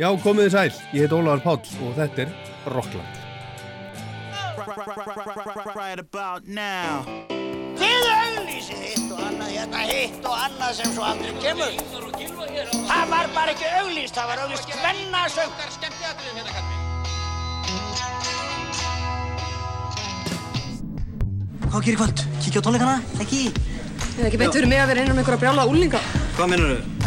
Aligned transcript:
Já, 0.00 0.06
komið 0.16 0.46
þið 0.46 0.52
sæl, 0.54 0.76
ég 0.96 1.02
heit 1.04 1.12
Ólaður 1.12 1.42
Páll 1.44 1.72
og 1.84 1.90
þetta 1.98 2.22
er 2.24 2.30
Rockland. 2.72 3.16
Right 5.76 6.00
about 6.00 6.46
now 6.48 7.04
Þið 7.80 8.06
auðlýsið 8.08 8.80
hitt 8.84 9.12
og 9.12 9.20
annað 9.26 9.50
hérna 9.54 9.82
hitt 9.90 10.26
og 10.28 10.36
annað 10.36 10.72
sem 10.78 10.92
svo 10.94 11.04
aldrei 11.04 11.32
kemur 11.40 11.76
Það 12.88 13.04
var 13.12 13.30
bara 13.34 13.54
ekki 13.54 13.68
auðlýst, 13.80 14.16
það 14.16 14.30
var 14.30 14.42
auðlýst 14.44 14.72
hvennasöng 14.78 15.52
Hvað 21.70 21.84
gerir 21.86 22.00
kvöld? 22.00 22.24
Kíkja 22.40 22.60
á 22.60 22.66
tónleikana? 22.66 22.96
Ekki? 23.20 23.42
Það 23.52 24.24
er 24.24 24.30
ekki 24.30 24.40
beint 24.40 24.56
fyrir 24.56 24.72
mig 24.72 24.80
að 24.80 24.94
vera 24.94 25.04
innan 25.04 25.14
um 25.14 25.22
einhverja 25.22 25.44
brjála 25.44 25.68
úlninga. 25.70 26.00
Hvað 26.38 26.50
minnur 26.54 26.80
þau? 26.80 26.99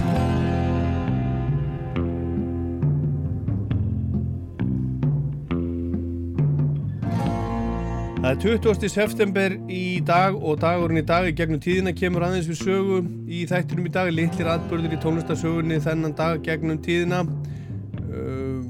Það 8.33 8.45
er 8.49 8.61
20. 8.65 8.89
september 8.89 9.53
í 9.69 9.99
dag 10.01 10.33
og 10.33 10.55
dagurinn 10.57 10.97
í 10.97 11.05
dag 11.05 11.27
í 11.29 11.33
gegnum 11.37 11.59
tíðina 11.61 11.91
kemur 11.93 12.23
aðeins 12.25 12.47
við 12.49 12.63
sögu 12.63 12.95
í 13.29 13.43
þættinum 13.45 13.85
í 13.85 13.91
dag, 13.93 14.09
litlir 14.09 14.49
atbörður 14.49 14.95
í 14.95 14.97
tónlistarsögunni 15.03 15.77
þennan 15.83 16.15
dag 16.17 16.41
gegnum 16.41 16.79
tíðina 16.81 17.19
um, 18.07 18.63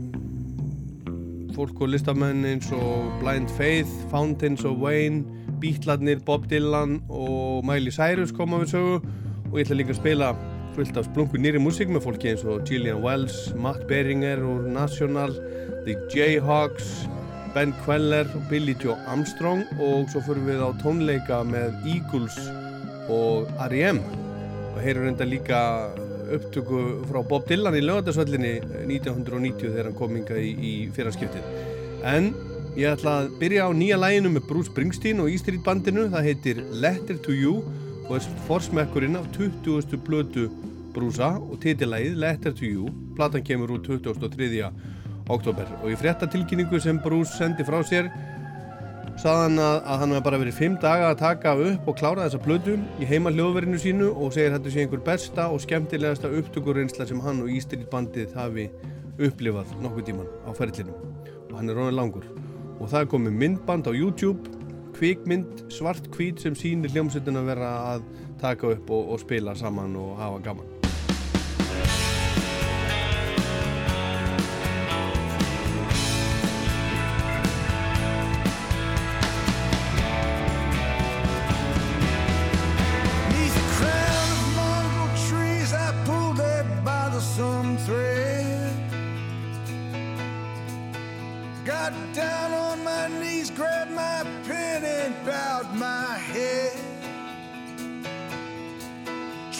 fólk 1.55 1.79
og 1.79 1.93
listamenn 1.93 2.43
eins 2.49 2.67
og 2.75 3.07
Blind 3.21 3.55
Faith, 3.55 3.95
Fountains 4.11 4.67
of 4.67 4.83
Wayne 4.83 5.23
Beatlarnir, 5.63 6.19
Bob 6.27 6.51
Dylan 6.51 6.99
og 7.07 7.63
Miley 7.63 7.95
Cyrus 7.95 8.35
koma 8.35 8.59
við 8.65 8.75
sögu 8.75 8.99
og 8.99 9.55
ég 9.55 9.63
ætla 9.63 9.79
líka 9.79 9.95
að 9.95 10.01
spila 10.03 10.35
fullt 10.75 10.99
af 10.99 11.07
splungu 11.07 11.39
nýri 11.39 11.63
músík 11.63 11.87
með 11.87 12.09
fólki 12.09 12.35
eins 12.35 12.43
og 12.43 12.67
Gillian 12.67 12.99
Wells, 12.99 13.53
Matt 13.55 13.87
Beringer 13.87 14.43
og 14.43 14.67
National, 14.75 15.39
The 15.87 15.95
Jayhawks 16.11 17.05
Ben 17.53 17.73
Queller 17.85 18.25
Billy 18.49 18.73
Joe 18.81 18.95
Armstrong 19.05 19.61
og 19.77 20.07
svo 20.09 20.23
fyrir 20.25 20.47
við 20.47 20.61
á 20.65 20.69
tónleika 20.81 21.43
með 21.45 21.75
Eagles 21.85 22.37
og 23.13 23.51
R.E.M. 23.67 23.99
og 24.71 24.79
heyrum 24.81 25.05
reynda 25.05 25.27
líka 25.27 25.59
upptöku 26.33 26.79
frá 27.11 27.19
Bob 27.29 27.45
Dylan 27.45 27.77
í 27.77 27.83
lögatarsvöllinni 27.83 28.55
1990 28.87 29.67
þegar 29.67 29.91
hann 29.91 29.99
kom 29.99 30.17
inga 30.17 30.39
í, 30.41 30.49
í 30.57 30.73
fyrarskiptið. 30.95 31.45
En 32.09 32.31
ég 32.73 32.89
ætla 32.89 33.19
að 33.21 33.35
byrja 33.43 33.69
á 33.69 33.71
nýja 33.77 34.01
læginu 34.01 34.33
með 34.33 34.47
Bruce 34.49 34.71
Springsteen 34.71 35.21
og 35.21 35.29
E 35.29 35.37
Street 35.37 35.61
bandinu, 35.67 36.07
það 36.09 36.29
heitir 36.31 36.63
Letter 36.73 37.21
to 37.21 37.37
You 37.37 37.59
og 38.07 38.17
er 38.17 38.31
forsmekkurinn 38.47 39.19
af 39.19 39.29
20. 39.37 40.01
blötu 40.07 40.49
Bruce'a 40.93 41.35
og 41.37 41.61
titilægið 41.61 42.17
Letter 42.25 42.57
to 42.57 42.65
You, 42.65 42.89
platan 43.13 43.45
kemur 43.45 43.77
úr 43.77 43.85
2003 43.85 44.49
oktober 45.31 45.67
og 45.81 45.91
í 45.91 45.97
fréttatilkynningu 45.99 46.79
sem 46.81 46.99
Bruce 47.03 47.37
sendi 47.37 47.65
frá 47.67 47.79
sér 47.87 48.09
saðan 49.19 49.59
að, 49.61 49.77
að 49.85 49.99
hann 50.01 50.13
hefði 50.13 50.25
bara 50.25 50.39
verið 50.41 50.57
fimm 50.57 50.77
daga 50.81 51.11
að 51.11 51.19
taka 51.21 51.53
upp 51.67 51.89
og 51.89 51.97
klára 51.99 52.25
þessa 52.25 52.41
plötu 52.43 52.77
í 52.99 53.07
heima 53.07 53.31
hljóðverinu 53.33 53.79
sínu 53.81 54.09
og 54.11 54.33
segir 54.33 54.55
þetta 54.55 54.73
sé 54.73 54.83
einhver 54.83 55.03
besta 55.05 55.47
og 55.53 55.61
skemmtilegasta 55.63 56.31
upptökurreynsla 56.39 57.07
sem 57.09 57.21
hann 57.23 57.43
og 57.43 57.53
Ístritt 57.53 57.85
bandið 57.93 58.33
hafi 58.39 58.67
upplifað 59.21 59.75
nokkuð 59.83 60.09
tíman 60.09 60.33
á 60.49 60.51
ferlinum. 60.57 60.97
Og 61.51 61.55
hann 61.59 61.69
er 61.69 61.77
rónið 61.77 61.97
langur. 61.99 62.27
Og 62.79 62.89
það 62.89 62.99
er 63.03 63.11
komið 63.13 63.39
myndband 63.43 63.89
á 63.89 63.93
YouTube 63.93 64.59
kvikmynd 64.97 65.65
svart 65.73 66.09
kvít 66.13 66.41
sem 66.41 66.57
sínir 66.57 66.93
hljómsveitin 66.93 67.37
að 67.37 67.49
vera 67.53 67.73
að 67.93 68.05
taka 68.41 68.73
upp 68.75 68.93
og, 68.93 69.13
og 69.13 69.21
spila 69.21 69.57
saman 69.57 69.97
og 69.99 70.17
hafa 70.21 70.41
gaman 70.45 70.72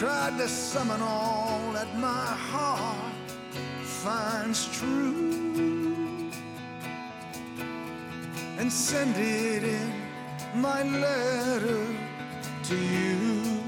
tried 0.03 0.37
to 0.37 0.49
summon 0.49 1.01
all 1.01 1.71
that 1.71 1.87
my 1.95 2.25
heart 2.51 3.13
finds 3.83 4.67
true 4.77 6.29
and 8.57 8.69
send 8.69 9.15
it 9.15 9.63
in 9.63 9.93
my 10.55 10.83
letter 10.83 11.87
to 12.63 12.75
you. 12.75 13.62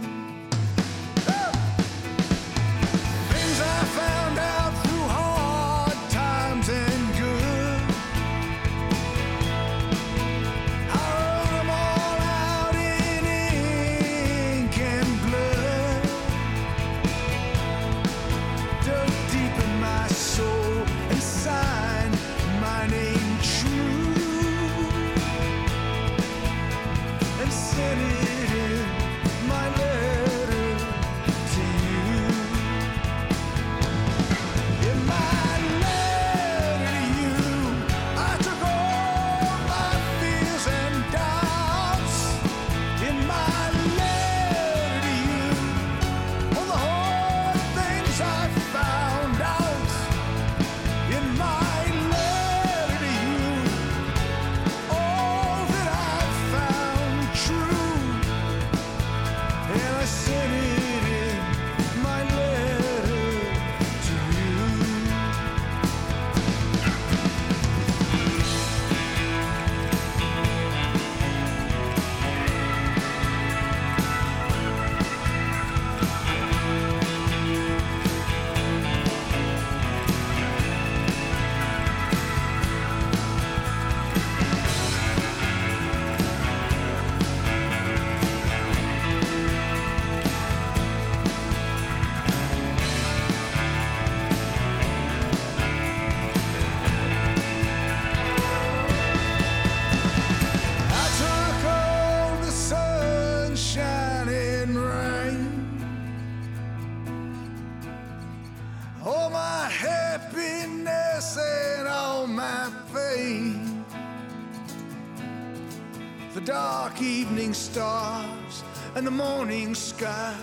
And 118.95 119.05
the 119.05 119.11
morning 119.11 119.75
sky 119.75 120.35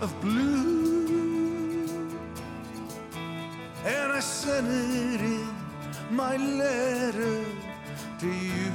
of 0.00 0.18
blue, 0.22 2.08
and 3.84 4.12
I 4.12 4.20
sent 4.20 4.66
it 4.66 5.20
in 5.20 5.46
my 6.10 6.36
letter 6.38 7.44
to 8.20 8.26
you. 8.26 8.72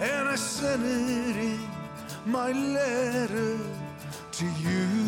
And 0.00 0.28
I 0.28 0.34
sent 0.34 0.82
it 0.82 1.36
in 1.36 1.60
my 2.26 2.50
letter 2.50 3.58
to 4.32 4.44
you. 4.60 5.01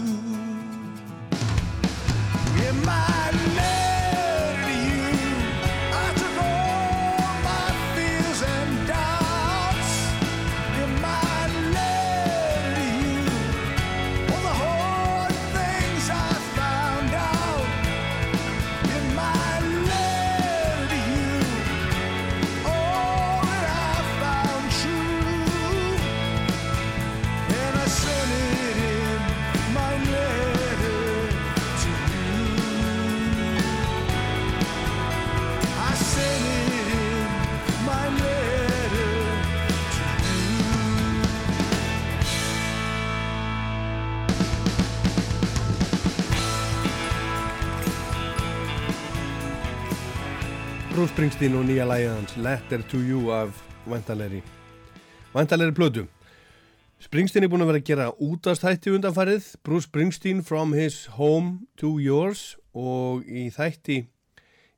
Springsteen 51.25 51.55
og 51.57 51.63
nýja 51.65 51.87
lægið 51.89 52.11
hans 52.13 52.33
Letter 52.37 52.83
to 52.85 52.99
You 53.01 53.31
af 53.33 53.61
vantalegri 53.89 54.43
vantalegri 55.33 55.73
plötu 55.73 56.03
Springsteen 57.01 57.47
er 57.47 57.49
búin 57.49 57.63
að 57.65 57.71
vera 57.71 57.79
að 57.81 57.87
gera 57.89 58.09
útastætti 58.27 58.91
undanfarið 58.93 59.47
Bruce 59.65 59.89
Springsteen 59.89 60.43
From 60.45 60.75
His 60.77 60.99
Home 61.17 61.65
to 61.81 61.95
Yours 61.97 62.59
og 62.77 63.23
í 63.25 63.47
þætti 63.55 63.97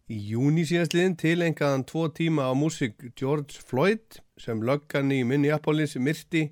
í 0.07 0.19
júni 0.29 0.63
síðastliðin 0.71 1.17
til 1.19 1.43
engaðan 1.49 1.83
tvo 1.89 2.05
tíma 2.15 2.47
á 2.47 2.55
músik 2.55 2.95
George 3.19 3.59
Floyd 3.59 4.21
sem 4.39 4.63
löggan 4.63 5.11
í 5.11 5.25
Minneapolis 5.27 5.97
myrti 5.99 6.45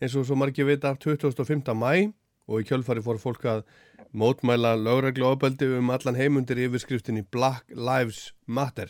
eins 0.00 0.16
og 0.16 0.24
svo 0.24 0.38
margir 0.40 0.70
vita 0.70 0.94
25. 0.96 1.68
mæ 1.76 2.14
og 2.48 2.62
í 2.62 2.70
kjölfari 2.70 3.04
fór 3.04 3.20
fólk 3.20 3.44
að 3.44 3.60
mótmæla 4.08 4.72
lögreglu 4.80 5.28
ofbeldi 5.34 5.68
um 5.82 5.92
allan 5.92 6.16
heimundir 6.16 6.64
yfirskriftinni 6.64 7.26
Black 7.28 7.68
Lives 7.76 8.30
Matter. 8.46 8.88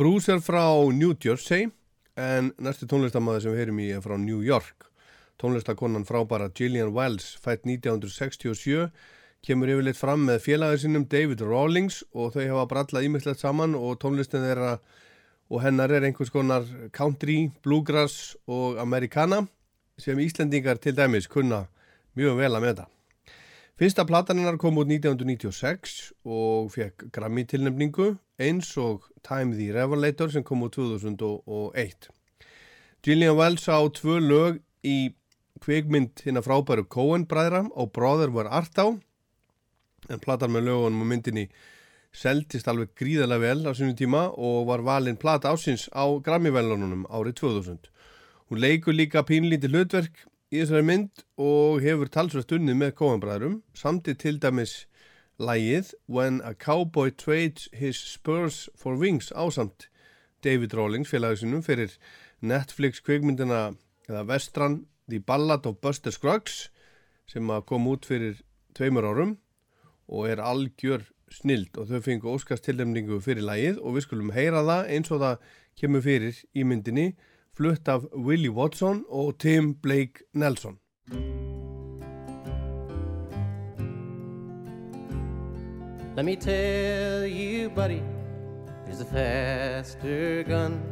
Bruce 0.00 0.32
er 0.32 0.38
frá 0.40 0.64
New 0.96 1.12
Jersey 1.12 1.66
en 2.16 2.46
næstu 2.56 2.86
tónlistamæði 2.88 3.42
sem 3.44 3.52
við 3.52 3.58
heyrum 3.60 3.80
í 3.84 3.88
er 3.92 4.00
frá 4.00 4.14
New 4.16 4.38
York. 4.40 4.86
Tónlistakonan 5.36 6.06
frábara 6.08 6.46
Gillian 6.56 6.94
Wells 6.96 7.34
fætt 7.44 7.66
1967 7.68 8.86
kemur 9.44 9.68
yfirleitt 9.74 9.98
fram 10.00 10.24
með 10.24 10.40
félagið 10.46 10.80
sinnum 10.86 11.04
David 11.04 11.44
Rawlings 11.44 11.98
og 12.16 12.32
þau 12.32 12.46
hafa 12.46 12.64
brallað 12.70 13.10
ímyndslegt 13.10 13.44
saman 13.44 13.76
og 13.76 13.98
tónlistin 14.00 14.46
þeirra 14.46 14.70
og 15.50 15.60
hennar 15.66 15.92
er 15.92 16.08
einhvers 16.08 16.32
konar 16.32 16.64
country, 16.96 17.50
bluegrass 17.60 18.38
og 18.48 18.80
americana 18.80 19.42
sem 20.00 20.24
Íslendingar 20.24 20.80
til 20.80 20.96
dæmis 20.96 21.28
kunna 21.28 21.66
mjög 22.16 22.40
vel 22.40 22.56
að 22.56 22.70
meta. 22.70 22.88
Fyrsta 23.76 24.08
plataninnar 24.08 24.56
kom 24.56 24.80
út 24.80 24.88
1996 24.88 26.14
og 26.24 26.72
fekk 26.72 27.10
Grammy 27.12 27.44
tilnefningu 27.44 28.14
eins 28.40 28.72
og 28.80 29.09
Time 29.26 29.56
the 29.56 29.70
Revelator 29.74 30.30
sem 30.32 30.44
kom 30.46 30.64
út 30.66 30.76
2001. 30.76 32.10
Gillian 33.04 33.36
Wells 33.36 33.68
á 33.68 33.78
tvö 33.96 34.18
lög 34.20 34.60
í 34.84 35.12
kvikmynd 35.60 36.22
hérna 36.24 36.42
frábæru 36.44 36.86
Coen 36.88 37.26
bræðra 37.28 37.66
og 37.76 37.92
Brother 37.92 38.32
var 38.32 38.48
art 38.48 38.78
á 38.80 38.86
en 40.10 40.22
platan 40.22 40.52
með 40.54 40.70
lögunum 40.70 41.04
og 41.04 41.10
myndinni 41.10 41.46
seldist 42.16 42.68
alveg 42.70 42.94
gríðarlega 42.98 43.44
vel 43.44 43.70
á 43.70 43.72
sínum 43.76 43.96
tíma 43.98 44.22
og 44.34 44.66
var 44.70 44.82
valinn 44.86 45.20
plata 45.20 45.52
ásins 45.52 45.86
á 45.94 46.04
Grammy-velunum 46.24 47.06
árið 47.06 47.38
2000. 47.42 47.90
Hún 48.50 48.62
leikur 48.64 48.96
líka 48.96 49.22
pínlítið 49.26 49.76
hlutverk 49.76 50.24
í 50.50 50.58
þessari 50.58 50.86
mynd 50.86 51.24
og 51.38 51.84
hefur 51.84 52.10
talsvægt 52.10 52.56
unnið 52.56 52.80
með 52.80 52.96
kóanbræðurum 52.98 53.60
samtið 53.78 54.18
til 54.24 54.38
dæmis 54.42 54.74
lægið 55.40 55.94
When 56.08 56.40
a 56.44 56.52
Cowboy 56.52 57.10
Trades 57.10 57.68
His 57.72 57.96
Spurs 57.96 58.68
for 58.76 58.98
Wings 59.00 59.32
ásamt 59.32 59.88
David 60.44 60.74
Rawlings 60.76 61.08
félagisinum 61.08 61.62
fyrir 61.64 61.96
Netflix 62.40 63.00
kvikmyndina 63.04 63.70
eða 64.08 64.26
Vestran 64.28 64.84
The 65.08 65.20
Ballad 65.20 65.66
of 65.66 65.80
Buster 65.80 66.12
Scruggs 66.12 66.68
sem 67.30 67.48
kom 67.66 67.88
út 67.88 68.06
fyrir 68.08 68.42
tveimur 68.76 69.08
árum 69.08 69.36
og 70.08 70.28
er 70.28 70.42
algjör 70.42 71.06
snild 71.30 71.76
og 71.78 71.90
þau 71.90 72.04
fengu 72.04 72.32
óskast 72.34 72.66
tilnefningu 72.66 73.20
fyrir 73.24 73.46
lægið 73.46 73.80
og 73.80 73.96
við 73.96 74.06
skulum 74.08 74.32
heyra 74.34 74.64
það 74.66 74.94
eins 74.96 75.12
og 75.14 75.22
það 75.24 75.44
kemur 75.80 76.04
fyrir 76.06 76.42
í 76.54 76.66
myndinni 76.66 77.12
flutt 77.56 77.88
af 77.88 78.08
Willie 78.14 78.52
Watson 78.52 79.04
og 79.08 79.38
Tim 79.38 79.74
Blake 79.74 80.26
Nelson. 80.34 80.80
Let 86.20 86.26
me 86.26 86.36
tell 86.36 87.24
you, 87.24 87.70
buddy, 87.70 88.02
there's 88.84 89.00
a 89.00 89.06
faster 89.06 90.42
gun 90.42 90.82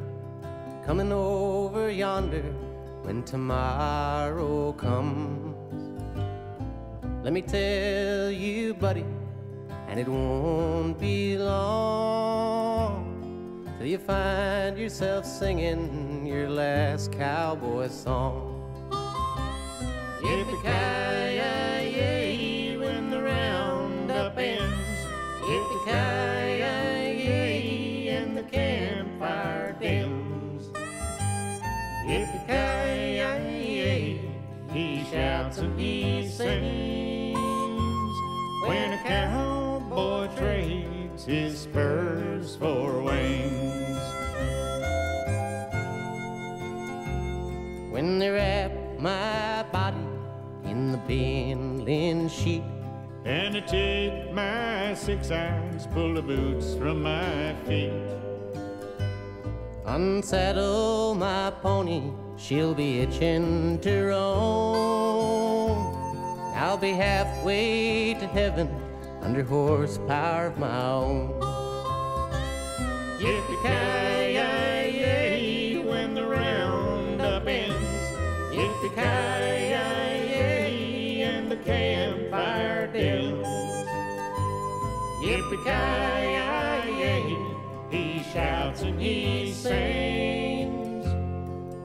coming 0.86 1.12
over 1.12 1.90
yonder 1.90 2.40
when 3.02 3.22
tomorrow 3.24 4.72
comes. 4.72 5.84
Let 7.22 7.34
me 7.34 7.42
tell 7.42 8.30
you, 8.30 8.72
buddy, 8.72 9.04
and 9.88 10.00
it 10.00 10.08
won't 10.08 10.98
be 10.98 11.36
long 11.36 13.04
till 13.76 13.86
you 13.86 13.98
find 13.98 14.78
yourself 14.78 15.26
singing 15.26 16.24
your 16.26 16.48
last 16.48 17.12
cowboy 17.12 17.88
song. 17.88 18.54
Yippee-ki-yay, 20.22 21.27
Yippee-ki-yay, 25.88 28.08
and 28.08 28.36
the 28.36 28.42
campfire 28.42 29.74
dims. 29.80 30.68
Yippee-ki-yay, 32.06 34.20
he 34.72 35.04
shouts 35.10 35.58
and 35.58 35.80
he 35.80 36.28
sings. 36.28 37.38
When 38.66 38.92
a 38.92 39.02
cowboy 39.02 40.28
trades 40.36 41.24
his 41.24 41.60
spurs 41.60 42.56
for 42.56 43.02
wings. 43.02 43.98
When 47.90 48.18
they 48.18 48.28
wrap 48.28 48.72
my 48.98 49.62
body 49.72 49.96
in 50.64 50.92
the 50.92 50.98
bindling 50.98 52.28
sheet 52.28 52.62
And 53.24 53.56
I 53.56 53.60
take 53.60 54.32
my 54.32 54.94
six 54.94 55.30
irons, 55.30 55.86
pull 55.88 56.14
the 56.14 56.22
boots 56.22 56.74
from 56.74 57.02
my 57.02 57.54
feet. 57.66 57.92
Unsaddle 59.84 61.16
my 61.16 61.50
pony, 61.62 62.12
she'll 62.36 62.74
be 62.74 63.00
itching 63.00 63.78
to 63.80 64.04
roam. 64.04 65.78
I'll 66.54 66.76
be 66.76 66.92
halfway 66.92 68.14
to 68.14 68.26
heaven 68.26 68.68
under 69.22 69.42
horsepower 69.42 70.46
of 70.46 70.58
my 70.58 70.82
own. 70.82 71.30
Yippee-ki-yay, 73.18 74.27
Yippee-ki-yay, 85.48 87.36
he 87.90 88.22
shouts 88.34 88.82
and 88.82 89.00
he 89.00 89.50
sings. 89.50 91.06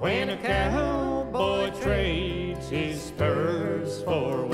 When 0.01 0.32
a 0.32 0.38
cowboy 0.38 1.72
trades 1.79 2.67
his 2.67 3.01
spurs 3.01 4.03
for 4.03 4.46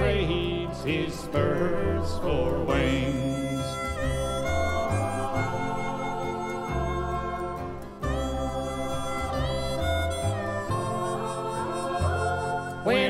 trades 0.00 0.80
his 0.82 1.12
spurs 1.12 2.08
for 2.24 2.64
wings. 2.64 3.66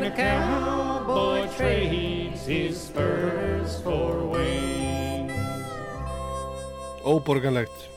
the 0.03 0.11
cowboy 0.17 1.47
trades 1.57 2.43
his 2.47 2.75
spurs 2.81 3.79
for 3.85 4.27
wings. 4.27 5.31
Óborganlegt 7.05 7.89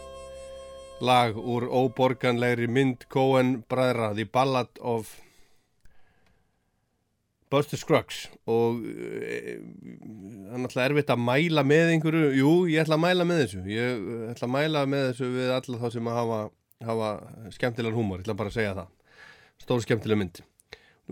lag 1.01 1.33
úr 1.33 1.65
óborganlegri 1.65 2.69
mynd 2.69 3.09
Coen 3.09 3.63
bræðra 3.65 4.13
The 4.13 4.29
Ballad 4.29 4.69
of 4.79 5.09
Buster 7.53 7.77
Scruggs 7.77 8.23
og 8.49 8.81
það 8.81 9.27
er 9.29 10.63
náttúrulega 10.63 10.87
erfitt 10.87 11.11
að 11.13 11.21
mæla 11.21 11.63
með 11.67 11.91
einhverju, 11.93 12.31
jú, 12.39 12.53
ég 12.71 12.81
ætla 12.81 12.97
að 12.97 13.03
mæla 13.03 13.27
með 13.29 13.43
þessu 13.43 13.61
ég 13.69 13.91
eh, 13.99 14.23
ætla 14.31 14.49
að 14.49 14.55
mæla 14.55 14.83
með 14.89 15.05
þessu 15.11 15.29
við 15.35 15.53
alla 15.57 15.81
þá 15.83 15.87
sem 15.93 16.09
að 16.09 16.17
hafa, 16.19 16.39
hafa 16.89 17.11
skemmtilegan 17.53 17.99
húmor, 17.99 18.21
ég 18.21 18.25
ætla 18.25 18.37
bara 18.39 18.53
að 18.53 18.57
segja 18.57 18.73
það 18.79 18.89
stór 19.63 19.83
skemmtileg 19.85 20.19
mynd. 20.19 20.41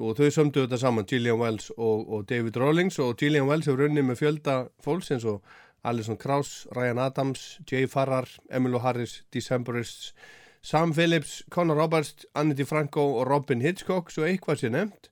Og 0.02 0.16
þau 0.18 0.32
sömdu 0.34 0.64
þetta 0.64 0.80
saman, 0.82 1.08
Gillian 1.08 1.40
Wells 1.40 1.70
og, 1.76 2.10
og 2.10 2.26
David 2.30 2.58
Rawlings 2.58 2.98
og 3.04 3.14
Gillian 3.20 3.48
Wells 3.50 3.68
hefur 3.68 3.86
runnið 3.86 4.08
með 4.08 4.22
fjölda 4.24 4.56
fólks 4.84 5.12
eins 5.14 5.28
og 5.28 5.44
Alison 5.86 6.18
Krauss, 6.18 6.66
Ryan 6.76 7.02
Adams, 7.02 7.60
Jay 7.70 7.90
Farrar, 7.92 8.30
Emmylou 8.54 8.82
Harris, 8.82 9.22
Decemberists, 9.34 10.14
Sam 10.62 10.94
Phillips, 10.94 11.42
Conor 11.52 11.78
Roberts, 11.78 12.26
Annette 12.38 12.66
Franco 12.70 13.04
og 13.20 13.28
Robin 13.30 13.62
Hitchcock, 13.62 14.14
svo 14.14 14.26
eitthvað 14.26 14.62
sé 14.62 14.74
nefnt 14.74 15.11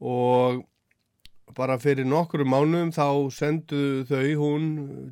og 0.00 0.64
bara 1.56 1.78
fyrir 1.80 2.06
nokkru 2.06 2.44
mánuðum 2.46 2.92
þá 2.94 3.06
sendu 3.34 4.04
þau, 4.08 4.28
hún, 4.40 4.64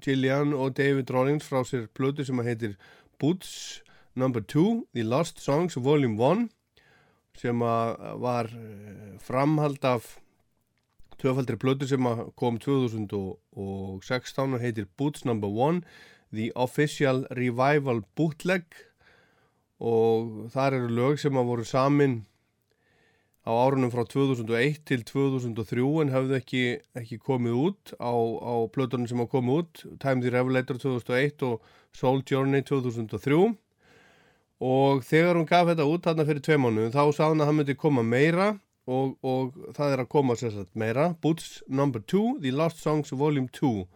Gillian 0.04 0.54
og 0.54 0.76
David 0.78 1.10
Rawlings 1.10 1.48
frá 1.48 1.64
sér 1.66 1.88
plötu 1.94 2.24
sem 2.26 2.38
að 2.40 2.52
heitir 2.52 2.78
Boots 3.20 3.82
No. 4.18 4.26
2, 4.34 4.86
The 4.94 5.04
Lost 5.06 5.38
Songs 5.38 5.76
Volume 5.78 6.18
1 6.18 6.48
sem 7.38 7.60
að 7.62 7.98
var 8.18 8.48
eh, 8.50 9.14
framhald 9.22 9.84
af 9.86 10.16
tvöfaldri 11.22 11.58
plötu 11.58 11.86
sem 11.86 12.06
að 12.06 12.24
kom 12.38 12.58
2016 12.58 14.54
og 14.56 14.62
heitir 14.62 14.88
Boots 14.98 15.24
No. 15.26 15.36
1 15.38 15.82
The 16.34 16.50
Official 16.54 17.26
Revival 17.30 18.02
Bootleg 18.16 18.64
og 19.78 20.50
þar 20.50 20.80
eru 20.80 20.90
lög 20.90 21.22
sem 21.22 21.36
að 21.38 21.48
voru 21.52 21.64
samin 21.66 22.20
á 23.48 23.52
árunum 23.56 23.88
frá 23.88 24.04
2001 24.04 24.82
til 24.84 25.04
2003 25.08 25.86
en 26.02 26.12
hafðu 26.12 26.36
ekki, 26.36 26.62
ekki 27.00 27.16
komið 27.24 27.56
út 27.56 27.94
á, 27.96 28.12
á 28.12 28.54
plötunum 28.68 29.08
sem 29.08 29.22
hafa 29.22 29.32
komið 29.38 29.62
út 29.62 29.84
Time 30.02 30.20
the 30.20 30.32
Revelator 30.34 30.76
2001 30.76 31.46
og 31.48 31.64
Soul 31.96 32.20
Journey 32.28 32.60
2003 32.60 33.40
og 34.68 35.04
þegar 35.06 35.38
hún 35.38 35.48
gaf 35.48 35.70
þetta 35.70 35.86
út 35.88 36.04
þarna 36.04 36.26
fyrir 36.28 36.44
tvei 36.44 36.58
mánu 36.60 36.88
þá 36.92 37.02
sá 37.16 37.24
hann 37.30 37.40
að 37.40 37.48
hann 37.48 37.60
myndi 37.62 37.78
koma 37.78 38.04
meira 38.04 38.50
og, 38.88 39.16
og 39.24 39.56
það 39.76 39.94
er 39.94 40.02
að 40.02 40.12
koma 40.12 40.36
sérstaklega 40.36 40.84
meira 40.84 41.06
Boots 41.22 41.62
No. 41.68 41.88
2 41.88 42.40
The 42.42 42.52
Lost 42.52 42.82
Songs 42.84 43.14
Volume 43.16 43.48
2 43.48 43.86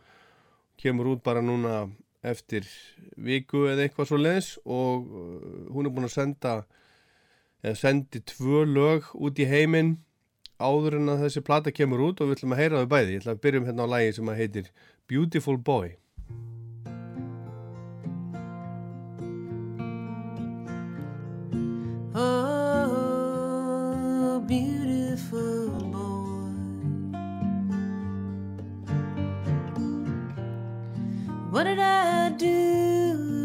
kemur 0.80 1.12
út 1.12 1.24
bara 1.26 1.44
núna 1.44 1.90
eftir 2.22 2.64
viku 3.18 3.66
eða 3.68 3.84
eitthvað 3.84 4.08
svo 4.08 4.20
leiðis 4.20 4.54
og 4.62 5.08
uh, 5.10 5.66
hún 5.74 5.88
er 5.88 5.94
búin 5.94 6.08
að 6.08 6.16
senda 6.16 6.62
eða 7.62 7.78
sendi 7.78 8.20
tvö 8.26 8.64
lög 8.66 9.02
út 9.14 9.38
í 9.38 9.46
heiminn 9.46 9.96
áður 10.62 10.96
en 10.98 11.12
að 11.14 11.22
þessi 11.26 11.42
plata 11.46 11.70
kemur 11.74 12.02
út 12.08 12.20
og 12.22 12.26
við 12.30 12.36
ætlum 12.38 12.54
að 12.56 12.60
heyra 12.62 12.80
þau 12.82 12.90
bæði. 12.94 13.10
Ég 13.14 13.20
ætlum 13.22 13.36
að 13.36 13.42
byrjum 13.46 13.66
hérna 13.68 13.86
á 13.86 13.92
lægi 13.94 14.12
sem 14.18 14.30
að 14.30 14.40
heitir 14.42 14.66
Beautiful 15.10 15.58
Boy. 15.58 15.88
Oh, 22.14 22.98
beautiful 24.46 25.70
boy. 25.90 26.10
What 31.52 31.64
did 31.64 31.78
I 31.78 32.30
do 32.38 33.41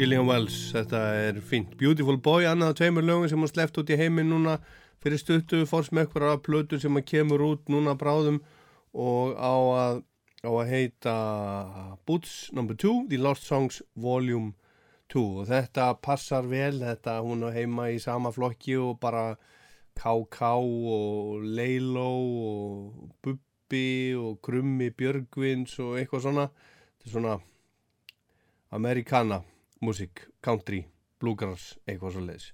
Gillian 0.00 0.24
Wells, 0.24 0.54
þetta 0.72 0.98
er 1.12 1.38
fínt. 1.44 1.74
Beautiful 1.76 2.16
Boy, 2.24 2.46
annað 2.48 2.78
tveimur 2.78 3.04
lögum 3.04 3.26
sem 3.28 3.42
hann 3.42 3.50
sleppt 3.50 3.82
út 3.82 3.90
í 3.92 3.98
heiminn 4.00 4.30
núna 4.32 4.54
fyrir 5.04 5.20
stuttu 5.20 5.58
fórs 5.68 5.90
með 5.92 6.06
eitthvað 6.06 6.30
af 6.30 6.40
plötur 6.46 6.80
sem 6.80 6.96
hann 6.96 7.04
kemur 7.04 7.44
út 7.44 7.68
núna 7.68 7.92
bráðum 8.00 8.38
og 8.96 9.34
á 9.36 9.52
að, 9.82 10.00
á 10.40 10.50
að 10.54 10.70
heita 10.70 11.16
Boots 12.08 12.48
No. 12.56 12.64
2 12.64 12.94
The 13.10 13.18
Lost 13.20 13.44
Songs 13.44 13.82
Volume 13.92 14.54
2 15.12 15.26
og 15.42 15.52
þetta 15.52 15.90
passar 16.00 16.48
vel, 16.48 16.80
þetta 16.80 17.18
hún 17.20 17.44
er 17.50 17.60
heima 17.60 17.90
í 17.92 18.00
sama 18.00 18.32
flokki 18.32 18.80
og 18.80 18.96
bara 19.04 19.34
KK 20.00 20.48
og 20.96 21.44
Leilo 21.44 22.08
og 22.48 23.12
Bubbi 23.20 24.16
og 24.16 24.40
Krummi 24.40 24.88
Björgvins 24.96 25.76
og 25.84 26.00
eitthvað 26.00 26.24
svona. 26.30 26.50
Þetta 26.96 27.10
er 27.10 27.18
svona 27.18 27.38
Americana 28.72 29.42
músík, 29.80 30.28
country, 30.44 30.84
bluegrass 31.20 31.76
eitthvað 31.86 32.16
svo 32.16 32.26
leiðis 32.26 32.52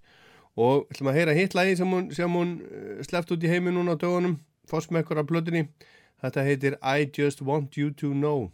og 0.56 0.86
ætlum 0.90 1.10
að 1.12 1.18
heyra 1.18 1.36
hitt 1.36 1.54
lagi 1.54 1.76
sem 1.76 1.90
hún, 1.92 2.08
hún 2.32 2.52
uh, 2.64 3.02
sleppt 3.04 3.34
út 3.36 3.44
í 3.44 3.50
heimi 3.50 3.74
núna 3.74 3.96
á 3.96 4.00
dögunum. 4.00 4.38
Fórst 4.66 4.90
með 4.90 5.04
ekkur 5.04 5.20
af 5.20 5.28
plötunni. 5.28 5.66
Þetta 6.22 6.46
heitir 6.46 6.78
I 6.80 7.10
Just 7.12 7.44
Want 7.44 7.76
You 7.76 7.92
To 8.00 8.12
Know. 8.16 8.50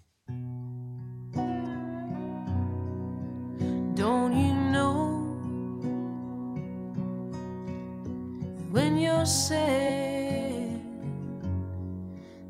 Don't 3.95 4.35
you 4.35 4.53
know 4.73 5.23
when 8.73 8.99
you're 8.99 9.27
sad 9.27 10.81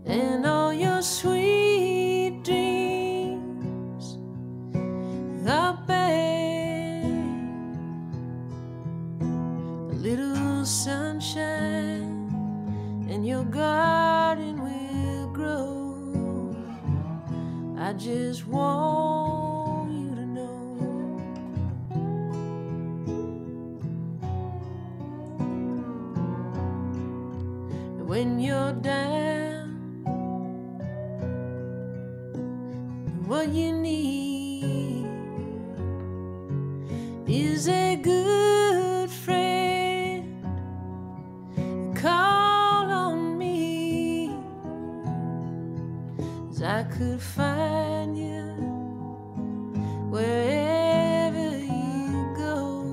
and 0.06 0.46
all 0.46 0.72
your 0.72 1.02
sweet 1.02 2.42
dreams 2.42 3.01
are 5.48 5.78
bad? 5.86 7.04
A 9.20 9.94
little 9.94 10.64
sunshine 10.64 12.30
and 13.08 13.26
your 13.26 13.44
garden 13.44 14.62
will 14.62 15.32
grow. 15.32 16.56
I 17.78 17.92
just 17.94 18.46
want 18.46 19.90
you 19.92 20.14
to 20.14 20.26
know. 20.26 20.52
when 28.06 28.38
you're 28.38 28.74
down. 28.74 29.70
What 33.26 33.48
you 33.48 33.72
need 33.72 34.31
could 47.02 47.20
find 47.20 48.16
you 48.16 48.44
wherever 50.08 51.48
you 51.58 52.34
go. 52.36 52.84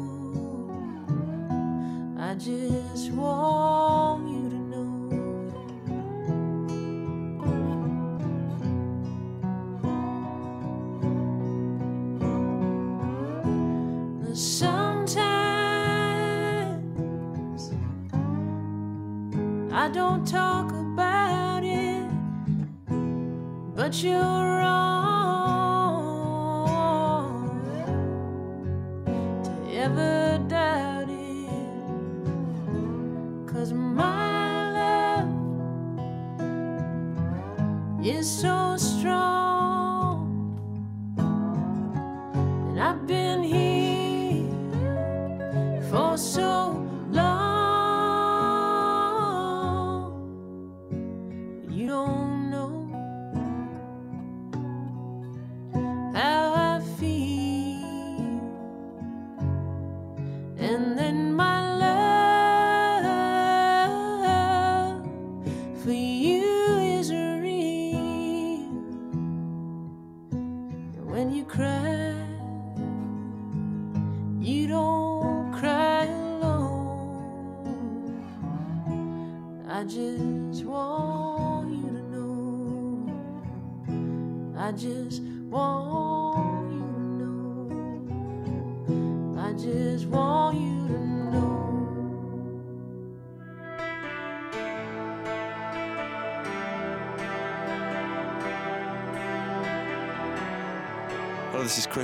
I 2.17 2.33
just 2.33 3.11
want 3.11 4.27
you 4.29 4.49
to 4.49 4.59
know. 4.71 4.95
that 14.23 14.35
Sometimes 14.35 15.29
I 19.71 19.89
don't 19.89 20.25
talk 20.25 20.68
but 23.89 24.03
you're 24.03 24.19
wrong 24.21 25.49
to 29.43 29.51
ever 29.77 30.37
doubt 30.47 31.09
it. 31.09 31.49
Cause 33.51 33.73
my 33.73 34.71
love 34.77 35.25
is 38.05 38.29
so 38.29 38.68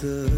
The. 0.00 0.29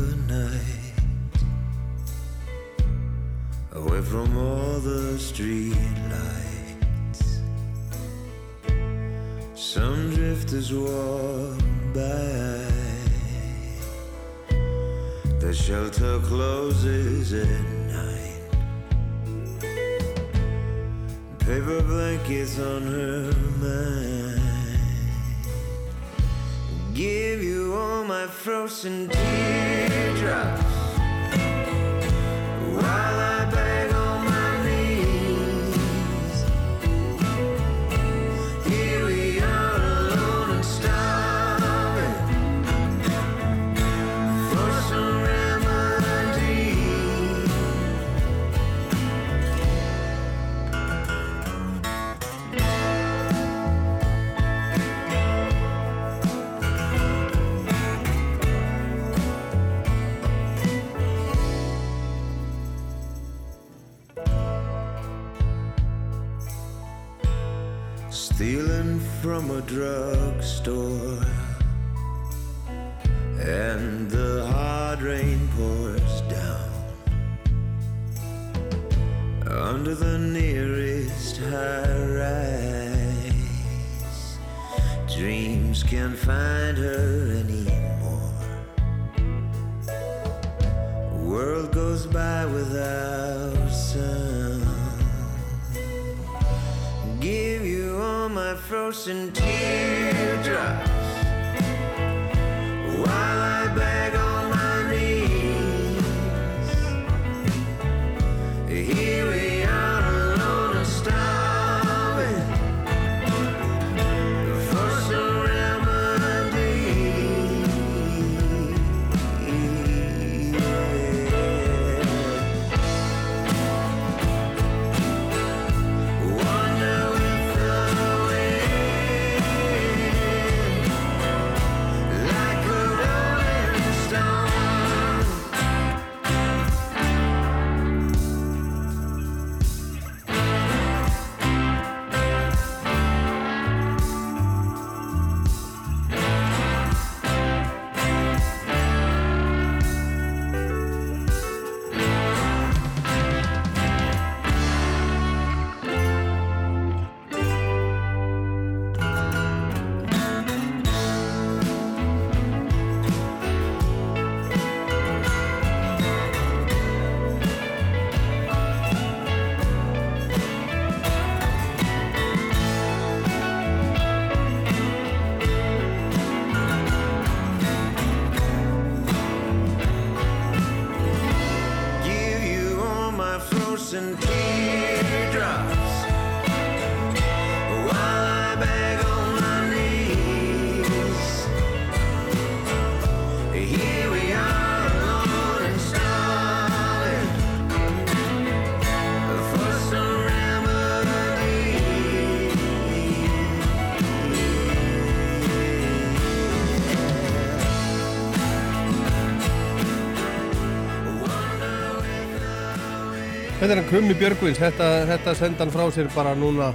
Þetta 213.72 213.86
er 213.86 213.88
Krummi 213.88 214.14
Björgvins, 214.20 214.58
þetta, 214.60 214.86
þetta 215.08 215.32
senda 215.32 215.62
hann 215.62 215.70
frá 215.72 215.86
sér 215.96 216.08
bara 216.12 216.34
núna 216.36 216.66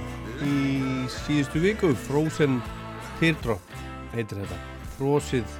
í 0.42 0.54
síðustu 1.14 1.60
viku, 1.62 1.92
Frozen 1.94 2.56
Teardrop 3.20 3.76
heitir 4.16 4.40
þetta, 4.40 4.56
frosið 4.96 5.52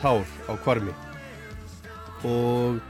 tár 0.00 0.24
á 0.50 0.52
kvarmi 0.64 0.90
og 2.26 2.80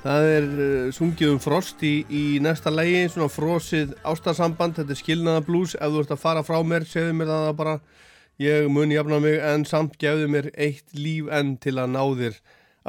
það 0.00 0.28
er 0.30 0.48
uh, 0.48 0.86
sungið 0.96 1.34
um 1.34 1.42
frost 1.44 1.84
í, 1.84 1.92
í 2.08 2.22
næsta 2.40 2.72
lægi, 2.72 3.02
svona 3.12 3.28
frosið 3.34 3.92
ástarsamband, 4.00 4.78
þetta 4.80 4.96
er 4.96 5.00
skilnaða 5.02 5.44
blues, 5.44 5.76
ef 5.76 5.92
þú 5.92 6.06
ert 6.06 6.16
að 6.16 6.22
fara 6.24 6.46
frá 6.48 6.56
mér, 6.64 6.88
segðu 6.88 7.18
mér 7.20 7.34
það 7.34 7.50
bara, 7.60 7.76
ég 8.46 8.70
mun 8.72 8.96
jafna 8.96 9.20
mig 9.26 9.36
en 9.44 9.68
samt 9.68 10.00
gefðu 10.00 10.32
mér 10.38 10.48
eitt 10.56 10.96
líf 10.96 11.28
enn 11.28 11.58
til 11.60 11.76
að 11.76 11.92
ná 11.98 12.00
þér 12.22 12.40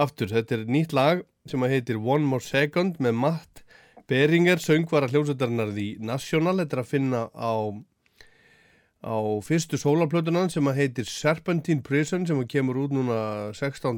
aftur, 0.08 0.32
þetta 0.32 0.62
er 0.62 0.66
nýtt 0.72 0.96
lag 0.96 1.28
sem 1.52 1.68
heitir 1.68 2.00
One 2.00 2.24
More 2.24 2.48
Second 2.48 3.04
með 3.04 3.20
Matt 3.26 3.65
Beringer, 4.06 4.60
söngvara 4.62 5.08
hljómsveitarinnar 5.10 5.72
The 5.74 5.96
National, 6.06 6.60
þetta 6.62 6.78
er 6.78 6.82
að 6.84 6.90
finna 6.92 7.22
á, 7.34 7.54
á 9.02 9.18
fyrstu 9.42 9.80
sólarplötunan 9.82 10.52
sem 10.54 10.70
að 10.70 10.82
heitir 10.84 11.10
Serpentine 11.10 11.82
Prison 11.86 12.28
sem 12.30 12.38
að 12.38 12.52
kemur 12.54 12.84
út 12.84 12.94
núna 12.94 13.18
16. 13.58 13.98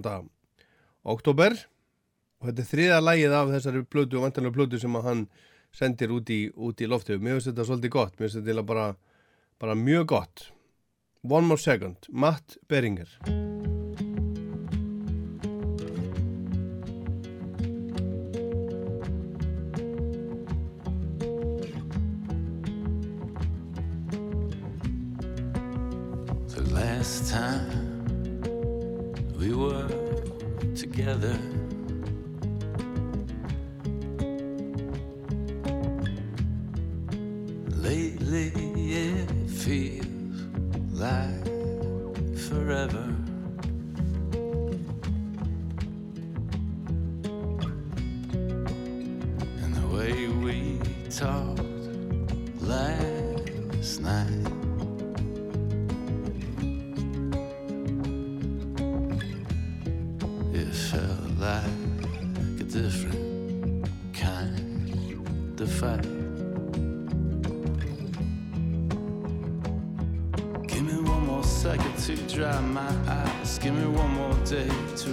oktober 1.03 1.57
og 2.39 2.47
þetta 2.49 2.63
er 2.63 2.71
þriða 2.71 3.01
lægið 3.03 3.35
af 3.35 3.51
þessari 3.57 3.83
plötu 3.83 4.19
og 4.19 4.27
vantanlega 4.29 4.55
plötu 4.55 4.79
sem 4.79 4.95
að 4.95 5.09
hann 5.09 5.27
sendir 5.75 6.15
út 6.15 6.31
í, 6.31 6.39
út 6.55 6.79
í 6.79 6.87
loftu. 6.87 7.19
Mér 7.19 7.37
finnst 7.37 7.51
þetta 7.51 7.67
svolítið 7.67 7.95
gott, 7.97 8.15
mér 8.15 8.29
finnst 8.29 8.47
þetta 8.47 8.67
bara, 8.71 8.87
bara 9.59 9.75
mjög 9.75 10.07
gott. 10.15 10.47
One 11.27 11.51
More 11.51 11.59
Second, 11.59 12.07
Matt 12.07 12.55
Beringer. 12.71 13.11
Last 26.79 27.31
time 27.31 27.69
we 29.39 29.49
were 29.53 29.89
together. 30.75 31.35
Lately, 37.87 38.51
it 39.09 39.29
feels 39.49 40.05
like 40.91 41.45
forever. 42.47 43.16
Eyes. 73.57 73.63
Give 73.63 73.73
me 73.73 73.85
one 73.85 74.13
more 74.13 74.33
day 74.45 74.69
to 74.97 75.09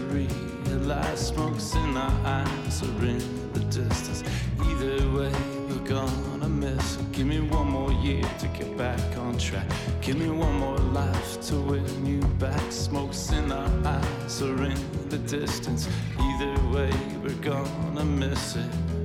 realize 0.66 1.28
smoke's 1.28 1.74
in 1.74 1.96
our 1.96 2.12
eyes 2.24 2.82
or 2.82 3.04
in 3.04 3.52
the 3.52 3.60
distance. 3.60 4.22
Either 4.60 5.08
way, 5.10 5.32
we're 5.68 5.86
gonna 5.86 6.48
miss. 6.48 6.96
it. 6.96 7.12
Give 7.12 7.26
me 7.26 7.40
one 7.40 7.68
more 7.70 7.92
year 7.92 8.22
to 8.38 8.46
get 8.48 8.76
back 8.76 9.00
on 9.18 9.38
track. 9.38 9.68
Give 10.00 10.16
me 10.16 10.28
one 10.28 10.58
more 10.58 10.78
life 10.78 11.40
to 11.48 11.60
win 11.60 12.06
you 12.06 12.20
back. 12.38 12.72
Smoke's 12.72 13.30
in 13.30 13.52
our 13.52 13.70
eyes 13.84 14.42
or 14.42 14.64
in 14.64 14.78
the 15.08 15.18
distance. 15.18 15.88
Either 16.18 16.54
way, 16.72 16.92
we're 17.22 17.42
gonna 17.42 18.04
miss 18.04 18.56
it. 18.56 19.03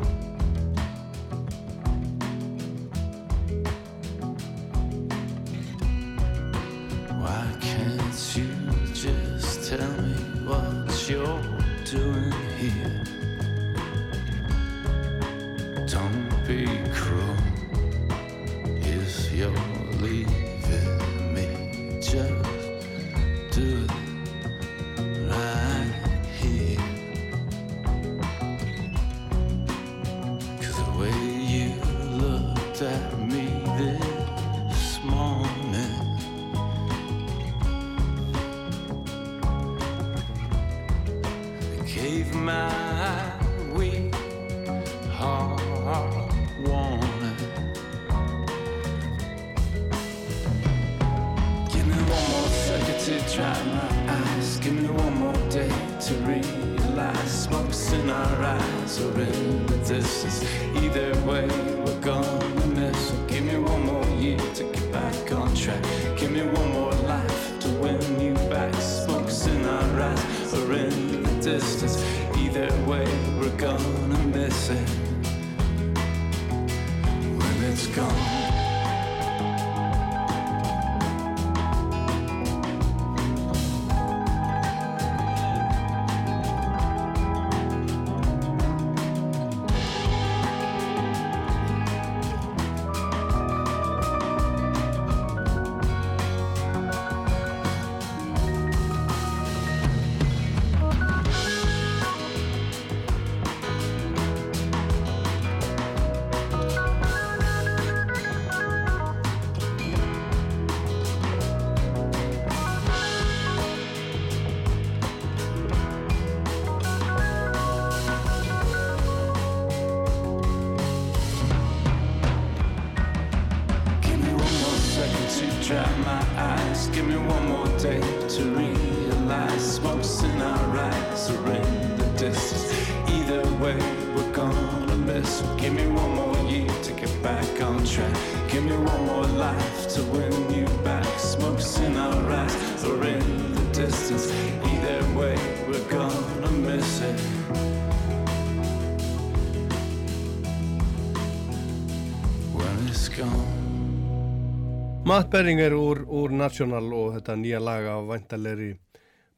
Matt 155.20 155.32
Berringer 155.32 155.74
úr, 155.74 156.06
úr 156.08 156.32
National 156.32 156.94
og 156.96 157.10
þetta 157.18 157.34
nýja 157.36 157.58
lag 157.60 157.84
af 157.92 158.06
væntalegri 158.08 158.70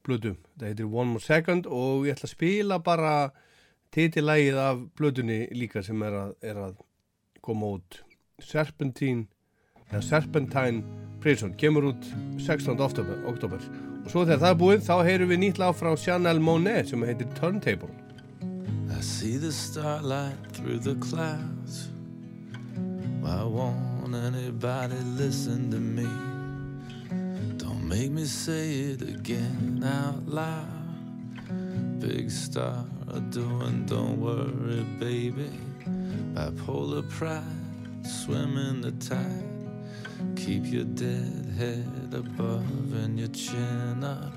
blödu. 0.06 0.36
Þetta 0.54 0.68
heitir 0.68 0.86
One 0.86 1.10
More 1.10 1.24
Second 1.24 1.66
og 1.66 2.04
ég 2.06 2.14
ætla 2.14 2.28
að 2.28 2.32
spila 2.36 2.76
bara 2.86 3.14
titilægið 3.90 4.60
af 4.62 4.84
blödunni 4.94 5.40
líka 5.50 5.82
sem 5.82 6.04
er 6.06 6.14
að, 6.20 6.36
er 6.38 6.60
að 6.68 6.76
koma 7.42 7.72
út. 7.80 7.98
Serpentine, 8.38 9.26
eða 9.88 10.04
Serpentine 10.06 11.02
Prison, 11.18 11.56
kemur 11.58 11.90
út 11.90 12.06
16. 12.38 12.78
oktober. 12.78 13.66
Og 14.04 14.10
svo 14.12 14.22
þegar 14.22 14.44
það 14.44 14.54
er 14.54 14.60
búið 14.62 14.84
þá 14.86 14.96
heyrum 15.08 15.34
við 15.34 15.42
nýtt 15.42 15.58
lag 15.64 15.74
frá 15.74 15.96
Chanel 15.98 16.38
Monet 16.38 16.92
sem 16.92 17.02
heitir 17.02 17.26
Turntable. 17.34 17.90
I 18.86 19.02
see 19.02 19.34
the 19.34 19.50
starlight 19.50 20.46
through 20.54 20.78
the 20.78 20.94
clouds. 21.02 21.88
Why 23.18 23.42
won't 23.42 23.91
anybody 24.14 24.96
listen 25.16 25.70
to 25.70 25.78
me? 25.78 26.08
Don't 27.58 27.88
make 27.88 28.10
me 28.10 28.24
say 28.24 28.72
it 28.92 29.02
again 29.02 29.82
out 29.84 30.26
loud. 30.26 32.00
Big 32.00 32.30
star 32.30 32.84
doing, 33.30 33.84
don't 33.86 34.20
worry, 34.20 34.82
baby. 34.98 35.50
Bipolar 36.34 37.08
pride, 37.10 37.42
swim 38.06 38.56
in 38.56 38.80
the 38.80 38.92
tide. 38.92 40.36
Keep 40.36 40.66
your 40.66 40.84
dead 40.84 41.54
head 41.56 42.12
above 42.12 42.92
and 42.94 43.18
your 43.18 43.28
chin 43.28 44.02
up. 44.02 44.32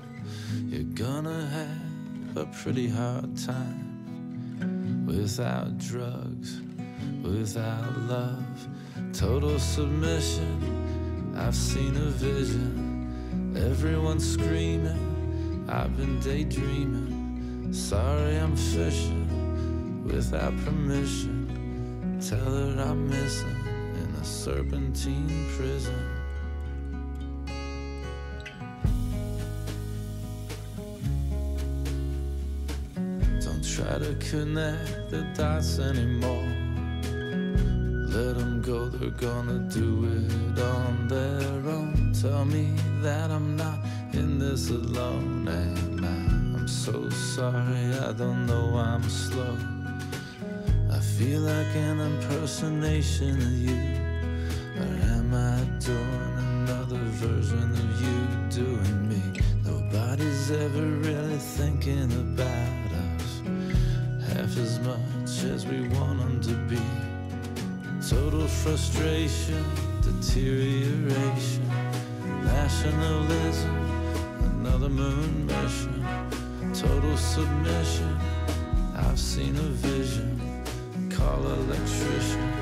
You're 0.66 0.82
gonna 0.94 1.46
have 1.46 2.36
a 2.36 2.46
pretty 2.46 2.88
hard 2.88 3.36
time 3.36 5.04
without 5.06 5.78
drugs, 5.78 6.60
without 7.22 7.96
love, 8.02 8.68
total 9.18 9.58
submission. 9.58 11.32
I've 11.38 11.54
seen 11.54 11.96
a 11.96 12.10
vision, 12.10 13.54
everyone 13.56 14.20
screaming. 14.20 15.64
I've 15.70 15.96
been 15.96 16.20
daydreaming. 16.20 17.72
Sorry, 17.72 18.36
I'm 18.36 18.54
fishing 18.54 20.04
without 20.04 20.54
permission. 20.64 22.18
Tell 22.20 22.38
her 22.38 22.82
I'm 22.82 23.08
missing 23.08 23.56
in 23.94 24.14
a 24.20 24.24
serpentine 24.24 25.46
prison. 25.56 25.94
Don't 33.40 33.64
try 33.64 33.98
to 33.98 34.14
connect 34.28 35.10
the 35.10 35.26
dots 35.34 35.78
anymore. 35.78 36.65
They're 38.98 39.10
gonna 39.10 39.58
do 39.58 40.04
it 40.04 40.58
on 40.58 41.06
their 41.06 41.70
own. 41.70 42.14
Tell 42.18 42.46
me 42.46 42.74
that 43.02 43.30
I'm 43.30 43.54
not 43.54 43.78
in 44.14 44.38
this 44.38 44.70
alone. 44.70 45.46
Am 45.48 46.04
I? 46.04 46.58
I'm 46.58 46.66
so 46.66 47.10
sorry, 47.10 47.92
I 47.98 48.12
don't 48.12 48.46
know 48.46 48.74
I'm 48.76 49.02
slow. 49.08 49.56
I 50.90 50.98
feel 50.98 51.42
like 51.42 51.76
an 51.76 52.00
impersonation 52.00 53.36
of 53.36 53.52
you. 53.52 53.95
Frustration, 68.66 69.64
deterioration, 70.02 71.62
nationalism, 72.42 73.76
another 74.58 74.88
moon 74.88 75.46
mission, 75.46 76.04
total 76.74 77.16
submission. 77.16 78.18
I've 78.96 79.20
seen 79.20 79.54
a 79.54 79.68
vision, 79.86 80.40
call 81.10 81.46
electrician, 81.46 82.52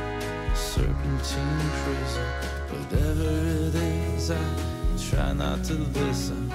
serpentine 0.54 1.70
prison. 1.82 2.28
Whatever 2.68 3.30
it 3.68 3.74
is, 3.74 4.30
I 4.30 4.44
try 5.08 5.32
not 5.32 5.64
to 5.64 5.72
listen. 5.72 6.52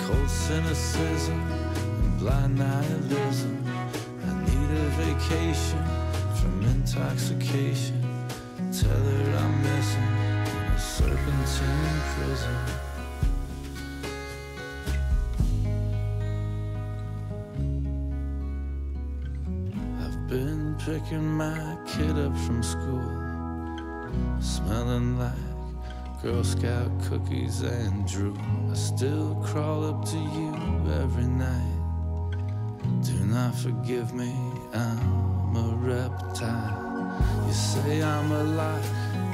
Cold 0.00 0.28
cynicism 0.28 1.40
and 1.40 2.18
blind 2.18 2.58
nihilism. 2.58 3.64
I 4.28 4.32
need 4.44 4.70
a 4.76 4.86
vacation 5.04 5.82
from 6.36 6.62
intoxication. 6.64 8.03
Tell 8.80 8.90
her 8.90 9.36
I'm 9.36 9.62
missing 9.62 10.02
in 10.02 10.72
a 10.72 10.78
serpentine 10.80 12.00
prison. 12.16 12.58
I've 20.02 20.28
been 20.28 20.74
picking 20.84 21.36
my 21.36 21.78
kid 21.86 22.18
up 22.18 22.36
from 22.38 22.64
school, 22.64 23.08
smelling 24.40 25.20
like 25.20 26.20
Girl 26.20 26.42
Scout 26.42 26.90
cookies 27.04 27.60
and 27.62 28.08
drool. 28.08 28.36
I 28.72 28.74
still 28.74 29.36
crawl 29.44 29.84
up 29.84 30.04
to 30.06 30.18
you 30.18 30.52
every 31.00 31.28
night. 31.28 31.80
Do 33.04 33.24
not 33.26 33.54
forgive 33.54 34.12
me, 34.14 34.34
I'm 34.72 35.54
a 35.54 35.76
reptile. 35.76 36.83
You 37.46 37.52
say 37.52 38.02
I'm 38.02 38.30
a 38.32 38.42
lie, 38.42 38.82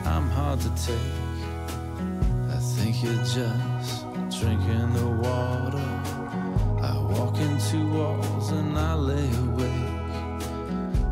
I'm 0.04 0.28
hard 0.30 0.60
to 0.60 0.70
take. 0.86 1.16
I 2.50 2.56
think 2.56 3.02
you're 3.02 3.24
just 3.24 4.06
drinking 4.38 4.92
the 4.94 5.06
water. 5.06 5.88
I 6.82 6.96
walk 6.98 7.36
into 7.38 7.78
walls 7.92 8.50
and 8.50 8.78
I 8.78 8.94
lay 8.94 9.28
awake. 9.46 9.90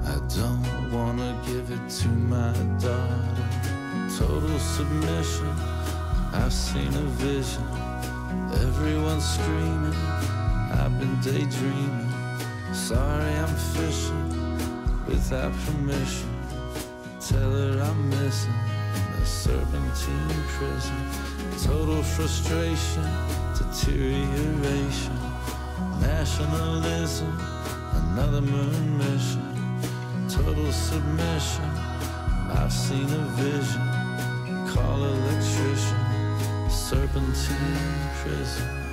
I 0.05 0.17
don't 0.37 0.93
wanna 0.93 1.41
give 1.47 1.71
it 1.71 1.89
to 2.01 2.09
my 2.09 2.53
daughter. 2.79 3.49
Total 4.19 4.59
submission. 4.59 5.55
I've 6.33 6.53
seen 6.53 6.93
a 6.95 7.07
vision. 7.23 7.67
Everyone's 8.67 9.25
screaming. 9.25 9.95
I've 10.73 10.99
been 10.99 11.21
daydreaming. 11.21 12.13
Sorry, 12.73 13.33
I'm 13.43 13.55
fishing 13.75 14.29
without 15.07 15.53
permission. 15.67 16.38
Tell 17.29 17.53
her 17.53 17.83
I'm 17.83 18.09
missing 18.09 18.55
the 19.19 19.27
serpentine 19.27 20.45
prison. 20.57 20.97
Total 21.63 22.03
frustration, 22.03 23.05
deterioration, 23.53 25.15
nationalism, 26.01 27.39
another 27.93 28.41
moon 28.41 28.97
mission. 28.97 29.45
Total 30.31 30.73
submission. 30.73 31.71
I've 32.51 32.73
seen 32.73 33.11
a 33.11 33.25
vision. 33.37 33.87
Call 34.67 35.05
electrician, 35.05 36.71
serpentine 36.71 38.11
prison. 38.23 38.88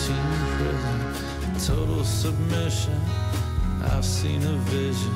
Serpentine 0.00 0.56
prison. 0.56 1.76
Total 1.76 2.04
submission. 2.04 3.00
I've 3.92 4.04
seen 4.04 4.42
a 4.42 4.56
vision. 4.70 5.14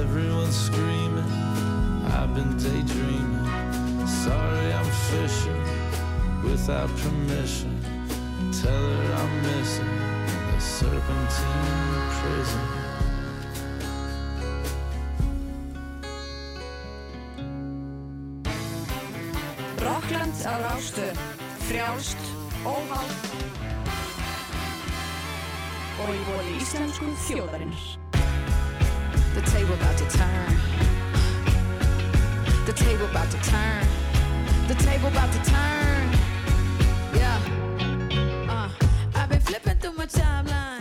Everyone's 0.00 0.56
screaming. 0.56 1.30
I've 2.16 2.34
been 2.34 2.56
daydreaming. 2.56 3.46
Sorry, 4.06 4.72
I'm 4.72 4.90
fishing 5.10 5.62
without 6.42 6.90
permission. 6.96 7.72
Tell 8.62 8.72
her 8.72 9.14
I'm 9.20 9.42
missing 9.42 9.94
the 10.52 10.60
serpentine 10.60 12.08
prison. 12.18 12.66
Rockland 19.78 20.34
á 20.44 20.54
Rástöð 20.58 21.16
Frjálst, 21.68 22.18
óháð 22.64 23.10
The 29.34 29.42
table 29.42 29.74
about 29.74 29.98
to 29.98 30.08
turn. 30.08 30.56
The 32.64 32.72
table 32.72 33.06
about 33.06 33.30
to 33.32 33.38
turn. 33.42 33.84
The 34.68 34.74
table 34.74 35.08
about 35.08 35.32
to 35.32 35.38
turn. 35.50 36.12
Yeah. 37.12 37.40
Uh, 38.48 38.70
I've 39.16 39.28
been 39.28 39.40
flipping 39.40 39.78
through 39.78 39.94
my 39.94 40.06
timeline, 40.06 40.75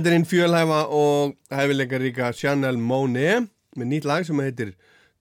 Þetta 0.00 0.08
er 0.08 0.16
einn 0.16 0.24
fjölhæfa 0.24 0.76
og 0.96 1.32
hæfileikar 1.52 2.00
ríka 2.00 2.28
Chanel 2.32 2.78
Monet 2.80 3.50
með 3.76 3.88
nýtt 3.90 4.06
lag 4.08 4.22
sem 4.24 4.38
heitir 4.40 4.70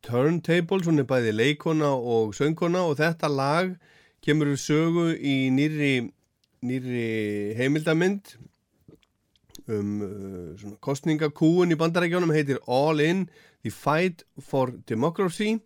Turntables, 0.08 0.88
hún 0.88 1.04
er 1.04 1.08
bæði 1.10 1.34
leikona 1.36 1.90
og 2.00 2.32
söngkona 2.38 2.86
og 2.88 2.96
þetta 3.02 3.28
lag 3.28 3.74
kemur 4.24 4.54
við 4.54 4.62
sögu 4.64 5.04
í 5.20 5.36
nýri, 5.52 5.92
nýri 6.64 7.04
heimildamind 7.60 8.38
um 9.68 10.00
uh, 10.08 10.72
kostningakúun 10.80 11.76
í 11.76 11.80
bandarækjónum 11.84 12.32
heitir 12.32 12.64
All 12.64 13.04
In, 13.04 13.28
The 13.68 13.76
Fight 13.76 14.24
for 14.40 14.72
Democracy. 14.88 15.58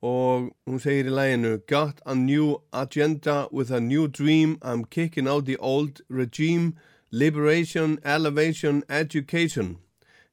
Og 0.00 0.54
hún 0.64 0.80
segir 0.80 1.12
í 1.12 1.16
læginu 1.20 1.58
Got 1.68 2.00
a 2.06 2.16
new 2.16 2.62
agenda 2.72 3.42
with 3.52 3.70
a 3.70 3.80
new 3.80 4.08
dream. 4.08 4.56
I'm 4.62 4.86
kicking 4.86 5.28
out 5.28 5.44
the 5.44 5.60
old 5.60 6.00
regime 6.08 6.78
Liberation, 7.16 7.98
Elevation, 8.04 8.82
Education. 8.88 9.76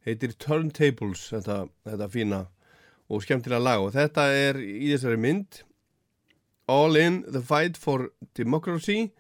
Heitir 0.04 0.34
Turntables 0.36 1.30
þetta, 1.32 1.64
þetta 1.88 2.10
fína 2.12 2.42
og 3.08 3.24
skemmtilega 3.24 3.64
lag. 3.64 3.84
Og 3.86 3.94
þetta 3.96 4.28
er 4.36 4.60
í 4.60 4.90
þessari 4.92 5.22
mynd 5.22 5.64
All 6.68 6.96
in 6.96 7.24
the 7.28 7.42
fight 7.42 7.78
for 7.78 8.10
democracy. 8.36 9.12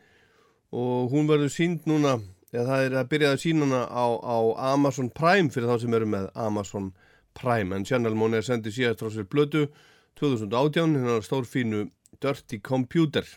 Og 0.71 1.11
hún 1.11 1.27
verður 1.29 1.51
sínd 1.53 1.87
núna 1.89 2.17
eða 2.53 2.67
það 2.69 2.85
er 2.85 2.95
að 2.99 3.09
byrja 3.11 3.31
að 3.33 3.41
sína 3.41 3.65
hana 3.65 3.81
á, 3.89 4.05
á 4.21 4.37
Amazon 4.73 5.09
Prime 5.13 5.51
fyrir 5.53 5.69
þá 5.69 5.81
sem 5.81 5.97
eru 5.97 6.07
með 6.09 6.29
Amazon 6.39 6.91
Prime. 7.37 7.75
En 7.75 7.85
Channel 7.85 8.15
Mon 8.17 8.37
er 8.37 8.45
sendið 8.45 8.77
síðast 8.77 9.03
frá 9.03 9.11
sér 9.13 9.27
blödu 9.29 9.65
2018 10.21 10.95
hérna 10.99 11.19
stórfínu 11.25 11.87
Dirty 12.21 12.61
Computer. 12.63 13.27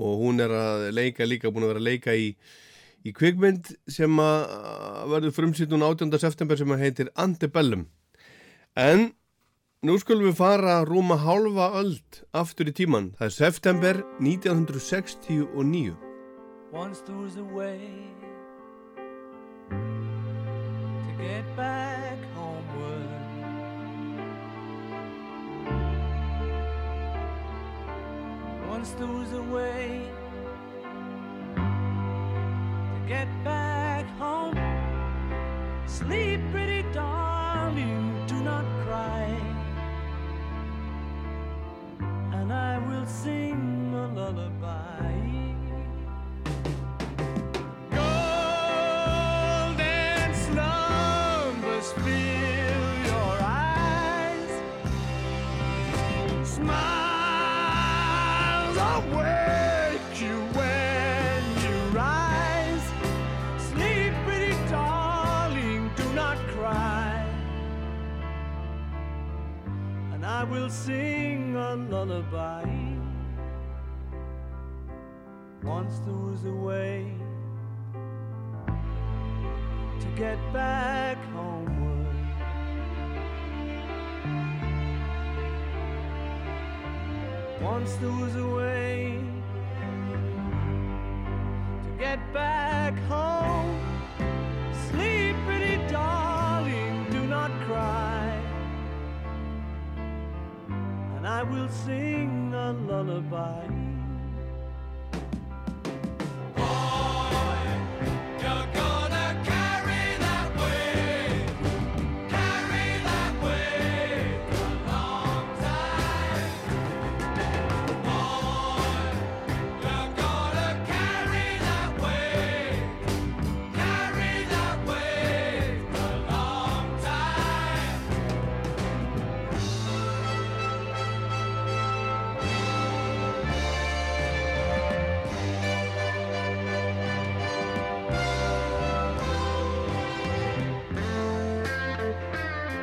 Og 0.00 0.24
hún 0.24 0.42
er 0.42 0.52
að 0.56 0.88
leika 0.96 1.28
líka 1.28 1.52
búin 1.52 1.68
að 1.68 1.74
vera 1.74 1.84
að 1.84 1.90
leika 1.90 2.16
í, 2.16 2.32
í 3.02 3.12
kvikmynd 3.16 3.72
sem 3.90 4.20
að 4.22 5.10
verður 5.12 5.36
frumsýtt 5.38 5.72
núna 5.72 5.90
18. 5.94 6.14
september 6.22 6.60
sem 6.60 6.70
að 6.74 6.84
heitir 6.86 7.10
Antebellum 7.18 7.88
en 8.78 9.10
nú 9.82 9.98
skulum 9.98 10.28
við 10.30 10.38
fara 10.38 10.84
rúma 10.86 11.18
hálfa 11.24 11.72
öld 11.82 12.22
aftur 12.30 12.70
í 12.70 12.76
tíman 12.78 13.12
það 13.18 13.28
er 13.28 13.36
september 13.40 13.94
1969 14.22 16.12
Once 16.72 17.00
there 17.02 17.16
was 17.16 17.36
a 17.36 17.44
way 17.44 17.78
to 19.68 21.22
get 21.22 21.44
back 21.54 22.16
homeward. 22.34 23.08
Once 28.66 28.92
there 28.92 29.06
was 29.06 29.32
a 29.34 29.42
way 29.52 30.10
get 33.08 33.28
back 33.44 34.06
home. 34.18 34.56
Sleep, 35.86 36.40
pretty 36.52 36.82
darling, 36.92 38.24
do 38.26 38.40
not 38.42 38.64
cry. 38.84 39.26
And 42.32 42.52
I 42.52 42.78
will 42.78 43.06
sing 43.06 43.92
a 43.94 44.06
lullaby. 44.14 45.01
Will 70.52 70.68
sing 70.68 71.56
a 71.56 71.74
lullaby. 71.90 72.68
Once 75.62 75.98
there 76.04 76.14
was 76.28 76.44
a 76.44 76.52
way 76.52 77.10
to 79.98 80.06
get 80.14 80.38
back 80.52 81.16
homeward. 81.32 82.06
Once 87.62 87.94
there 87.94 88.16
was 88.22 88.36
a 88.36 88.48
way 88.60 89.18
to 91.84 91.90
get 91.98 92.20
back 92.34 92.94
home. 93.14 93.80
Sleep, 94.90 95.34
pretty 95.46 95.76
darling, 95.90 96.41
And 101.22 101.28
I 101.28 101.44
will 101.44 101.68
sing 101.68 102.52
a 102.52 102.72
lullaby. 102.72 103.91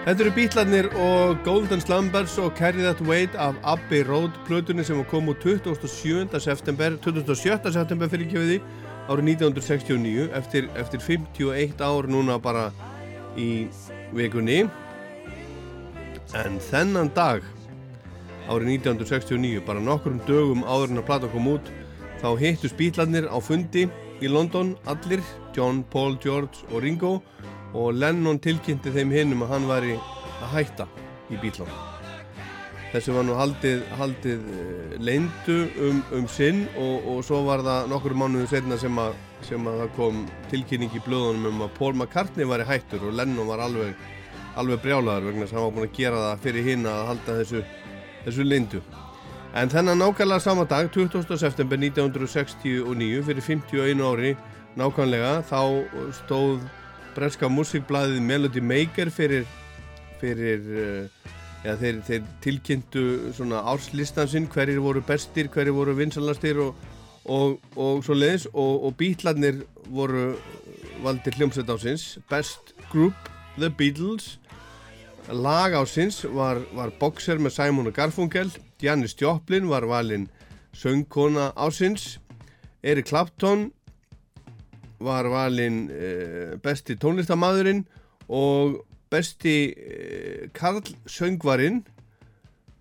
Þetta 0.10 0.24
eru 0.26 0.32
Beatlarnir 0.34 0.88
og 0.97 1.41
Golden 1.45 1.82
Slumbers 1.84 2.39
og 2.41 2.55
Carry 2.57 2.82
That 2.82 3.01
Weight 3.05 3.36
af 3.38 3.60
Abbey 3.62 4.01
Road 4.07 4.32
plötunni 4.47 4.82
sem 4.82 5.03
kom 5.05 5.30
úr 5.30 5.36
27. 5.38 6.39
september 6.41 6.95
27. 7.03 7.70
september 7.76 8.10
fyrir 8.10 8.26
kjöfiði 8.32 8.55
árið 9.05 9.30
1969 9.36 10.26
eftir, 10.39 10.66
eftir 10.82 11.03
51 11.05 11.84
ár 11.86 12.10
núna 12.10 12.39
bara 12.41 12.72
í 13.38 13.68
vikunni 14.18 14.64
en 16.41 16.57
þennan 16.72 17.14
dag 17.14 17.45
árið 18.49 18.80
1969 18.80 19.62
bara 19.70 19.86
nokkurum 19.91 20.26
dögum 20.26 20.66
áður 20.66 20.89
en 20.89 21.03
að 21.03 21.10
plata 21.12 21.30
kom 21.36 21.53
út 21.53 21.70
þá 22.24 22.34
hittust 22.41 22.82
Beatlarnir 22.82 23.30
á 23.30 23.38
fundi 23.38 23.86
í 24.26 24.34
London 24.34 24.74
allir, 24.89 25.22
John, 25.53 25.86
Paul, 25.93 26.18
George 26.18 26.66
og 26.74 26.82
Ringo 26.82 27.20
og 27.20 27.59
Lennon 27.93 28.39
tilkynnti 28.41 28.93
þeim 28.95 29.13
hinnum 29.13 29.45
að 29.45 29.55
hann 29.55 29.70
væri 29.70 29.95
að 30.39 30.51
hætta 30.55 30.89
í 31.30 31.38
Beatlon 31.38 31.72
þessi 32.89 33.13
var 33.13 33.26
nú 33.28 33.36
haldið, 33.38 33.82
haldið 33.99 34.45
eh, 34.57 34.93
leyndu 34.97 35.57
um, 35.86 35.99
um 36.17 36.30
sinn 36.32 36.63
og, 36.74 37.09
og 37.11 37.20
svo 37.26 37.43
var 37.45 37.61
það 37.65 37.89
nokkur 37.91 38.15
mánuðu 38.17 38.47
setna 38.49 38.80
sem 38.82 39.01
að, 39.01 39.17
sem 39.45 39.67
að 39.70 39.84
það 39.84 39.91
kom 39.97 40.24
tilkynning 40.49 40.95
í 40.97 41.03
blöðunum 41.05 41.51
um 41.51 41.67
að 41.67 41.76
Paul 41.78 41.91
McCartney 41.93 42.49
væri 42.49 42.65
hættur 42.70 43.05
og 43.09 43.13
Lennon 43.20 43.49
var 43.51 43.61
alveg, 43.67 43.93
alveg 44.57 44.82
brjálaður 44.86 45.30
vegna 45.30 45.45
að 45.45 45.53
hann 45.53 45.67
var 45.67 45.78
búin 45.78 45.89
að 45.89 45.99
gera 45.99 46.24
það 46.26 46.43
fyrir 46.47 46.72
hinn 46.72 46.89
að 46.89 47.05
halda 47.11 47.38
þessu, 47.43 47.63
þessu 48.26 48.47
leyndu 48.47 48.82
en 49.59 49.72
þennan 49.74 50.01
nákvæmlega 50.01 50.45
sama 50.45 50.65
dag 50.70 50.89
20. 50.93 51.38
september 51.38 51.78
1969 51.78 53.24
fyrir 53.30 53.45
51 53.45 54.03
ári 54.09 54.36
nákvæmlega 54.80 55.39
þá 55.49 55.61
stóð 56.24 56.65
breska 57.20 57.49
músikblæðið 57.51 58.22
Melody 58.24 58.61
Maker 58.63 59.09
fyrir, 59.11 59.47
fyrir 60.22 60.67
uh, 60.72 61.32
ja, 61.65 61.76
þeir, 61.80 61.99
þeir 62.07 62.28
tilkynntu 62.43 63.03
svona 63.36 63.63
árslistan 63.67 64.30
sinn 64.32 64.47
hverjir 64.51 64.80
voru 64.84 65.03
bestir, 65.05 65.49
hverjir 65.51 65.76
voru 65.76 65.97
vinsalastir 65.97 66.61
og, 66.63 66.78
og, 67.26 67.57
og 67.76 68.05
svo 68.05 68.15
leiðis 68.15 68.47
og, 68.53 68.86
og 68.88 68.95
Beatlarnir 68.99 69.65
voru 69.91 70.30
valdir 71.03 71.36
hljómsveit 71.36 71.72
ásins 71.74 72.05
Best 72.32 72.74
Group, 72.91 73.28
The 73.57 73.70
Beatles. 73.70 74.38
Lag 75.30 75.76
ásins 75.76 76.24
var, 76.24 76.61
var 76.76 76.93
Boxer 77.01 77.41
með 77.41 77.57
Simon 77.57 77.91
og 77.91 77.97
Garfunkel. 77.99 78.53
Janis 78.80 79.17
Joplin 79.20 79.67
var 79.67 79.88
valinn 79.88 80.30
söngkona 80.72 81.51
ásins 81.59 82.15
Eric 82.80 83.11
Clapton 83.11 83.74
var 85.00 85.30
valinn 85.32 85.88
uh, 85.89 86.58
besti 86.64 86.97
tónlistamæðurinn 87.00 87.86
og 88.30 88.82
besti 89.12 89.58
uh, 89.74 90.43
Karl 90.54 90.84
söngvarinn 91.10 91.84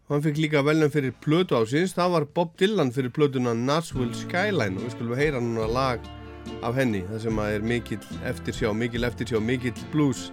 hann 0.08 0.24
fikk 0.24 0.40
líka 0.40 0.62
velnum 0.64 0.92
fyrir 0.92 1.12
plötu 1.24 1.58
ásins 1.58 1.92
það 1.96 2.14
var 2.14 2.28
Bob 2.34 2.54
Dylan 2.60 2.92
fyrir 2.94 3.12
plötuna 3.12 3.52
Nashville 3.54 4.16
Skyline 4.16 4.78
og 4.78 4.86
við 4.86 4.94
skulum 4.96 5.18
heyra 5.20 5.42
núna 5.42 5.68
lag 5.68 6.14
af 6.62 6.74
henni 6.78 7.02
það 7.08 7.22
sem 7.26 7.40
að 7.42 7.54
er 7.56 7.66
mikill 7.72 8.20
eftirsjá 8.30 8.72
mikill 8.74 9.08
eftirsjá, 9.08 9.40
mikill 9.40 9.84
blues. 9.92 10.30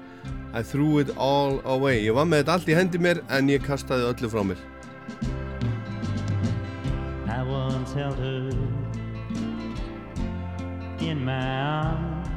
I 0.56 0.64
threw 0.64 1.00
it 1.00 1.10
all 1.18 1.60
away. 1.66 2.00
Ég 2.06 2.16
var 2.16 2.26
með 2.26 2.46
þetta 2.46 2.54
allt 2.56 2.70
í 2.72 2.78
hendi 2.78 3.02
mér 3.04 3.20
en 3.36 3.52
ég 3.52 3.66
kastaði 3.66 4.08
öllu 4.14 4.32
frá 4.32 4.46
mér. 4.48 4.64
I 7.28 7.44
once 7.44 7.92
held 7.94 8.18
her 8.24 8.85
in 11.08 11.24
my 11.24 11.60
arms. 11.60 12.28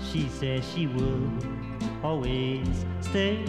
She 0.00 0.28
says 0.28 0.64
she 0.72 0.86
would 0.86 1.46
always 2.02 2.84
stay. 3.00 3.44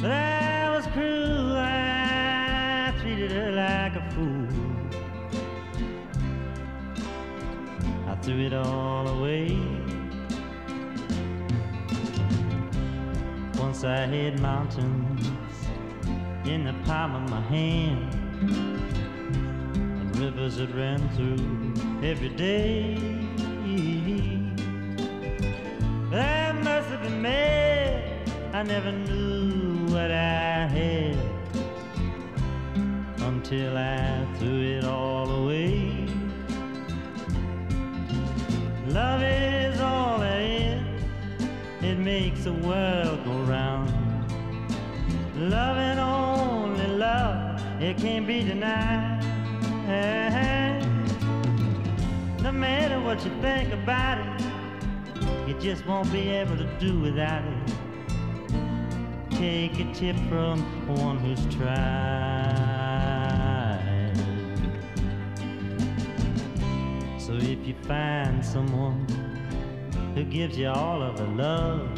But 0.00 0.10
I 0.10 0.70
was 0.74 0.86
cruel, 0.88 1.56
I 1.56 2.92
treated 3.00 3.30
her 3.32 3.52
like 3.52 3.94
a 3.96 4.10
fool. 4.10 4.48
I 8.08 8.14
threw 8.16 8.46
it 8.46 8.52
all 8.52 9.06
away. 9.08 9.56
Once 13.58 13.84
I 13.84 14.06
had 14.06 14.40
mountains 14.40 15.26
in 16.44 16.64
the 16.64 16.74
palm 16.84 17.14
of 17.14 17.30
my 17.30 17.40
hand, 17.42 18.14
and 18.42 19.07
rivers 20.18 20.56
that 20.56 20.74
ran 20.74 21.08
through 21.10 21.38
every 22.02 22.28
day. 22.30 22.96
I 26.12 26.52
must 26.52 26.88
have 26.88 27.02
been 27.02 27.22
mad. 27.22 28.28
I 28.52 28.64
never 28.64 28.90
knew 28.90 29.86
what 29.92 30.10
I 30.10 30.66
had 30.66 31.16
until 33.20 33.76
I 33.76 34.26
threw 34.38 34.60
it 34.60 34.84
all 34.84 35.30
away. 35.30 36.08
Love 38.88 39.22
is 39.22 39.80
all 39.80 40.18
there 40.18 40.40
is. 40.40 40.82
It 41.80 41.98
makes 41.98 42.42
the 42.42 42.54
world 42.54 43.24
go 43.24 43.38
round. 43.42 43.92
Love 45.36 45.76
and 45.76 46.00
only 46.00 46.88
love, 46.88 47.62
it 47.80 47.96
can't 47.98 48.26
be 48.26 48.42
denied. 48.42 49.17
No 49.88 49.94
matter 52.52 53.00
what 53.00 53.24
you 53.24 53.30
think 53.40 53.72
about 53.72 54.18
it, 54.18 54.42
you 55.48 55.58
just 55.58 55.86
won't 55.86 56.12
be 56.12 56.28
able 56.28 56.58
to 56.58 56.66
do 56.78 57.00
without 57.00 57.42
it. 57.42 57.72
Take 59.30 59.80
a 59.80 59.90
tip 59.94 60.14
from 60.28 60.60
one 60.88 61.16
who's 61.16 61.42
tried. 61.54 61.72
So 67.18 67.32
if 67.32 67.66
you 67.66 67.74
find 67.84 68.44
someone 68.44 69.06
who 70.14 70.24
gives 70.24 70.58
you 70.58 70.68
all 70.68 71.02
of 71.02 71.16
the 71.16 71.28
love, 71.28 71.88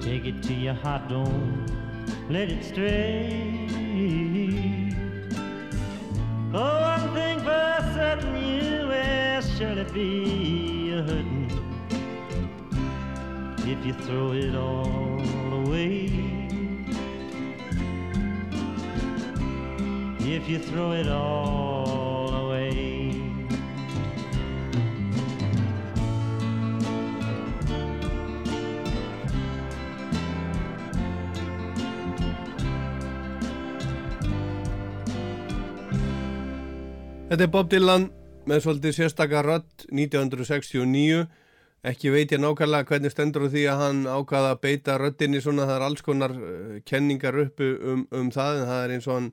take 0.00 0.26
it 0.26 0.44
to 0.44 0.54
your 0.54 0.74
heart, 0.74 1.08
don't 1.08 1.66
let 2.30 2.50
it 2.50 2.64
stray. 2.64 3.66
Oh, 6.52 6.80
one 6.80 7.14
thing 7.14 7.38
for 7.38 7.92
certain, 7.94 8.34
you 8.34 8.88
will 8.88 9.40
surely 9.40 9.84
be 9.92 10.92
a 10.92 11.02
hurting 11.02 11.50
if 13.68 13.86
you 13.86 13.92
throw 13.92 14.32
it 14.32 14.56
all 14.56 15.22
away. 15.52 16.10
If 20.18 20.48
you 20.48 20.58
throw 20.58 20.90
it 20.90 21.06
all 21.06 21.99
Þetta 37.30 37.44
er 37.46 37.50
Bob 37.54 37.68
Dylan 37.70 38.08
með 38.50 38.64
svolítið 38.64 38.94
sérstakar 38.96 39.46
rödd 39.46 39.84
1969 39.94 41.28
ekki 41.86 42.10
veit 42.10 42.32
ég 42.34 42.40
nákvæmlega 42.42 42.88
hvernig 42.88 43.12
stendur 43.14 43.44
því 43.52 43.62
að 43.70 43.82
hann 43.84 44.00
ákvaða 44.10 44.56
að 44.56 44.62
beita 44.64 44.96
röddinni 44.98 45.38
svona. 45.38 45.62
Það 45.68 45.76
er 45.76 45.84
alls 45.86 46.02
konar 46.02 46.34
uh, 46.34 46.80
kenningar 46.82 47.38
uppu 47.44 47.68
um, 47.78 48.02
um 48.10 48.34
það 48.34 48.58
en 48.58 48.66
það 48.72 48.82
er 48.82 48.90
eins 48.96 49.06
og 49.06 49.14
hann 49.14 49.30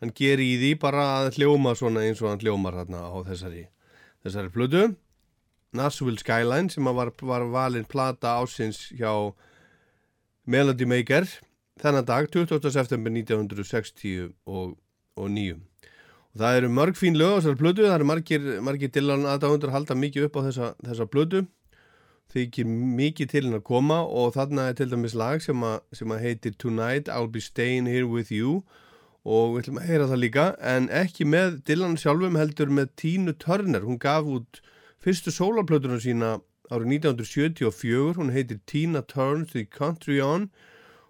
hann 0.00 0.12
geri 0.16 0.46
í 0.52 0.58
því 0.60 0.74
bara 0.80 1.04
að 1.20 1.34
hljóma 1.38 1.74
svona 1.76 2.00
eins 2.04 2.20
og 2.20 2.28
hann 2.28 2.40
hljómar 2.44 2.74
hérna 2.80 3.00
á 3.08 3.16
þessari 3.24 3.64
þessari 4.24 4.50
flutu 4.52 4.96
Nashville 5.76 6.18
Skyline 6.20 6.68
sem 6.72 6.84
var, 6.84 7.12
var 7.22 7.42
valinn 7.48 7.88
plata 7.88 8.28
ásins 8.40 8.92
hjá 8.96 9.32
Melody 10.44 10.84
Maker 10.88 11.24
þennan 11.80 12.04
dag 12.04 12.28
28. 12.28 12.72
september 12.76 13.10
1969 13.16 15.69
og, 16.30 16.40
og 16.40 16.40
9 16.40 16.40
og 16.40 16.40
það 16.40 16.56
eru 16.56 16.68
mörg 16.68 16.94
fín 16.94 17.16
lög 17.18 17.32
á 17.32 17.38
þessari 17.40 17.58
plötu. 17.58 17.86
Það 17.86 17.94
eru 17.94 18.04
margir, 18.04 18.60
margir 18.62 18.90
Dylan 18.90 19.26
aðdáðundur 19.26 19.72
halda 19.72 19.94
mikið 19.94 20.28
upp 20.28 20.36
á 20.38 20.40
þessa, 20.46 20.74
þessa 20.86 21.06
plötu. 21.10 21.46
Þykir 22.30 22.66
mikið 22.66 23.30
til 23.30 23.44
henn 23.44 23.58
að 23.58 23.64
koma 23.66 24.04
og 24.06 24.34
þarna 24.36 24.68
er 24.70 24.76
til 24.78 24.90
dæmis 24.90 25.16
lag 25.18 25.42
sem, 25.42 25.58
a, 25.66 25.80
sem 25.92 26.10
að 26.10 26.20
heitir 26.22 26.54
Tonight 26.54 27.08
I'll 27.08 27.26
be 27.26 27.40
staying 27.40 27.86
here 27.86 28.06
with 28.06 28.30
you. 28.30 28.62
Og 29.26 29.56
við 29.56 29.64
ætlum 29.64 29.80
að 29.80 29.88
heyra 29.88 30.06
það 30.06 30.22
líka. 30.22 30.44
En 30.62 30.86
ekki 30.88 31.26
með 31.26 31.64
Dylan 31.66 31.98
sjálfum 31.98 32.38
heldur 32.38 32.70
með 32.70 32.94
Tínu 32.96 33.34
Turner, 33.34 33.82
hún 33.82 33.98
gaf 33.98 34.24
út 34.24 34.62
fyrstu 35.02 35.34
sólarplötuna 35.34 35.98
sína 36.00 36.38
árið 36.70 37.02
1974, 37.02 38.14
hún 38.20 38.30
heitir 38.30 38.60
Tina 38.70 39.02
Turns 39.02 39.50
the 39.52 39.64
Country 39.66 40.20
On. 40.22 40.46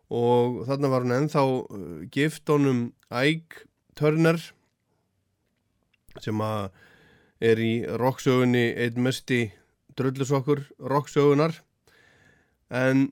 Og 0.09 0.64
þarna 0.66 0.89
var 0.91 1.05
hún 1.05 1.14
ennþá 1.14 1.45
uh, 1.45 2.01
gift 2.11 2.49
honum 2.49 2.95
Ike 3.12 3.68
Turner 3.95 4.41
sem 6.19 6.43
að 6.43 6.71
er 7.41 7.63
í 7.63 7.73
rocksögunni 8.01 8.67
einn 8.85 9.01
mesti 9.05 9.47
drullusokkur 9.97 10.65
rocksögunar 10.91 11.55
en 12.71 13.09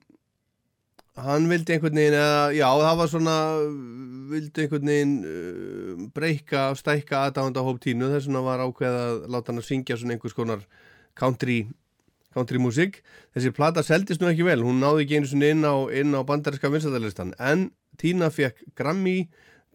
hann 1.18 1.48
vildi 1.50 1.74
einhvern 1.74 1.98
veginn 1.98 2.18
eða 2.18 2.52
já 2.54 2.66
það 2.68 3.00
var 3.00 3.10
svona 3.12 3.36
vildi 4.30 4.64
einhvern 4.64 4.92
veginn 4.92 5.16
uh, 5.24 6.04
breyka 6.14 6.68
stækka 6.78 7.24
aðdáðanda 7.26 7.64
hóp 7.66 7.80
tínu 7.82 8.12
þess 8.12 8.28
vegna 8.28 8.44
var 8.46 8.62
ákveð 8.62 8.98
að 9.00 9.18
láta 9.26 9.52
hann 9.52 9.62
að 9.62 9.68
syngja 9.70 9.98
svona 9.98 10.16
einhvers 10.16 10.36
konar 10.36 10.64
country 11.18 11.64
country 12.36 12.60
music. 12.62 13.02
Þessi 13.34 13.52
plata 13.56 13.82
seldist 13.82 14.22
nú 14.22 14.28
ekki 14.30 14.46
vel. 14.46 14.60
Hún 14.62 14.82
náði 14.82 15.06
ekki 15.06 15.18
einu 15.18 15.30
svona 15.30 15.50
inn 15.54 15.64
á, 15.64 15.74
inn 15.96 16.14
á 16.14 16.20
bandarinska 16.28 16.70
vinsæðarlistan 16.70 17.34
en 17.40 17.70
Tína 17.98 18.28
fekk 18.30 18.60
Grammy 18.78 19.24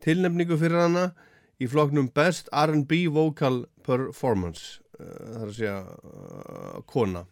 tilnefningu 0.03 0.55
fyrir 0.59 0.85
hana 0.85 1.09
í 1.61 1.67
floknum 1.69 2.09
Best 2.13 2.49
R&B 2.53 3.05
Vocal 3.13 3.65
Performance 3.83 4.83
það 4.97 5.39
er 5.41 5.47
að 5.47 5.55
segja 5.57 5.77
uh, 5.83 6.81
kona. 6.89 7.25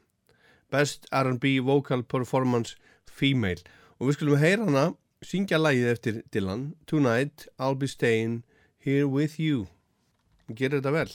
Best 0.71 1.07
R&B 1.11 1.59
Vocal 1.67 2.03
Performance 2.03 2.77
Female. 3.05 3.61
Og 3.99 4.09
við 4.09 4.17
skulum 4.17 4.41
heyra 4.41 4.67
hana 4.67 4.85
syngja 5.25 5.59
lægið 5.61 5.91
eftir 5.91 6.21
Dylan 6.33 6.71
Tonight 6.89 7.47
I'll 7.59 7.77
be 7.77 7.89
staying 7.89 8.41
here 8.79 9.07
with 9.07 9.39
you. 9.39 9.67
Gerir 10.49 10.79
þetta 10.79 10.95
vel 10.95 11.13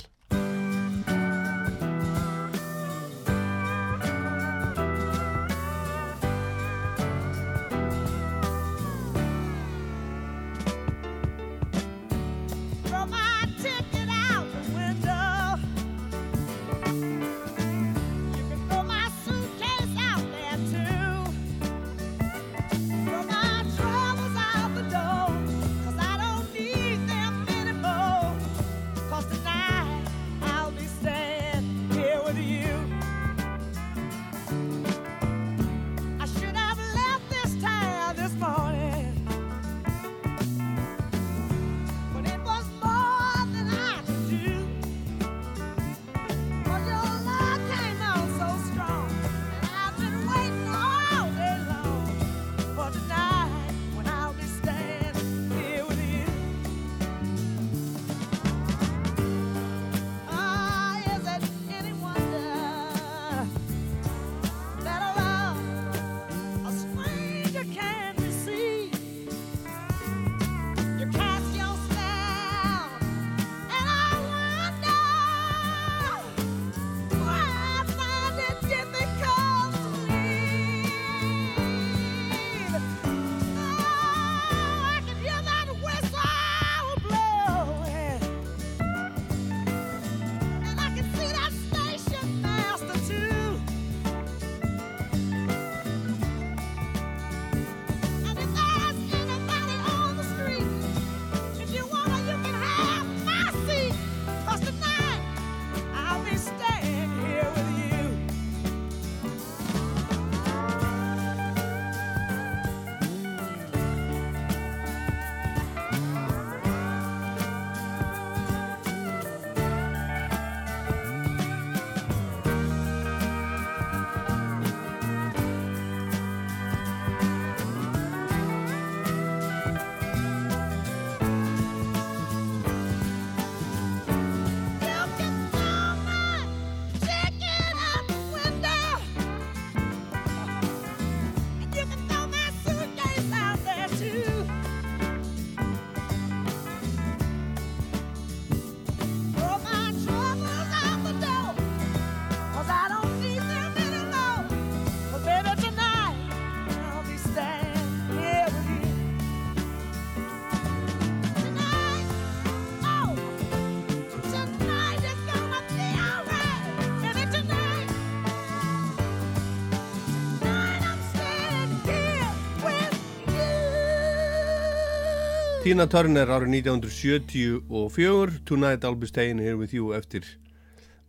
Tina 175.66 175.88
Turner 175.90 176.30
árið 176.30 176.52
1974 176.62 178.36
Tonight 178.46 178.84
I'll 178.86 178.94
be 178.94 179.08
staying 179.10 179.40
here 179.42 179.56
with 179.58 179.72
you 179.74 179.88
eftir 179.96 180.22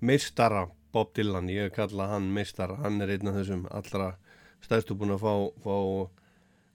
meistara 0.01 0.63
Bob 0.89 1.11
Dylan, 1.13 1.45
ég 1.53 1.75
kalla 1.75 2.07
hann 2.09 2.31
meistara. 2.33 2.79
Hann 2.81 2.97
er 3.05 3.11
einn 3.13 3.29
af 3.29 3.37
þessum 3.37 3.67
allra 3.69 4.07
stæðstu 4.65 4.97
búin 4.97 5.13
að 5.13 5.21
fá, 5.21 5.35
fá 5.61 5.75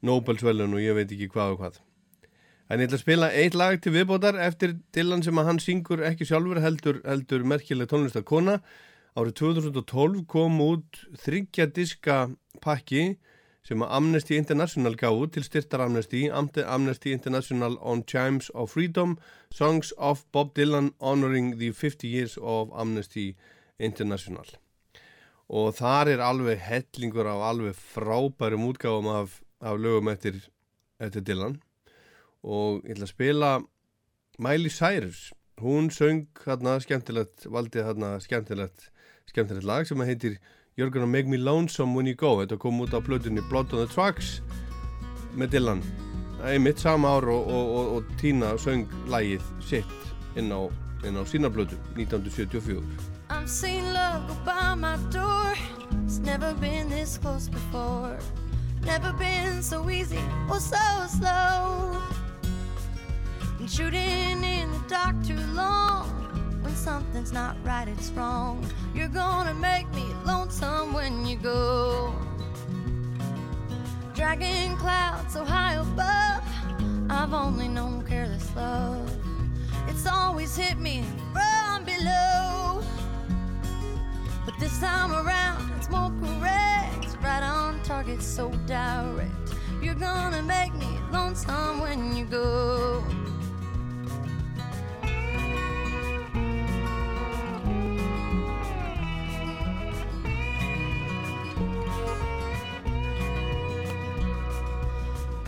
Nobelsvölun 0.06 0.78
og 0.78 0.84
ég 0.84 0.94
veit 0.94 1.10
ekki 1.10 1.26
hvað 1.34 1.56
og 1.56 1.58
hvað. 1.64 1.80
En 2.70 2.78
ég 2.78 2.86
ætla 2.86 3.00
að 3.00 3.02
spila 3.02 3.32
eitt 3.42 3.58
lag 3.58 3.82
til 3.82 3.96
viðbótar 3.98 4.38
eftir 4.46 4.76
Dylan 4.94 5.26
sem 5.26 5.42
að 5.42 5.50
hann 5.50 5.60
syngur 5.66 6.06
ekki 6.06 6.30
sjálfur 6.30 6.62
heldur, 6.62 7.02
heldur 7.02 7.42
merkileg 7.42 7.90
tónlistakona 7.90 8.60
árið 9.18 9.40
2012 9.42 10.22
kom 10.30 10.62
út 10.70 11.02
þryggja 11.26 11.66
diska 11.74 12.22
pakki 12.62 13.16
sem 13.62 13.82
að 13.82 13.92
Amnesty 13.96 14.36
International 14.36 14.96
út 15.14 15.32
til 15.34 15.44
styrtar 15.46 15.84
Amnesty, 15.84 16.28
Amnesty 16.28 17.12
International 17.12 17.78
on 17.80 18.02
Chimes 18.02 18.50
of 18.54 18.72
Freedom, 18.74 19.18
Songs 19.50 19.92
of 19.98 20.24
Bob 20.32 20.54
Dylan 20.54 20.92
Honoring 21.00 21.58
the 21.58 21.72
50 21.72 22.08
Years 22.08 22.38
of 22.40 22.70
Amnesty 22.74 23.36
International. 23.78 24.46
Og 25.48 25.74
þar 25.76 26.08
er 26.08 26.22
alveg 26.24 26.58
hellingur 26.64 27.28
af 27.28 27.42
alveg 27.50 27.76
frábærum 27.76 28.66
útgáfum 28.70 29.10
af, 29.12 29.42
af 29.60 29.78
lögum 29.78 30.08
eftir, 30.08 30.40
eftir 30.98 31.20
Dylan. 31.20 31.60
Og 32.42 32.82
ég 32.82 32.96
ætla 32.96 33.06
að 33.06 33.14
spila 33.14 33.50
Miley 34.38 34.70
Cyrus. 34.70 35.30
Hún 35.60 35.90
söng 35.92 36.26
hérna 36.46 36.78
skemmtilegt, 36.80 37.44
valdi 37.46 37.84
hérna 37.84 38.16
skemmtilegt, 38.18 38.88
skemmtilegt 39.28 39.68
lag 39.68 39.86
sem 39.86 40.00
heitir 40.00 40.40
You're 40.76 40.90
gonna 40.90 41.06
make 41.06 41.26
me 41.26 41.36
lonesome 41.36 41.94
when 41.94 42.06
you 42.06 42.14
go 42.14 42.36
þetta 42.40 42.58
kom 42.58 42.80
út 42.80 42.94
á 42.96 43.00
plötunni 43.04 43.42
Blood 43.48 43.72
on 43.72 43.86
the 43.86 43.88
Tracks 43.92 44.40
með 45.36 45.56
Dylan 45.56 45.82
það 46.38 46.54
er 46.54 46.62
mitt 46.64 46.80
sama 46.80 47.16
ár 47.18 47.28
og, 47.28 47.48
og, 47.48 47.72
og, 47.78 47.96
og 47.96 48.14
Tina 48.20 48.54
söng 48.56 48.86
lægið 49.12 49.44
sitt 49.60 50.38
inn 50.40 50.48
á, 50.48 50.68
inn 51.04 51.20
á 51.20 51.22
sína 51.28 51.52
plötu 51.52 51.76
1974 51.96 52.80
I'm 53.32 53.46
seeing 53.46 53.92
love 53.92 54.28
go 54.28 54.34
by 54.44 54.74
my 54.74 54.96
door. 55.10 55.54
It's 56.04 56.18
never 56.18 56.52
been 56.54 56.90
this 56.90 57.16
close 57.16 57.48
before. 57.48 58.18
Never 58.84 59.12
been 59.14 59.62
so 59.62 59.88
easy 59.88 60.20
or 60.50 60.60
so 60.60 61.06
slow. 61.08 61.96
Been 63.58 63.68
shooting 63.68 64.44
in 64.44 64.70
the 64.70 64.84
dark 64.88 65.16
too 65.24 65.40
long. 65.54 66.21
When 66.62 66.74
something's 66.76 67.32
not 67.32 67.56
right, 67.64 67.88
it's 67.88 68.10
wrong. 68.10 68.64
You're 68.94 69.08
gonna 69.08 69.54
make 69.54 69.92
me 69.94 70.04
lonesome 70.24 70.92
when 70.94 71.26
you 71.26 71.36
go. 71.36 72.14
Dragging 74.14 74.76
clouds 74.76 75.34
so 75.34 75.44
high 75.44 75.74
above. 75.74 76.42
I've 77.10 77.34
only 77.34 77.68
known 77.68 78.04
careless 78.06 78.48
love. 78.54 79.10
It's 79.88 80.06
always 80.06 80.56
hit 80.56 80.78
me 80.78 81.04
from 81.32 81.84
below. 81.84 82.82
But 84.44 84.54
this 84.60 84.78
time 84.78 85.12
around, 85.12 85.70
it's 85.76 85.90
more 85.90 86.12
correct. 86.20 87.16
Right 87.22 87.42
on 87.42 87.82
target, 87.82 88.22
so 88.22 88.50
direct. 88.66 89.54
You're 89.82 89.94
gonna 89.94 90.42
make 90.42 90.74
me 90.74 90.98
lonesome 91.10 91.80
when 91.80 92.16
you 92.16 92.24
go. 92.24 93.04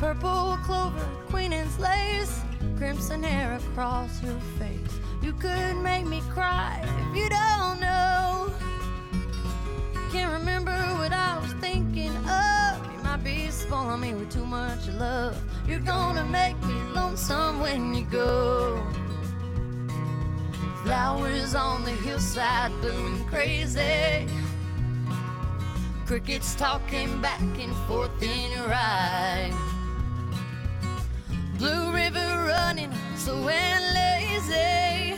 Purple 0.05 0.59
clover, 0.65 1.09
queen 1.31 1.55
and 1.55 1.79
lace, 1.79 2.43
crimson 2.77 3.23
hair 3.23 3.57
across 3.57 4.23
your 4.23 4.39
face. 4.59 5.01
You 5.23 5.33
could 5.33 5.79
make 5.79 6.05
me 6.05 6.21
cry 6.29 6.79
if 6.85 7.17
you 7.17 7.31
don't 7.31 7.81
know. 7.81 8.53
Can't 10.13 10.31
remember 10.31 10.77
what 10.99 11.11
I 11.11 11.39
was 11.39 11.55
thinking 11.55 12.15
of. 12.29 12.87
You 12.93 13.03
might 13.03 13.25
be 13.25 13.49
spoiling 13.49 14.03
me 14.03 14.13
with 14.13 14.31
too 14.31 14.45
much 14.45 14.89
love. 14.89 15.43
You're 15.67 15.81
gonna 15.81 16.27
make 16.27 16.63
me 16.65 16.75
lonesome 16.95 17.61
when 17.61 17.95
you 17.95 18.05
go. 18.05 18.87
Flowers 20.83 21.55
on 21.55 21.83
the 21.83 21.93
hillside 21.93 22.73
blooming 22.83 23.25
crazy. 23.25 24.29
Crickets 26.05 26.55
talking 26.57 27.23
back 27.23 27.41
and 27.41 27.75
forth 27.89 28.23
in 28.23 28.51
your 28.51 28.71
eye. 28.71 29.74
Blue 31.59 31.93
River 31.93 32.45
running 32.47 32.93
slow 33.17 33.49
and 33.49 33.85
lazy. 33.95 35.17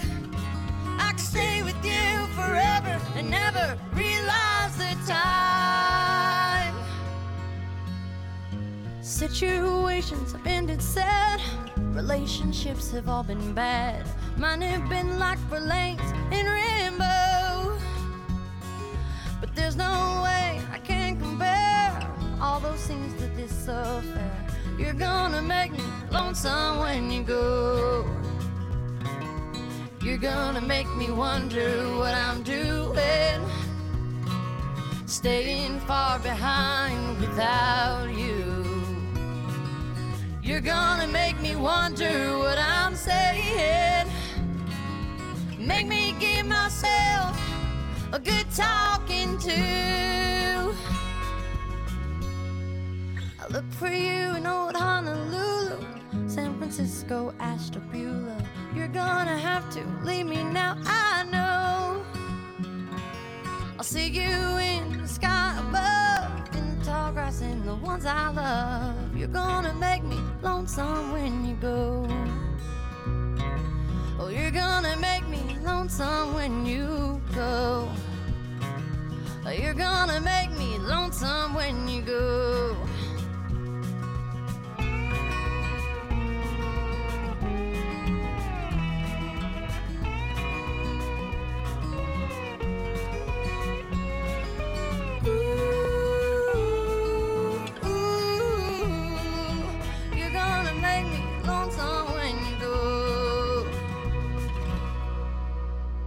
I 0.98 1.10
could 1.12 1.20
stay 1.20 1.62
with 1.62 1.82
you 1.82 2.26
forever 2.34 3.00
and 3.14 3.30
never 3.30 3.78
realize 3.94 4.76
the 4.76 4.94
time. 5.06 6.74
Situations 9.00 10.32
have 10.32 10.46
ended 10.46 10.82
sad. 10.82 11.40
Relationships 11.94 12.90
have 12.90 13.08
all 13.08 13.22
been 13.22 13.54
bad. 13.54 14.06
Mine 14.36 14.60
have 14.60 14.90
been 14.90 15.18
like 15.18 15.38
for 15.48 15.58
lanes 15.58 16.02
in 16.30 16.44
rainbow. 16.44 17.78
But 19.40 19.54
there's 19.54 19.76
no 19.76 20.20
way 20.22 20.60
I 20.70 20.78
can 20.84 21.18
compare 21.18 21.98
all 22.42 22.60
those 22.60 22.86
things 22.86 23.14
to 23.14 23.26
this 23.28 23.68
affair. 23.68 24.45
You're 24.78 24.92
gonna 24.92 25.40
make 25.40 25.72
me 25.72 25.84
lonesome 26.10 26.78
when 26.80 27.10
you 27.10 27.22
go. 27.22 28.04
You're 30.02 30.18
gonna 30.18 30.60
make 30.60 30.88
me 30.96 31.10
wonder 31.10 31.70
what 31.98 32.14
I'm 32.14 32.42
doing. 32.42 33.40
Staying 35.06 35.80
far 35.80 36.18
behind 36.18 37.18
without 37.20 38.08
you. 38.14 38.66
You're 40.42 40.60
gonna 40.60 41.06
make 41.06 41.40
me 41.40 41.56
wonder 41.56 42.38
what 42.38 42.58
I'm 42.58 42.94
saying. 42.94 44.06
Make 45.58 45.86
me 45.86 46.14
give 46.20 46.46
myself 46.46 47.36
a 48.12 48.18
good 48.18 48.46
talking 48.54 49.38
to. 49.38 50.74
I 53.40 53.52
look 53.52 53.70
for 53.72 53.88
you 53.88 54.36
in 54.36 54.46
old 54.46 54.65
Honolulu, 55.06 55.78
San 56.26 56.58
Francisco, 56.58 57.32
Ashtabula. 57.38 58.36
You're 58.74 58.88
gonna 58.88 59.38
have 59.38 59.70
to 59.70 59.84
leave 60.02 60.26
me 60.26 60.42
now, 60.42 60.76
I 60.84 61.24
know. 61.30 62.02
I'll 63.78 63.84
see 63.84 64.08
you 64.08 64.22
in 64.22 65.00
the 65.00 65.06
sky 65.06 65.54
above, 65.60 66.56
in 66.56 66.76
the 66.76 66.84
tall 66.84 67.12
grass 67.12 67.40
and 67.40 67.62
the 67.62 67.76
ones 67.76 68.04
I 68.04 68.30
love. 68.30 69.16
You're 69.16 69.28
gonna 69.28 69.74
make 69.74 70.02
me 70.02 70.18
lonesome 70.42 71.12
when 71.12 71.46
you 71.46 71.54
go. 71.54 72.08
Oh, 74.18 74.28
you're 74.28 74.50
gonna 74.50 74.96
make 74.96 75.28
me 75.28 75.56
lonesome 75.62 76.34
when 76.34 76.66
you 76.66 77.22
go. 77.32 77.88
Oh, 79.46 79.50
you're 79.50 79.74
gonna 79.74 80.20
make 80.20 80.50
me 80.58 80.78
lonesome 80.78 81.54
when 81.54 81.86
you 81.86 82.02
go. 82.02 82.76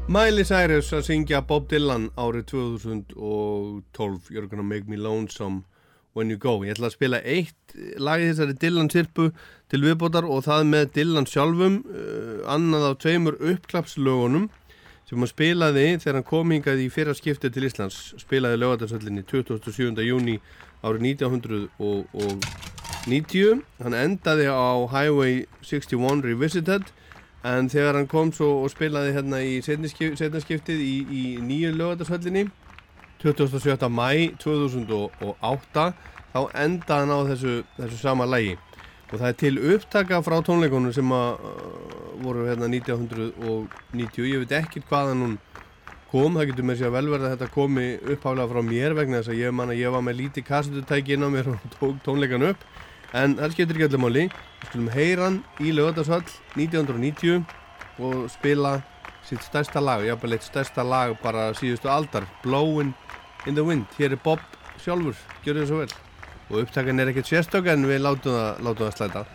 Miley 0.10 0.42
Cyrus 0.42 0.88
að 0.90 1.04
syngja 1.06 1.38
Bob 1.46 1.68
Dylan 1.70 2.08
árið 2.18 2.48
2012 2.50 4.34
You're 4.34 4.50
gonna 4.50 4.66
make 4.66 4.90
me 4.90 4.98
lonesome 4.98 5.70
when 6.18 6.34
you 6.34 6.38
go 6.42 6.66
Ég 6.66 6.74
ætla 6.74 6.90
að 6.90 6.96
spila 6.96 7.20
eitt 7.22 7.76
lagi 8.02 8.26
þessari 8.32 8.58
Dylan 8.58 8.90
sirpu 8.90 9.30
til 9.70 9.86
viðbótar 9.86 10.26
og 10.26 10.42
það 10.48 10.66
með 10.72 10.90
Dylan 10.96 11.30
sjálfum 11.30 11.86
uh, 11.86 12.42
annað 12.50 12.90
á 12.90 12.92
tveimur 13.06 13.38
uppklapslögunum 13.38 14.50
sem 15.06 15.22
hann 15.22 15.30
spilaði 15.30 16.02
þegar 16.02 16.18
hann 16.18 16.32
kom 16.32 16.50
hingað 16.58 16.82
í 16.82 16.90
fyrra 16.90 17.14
skipti 17.14 17.54
til 17.54 17.70
Íslands 17.70 18.18
spilaði 18.18 18.58
lögatarsöllinni 18.64 19.22
27. 19.30 19.94
júni 20.10 20.42
árið 20.82 21.22
1990 21.22 23.62
hann 23.86 24.02
endaði 24.02 24.50
á 24.50 24.90
Highway 24.90 25.46
61 25.62 26.26
Revisited 26.26 26.90
en 27.48 27.70
þegar 27.72 28.00
hann 28.00 28.10
kom 28.12 28.32
svo 28.36 28.64
og 28.64 28.72
spilaði 28.74 29.14
hérna 29.16 29.42
í 29.44 29.60
setna 29.64 30.42
skiptið 30.44 30.82
í, 30.84 30.96
í 31.08 31.24
nýju 31.44 31.76
lögatarsöllinni 31.78 32.48
27. 33.24 33.90
mæ 33.92 34.36
2008 34.40 35.86
þá 36.30 36.42
endaði 36.64 37.06
hann 37.06 37.16
á 37.16 37.20
þessu, 37.34 37.54
þessu 37.78 38.00
sama 38.00 38.28
lægi 38.30 38.58
og 39.10 39.18
það 39.18 39.28
er 39.30 39.38
til 39.42 39.56
upptaka 39.74 40.20
frá 40.26 40.38
tónleikunum 40.46 40.94
sem 40.94 41.14
að 41.16 41.30
uh, 41.42 41.62
voru 42.22 42.46
hérna 42.46 42.70
1990 42.70 44.28
ég 44.30 44.44
veit 44.44 44.58
ekki 44.60 44.84
hvaðan 44.90 45.24
hún 45.26 45.38
kom. 46.10 46.38
Það 46.38 46.52
getur 46.52 46.68
með 46.68 46.80
sér 46.80 46.92
að 46.92 46.98
velverða 46.98 47.30
að 47.30 47.34
þetta 47.36 47.54
komi 47.54 47.88
upphálega 48.16 48.52
frá 48.52 48.62
mér 48.66 48.96
vegna 48.98 49.22
þess 49.22 49.34
að 49.34 49.42
ég 49.42 49.56
man 49.56 49.74
ég 49.78 49.96
var 49.96 50.06
með 50.06 50.20
lítið 50.24 50.48
kassututæki 50.50 51.16
inn 51.16 51.26
á 51.26 51.30
mér 51.34 51.52
og 51.54 51.66
tók 51.78 51.98
tónleikan 52.06 52.48
upp 52.52 52.66
en 53.18 53.36
það 53.40 53.56
skiptir 53.56 53.78
ekki 53.78 53.88
allir 53.90 54.04
máli. 54.04 54.26
Við 54.60 54.72
skulum 54.72 54.90
heyra 54.94 55.28
hann 55.28 55.42
í 55.64 55.74
lögatarsvall 55.76 56.26
1990 56.58 57.44
og 58.00 58.26
spila 58.32 58.80
sitt 59.28 59.44
stærsta 59.46 59.82
lag, 59.84 60.06
jáfnvel 60.08 60.38
eitt 60.38 60.48
stærsta 60.48 60.86
lag 60.86 61.16
bara 61.24 61.50
síðustu 61.58 61.92
aldar, 61.92 62.28
Blowin' 62.44 62.94
in 63.48 63.56
the 63.56 63.66
Wind. 63.66 63.86
Hér 63.98 64.16
er 64.16 64.24
Bob 64.24 64.42
sjálfur, 64.82 65.18
gjör 65.46 65.62
þið 65.62 65.70
svo 65.70 65.84
vel. 65.84 65.94
Og 66.50 66.64
upptakan 66.64 67.00
er 67.00 67.12
ekkert 67.12 67.30
sérstök 67.30 67.70
en 67.70 67.86
við 67.86 68.02
það, 68.02 68.64
látum 68.66 68.86
það 68.88 68.96
slæta 68.98 69.26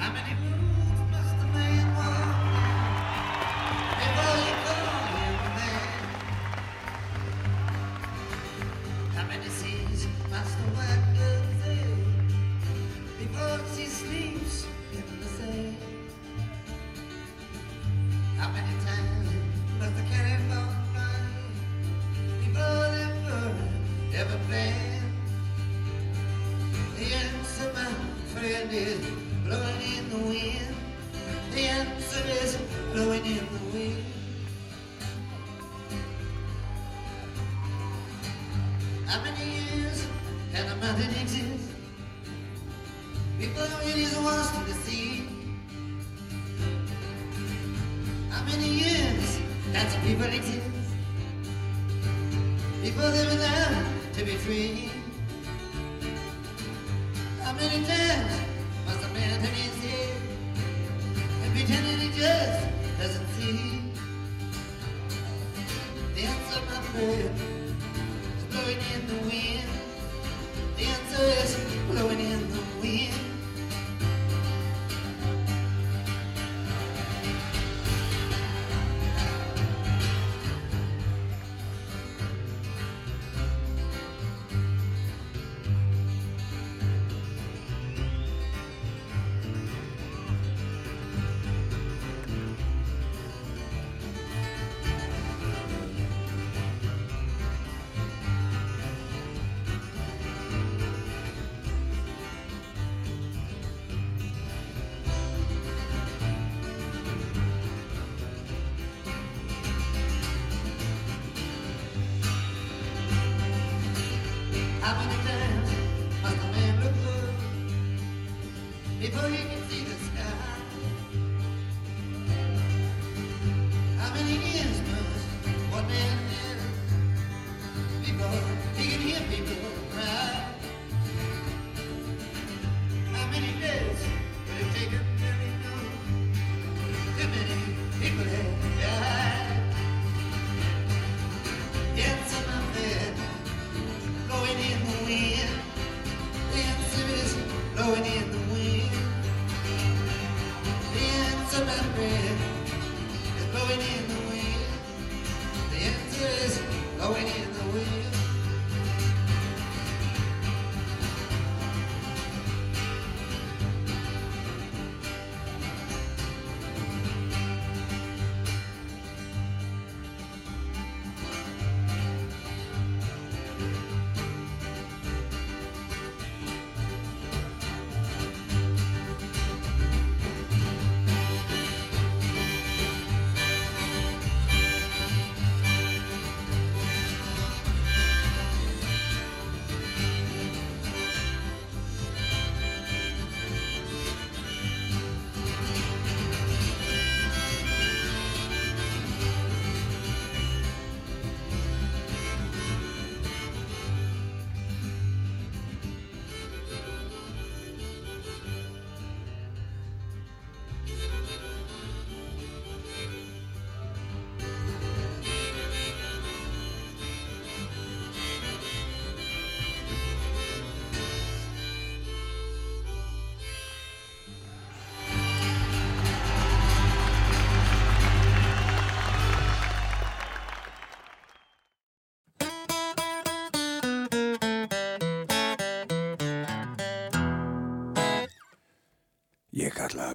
How 0.00 0.10
many 0.14 0.39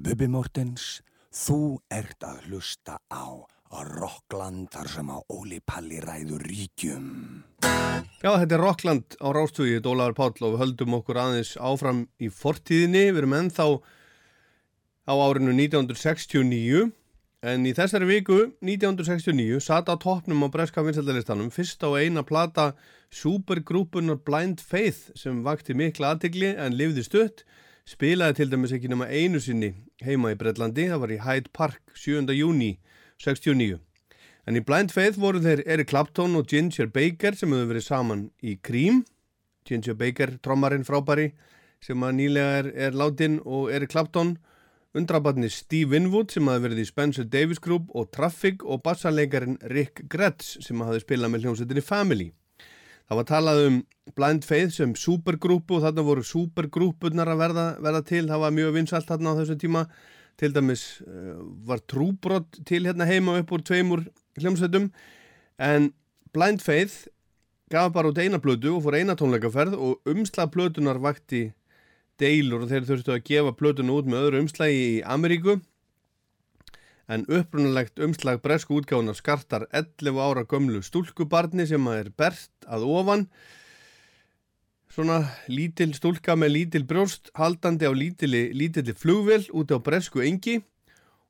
Bubi 0.06 0.28
Mortens, 0.30 0.99
þú 1.34 1.80
ert 1.89 2.22
að 2.22 2.43
hlusta 2.45 2.99
á 3.10 3.26
að 3.74 3.88
Rockland 3.95 4.68
þar 4.70 4.89
sem 4.91 5.08
að 5.10 5.32
Óli 5.34 5.58
Palli 5.66 5.97
ræður 6.03 6.43
ríkjum. 6.45 7.08
Já, 8.22 8.30
þetta 8.38 8.53
er 8.53 8.62
Rockland 8.62 9.18
á 9.18 9.34
Rástúi, 9.34 9.80
Dólaður 9.82 10.14
Páll 10.20 10.45
og 10.45 10.53
við 10.53 10.62
höldum 10.62 10.97
okkur 10.99 11.22
aðeins 11.24 11.56
áfram 11.58 12.03
í 12.22 12.30
fortíðinni. 12.30 13.08
Við 13.10 13.24
erum 13.24 13.36
ennþá 13.39 13.68
á 15.10 15.14
árinu 15.26 15.58
1969 15.58 16.86
en 17.49 17.66
í 17.66 17.74
þessari 17.74 18.12
viku 18.14 18.39
1969 18.62 19.58
sata 19.72 19.97
á 19.97 20.01
toppnum 20.06 20.45
á 20.45 20.53
breska 20.53 20.86
vinsaldalistanum 20.86 21.49
fyrst 21.49 21.82
á 21.82 21.89
eina 21.97 22.22
plata 22.22 22.76
supergrúpunar 23.10 24.22
Blind 24.22 24.62
Faith 24.62 25.16
sem 25.18 25.41
vakti 25.41 25.74
mikla 25.74 26.14
aðtegli 26.14 26.53
en 26.53 26.78
lifði 26.78 27.10
stutt 27.10 27.47
spilaði 27.86 28.39
til 28.39 28.49
dæmis 28.49 28.73
ekki 28.73 28.89
nema 28.89 29.05
einu 29.13 29.38
sinni 29.41 29.75
heima 30.01 30.31
í 30.33 30.38
Breitlandi, 30.39 30.88
það 30.89 31.01
var 31.03 31.11
í 31.13 31.19
Hyde 31.21 31.51
Park 31.53 31.93
7. 31.93 32.25
júni 32.33 32.79
69 33.21 33.77
en 34.45 34.57
í 34.57 34.63
Blind 34.65 34.93
Faith 34.93 35.19
voru 35.21 35.41
þeir 35.43 35.61
Eric 35.69 35.91
Clapton 35.91 36.33
og 36.39 36.49
Ginger 36.49 36.89
Baker 36.89 37.38
sem 37.38 37.53
hefur 37.53 37.69
verið 37.73 37.86
saman 37.86 38.23
í 38.41 38.55
Cream 38.57 39.03
Ginger 39.69 39.97
Baker, 39.97 40.33
trommarinn 40.41 40.86
frábæri 40.86 41.31
sem 41.86 42.01
að 42.01 42.17
nýlega 42.17 42.57
er, 42.63 42.71
er 42.88 42.97
látin 42.97 43.38
og 43.45 43.69
Eric 43.73 43.93
Clapton 43.93 44.36
undrabarni 44.95 45.51
Steve 45.53 45.93
Winwood 45.93 46.33
sem 46.33 46.47
hafi 46.49 46.65
verið 46.65 46.81
í 46.81 46.88
Spencer 46.89 47.29
Davis 47.29 47.61
Group 47.61 47.93
og 47.93 48.09
Traffic 48.15 48.65
og 48.65 48.81
bassarleikarin 48.86 49.59
Rick 49.69 50.07
Gretz 50.09 50.55
sem 50.65 50.81
hafi 50.81 51.03
spilað 51.03 51.33
með 51.33 51.45
hljómsveitinni 51.45 51.86
Family. 51.86 52.31
Það 53.06 53.20
var 53.20 53.28
talað 53.30 53.62
um 53.68 53.80
Blind 54.18 54.45
Faith 54.45 54.76
sem 54.78 54.93
supergrúpu 54.97 55.78
og 55.78 55.84
þarna 55.86 56.06
voru 56.06 56.24
supergrúpunar 56.26 57.30
að 57.30 57.41
verða, 57.41 57.66
verða 57.86 58.03
til, 58.06 58.24
það 58.30 58.43
var 58.45 58.56
mjög 58.56 58.72
vinsalt 58.80 59.10
þarna 59.10 59.34
á 59.34 59.39
þessu 59.41 59.58
tíma. 59.62 59.84
Til 60.36 60.51
dæmis 60.51 60.82
uh, 61.06 61.36
var 61.64 61.80
trúbrott 61.88 62.58
til 62.68 62.84
hérna 62.84 63.08
heima 63.08 63.38
upp 63.39 63.53
úr 63.56 63.62
tveimur 63.64 64.01
hljómsveitum. 64.41 64.89
En 65.64 65.93
Blind 66.36 66.64
Faith 66.66 67.06
gaf 67.72 67.93
bara 67.95 68.12
út 68.12 68.20
eina 68.20 68.41
blödu 68.41 68.74
og 68.76 68.84
fór 68.86 68.97
eina 68.99 69.16
tónleikaferð 69.18 69.78
og 69.78 70.10
umslag 70.12 70.51
blödunar 70.53 70.99
vakti 71.01 71.47
deilur 72.22 72.66
og 72.66 72.72
þeir 72.72 72.89
þurftu 72.89 73.16
að 73.16 73.24
gefa 73.30 73.56
plötuna 73.56 73.95
út 73.95 74.10
með 74.10 74.28
öðru 74.28 74.43
umslagi 74.43 74.84
í 74.97 74.99
Ameríku 75.08 75.58
en 77.08 77.26
upprunalegt 77.30 78.01
umslag 78.01 78.41
bresku 78.43 78.80
útgáðunar 78.80 79.18
skartar 79.18 79.68
11 79.72 80.20
ára 80.22 80.45
gömlu 80.49 80.82
stúlkubarni 80.86 81.68
sem 81.70 81.89
að 81.89 81.99
er 82.03 82.12
bert 82.18 82.68
að 82.68 82.88
ofan. 82.89 83.26
Svona 84.95 85.20
lítil 85.51 85.91
stúlka 85.97 86.38
með 86.39 86.56
lítil 86.56 86.86
brjóst 86.88 87.30
haldandi 87.36 87.89
á 87.89 87.93
lítili, 87.93 88.47
lítili 88.56 88.95
flugvel 88.95 89.43
úti 89.51 89.76
á 89.76 89.80
bresku 89.84 90.24
engi. 90.24 90.62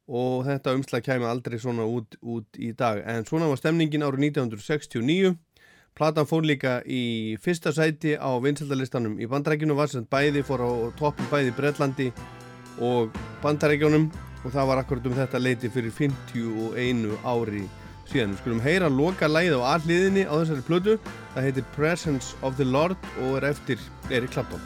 Og 0.06 0.46
þetta 0.46 0.76
umslag 0.78 1.02
kæmi 1.02 1.26
aldrei 1.26 1.58
svona 1.58 1.88
út, 1.90 2.14
út 2.22 2.60
í 2.62 2.70
dag. 2.78 3.00
En 3.10 3.26
svona 3.26 3.50
var 3.50 3.58
stemningin 3.58 4.06
árið 4.06 4.28
1969 4.30 5.34
Platan 5.96 6.28
fór 6.28 6.44
líka 6.44 6.82
í 6.92 7.38
fyrsta 7.40 7.72
sæti 7.72 8.18
á 8.20 8.28
vinsaldalistanum 8.44 9.14
í 9.16 9.30
bandarækjunum 9.32 9.78
var 9.80 9.88
sem 9.88 10.04
bæði 10.12 10.42
fór 10.44 10.64
á 10.68 10.72
toppin 11.00 11.30
bæði 11.32 11.54
Breitlandi 11.56 12.10
og 12.84 13.16
bandarækjunum 13.40 14.10
og 14.46 14.54
það 14.54 14.70
var 14.70 14.82
akkurat 14.82 15.10
um 15.10 15.18
þetta 15.18 15.42
leiti 15.42 15.72
fyrir 15.74 15.94
51 15.98 17.06
ári 17.26 17.66
síðan. 18.06 18.36
Við 18.36 18.42
skulum 18.44 18.62
heyra 18.62 18.92
loka 18.94 19.30
lægið 19.30 19.58
á 19.58 19.74
alliðinni 19.74 20.28
á 20.30 20.34
þessari 20.38 20.66
plötu. 20.70 20.98
Það 21.34 21.48
heitir 21.50 21.70
Presence 21.76 22.38
of 22.46 22.58
the 22.62 22.68
Lord 22.68 23.10
og 23.26 23.40
er 23.42 23.50
eftir 23.52 23.82
Erik 24.14 24.36
Clapton. 24.36 24.62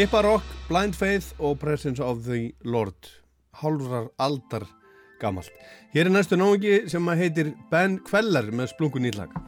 Hippa 0.00 0.22
Rock, 0.22 0.42
Blind 0.68 0.94
Faith 0.96 1.34
og 1.38 1.58
Presence 1.60 2.00
of 2.00 2.22
the 2.24 2.54
Lord 2.64 3.10
hálfrar 3.60 4.06
aldar 4.16 4.64
gamalt. 5.20 5.52
Hér 5.92 6.08
er 6.08 6.14
næstu 6.14 6.38
náingi 6.40 6.88
sem 6.88 7.12
heitir 7.20 7.52
Ben 7.68 7.98
Kveller 8.08 8.48
með 8.48 8.72
splungun 8.72 9.04
nýtlag. 9.04 9.39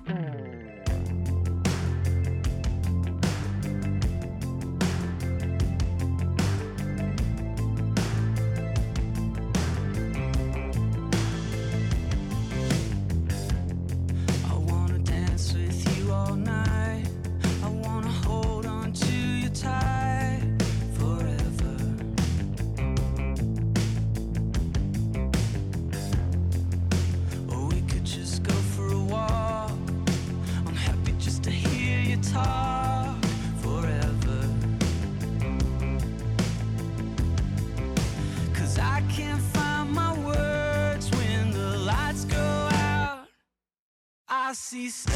See 44.73 45.12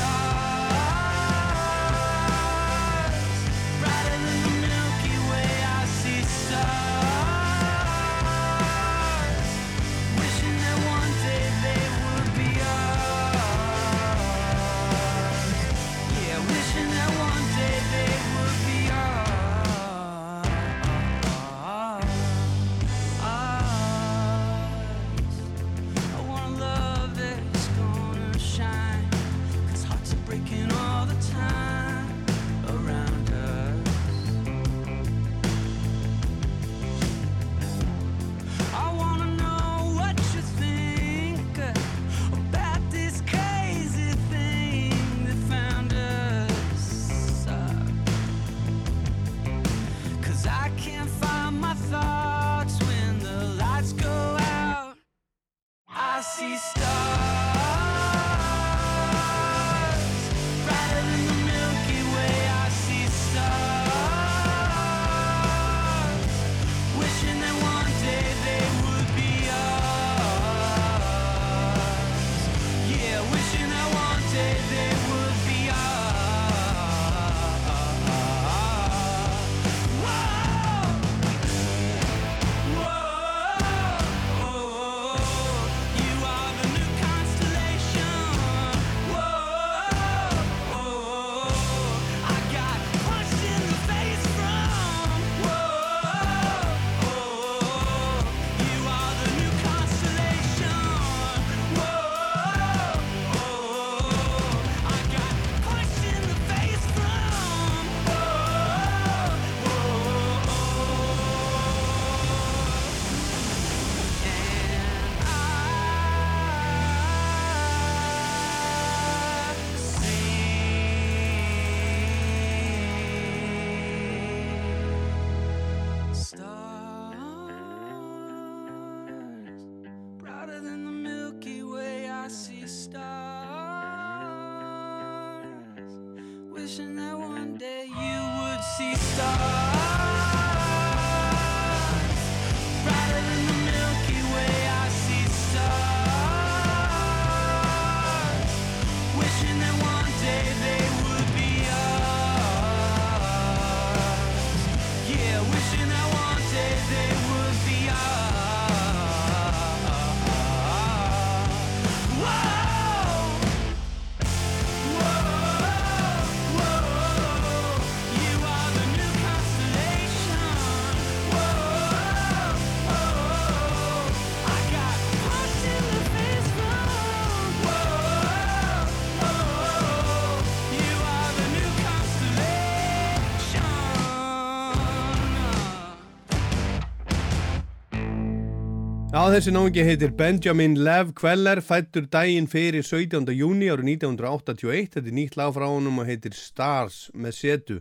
Já, 189.16 189.30
þessi 189.32 189.52
náingi 189.54 189.80
heitir 189.80 190.10
Benjamin 190.12 190.74
Lev 190.84 191.14
Kveller, 191.16 191.62
fættur 191.64 192.04
daginn 192.12 192.44
fyrir 192.52 192.84
17. 192.84 193.30
júni 193.32 193.70
árið 193.72 193.86
1981. 193.94 194.90
Þetta 194.92 195.08
er 195.08 195.14
nýtt 195.16 195.38
lag 195.40 195.54
frá 195.56 195.64
honum 195.70 196.02
og 196.02 196.04
heitir 196.10 196.34
Stars 196.36 196.98
með 197.16 197.32
setu, 197.32 197.76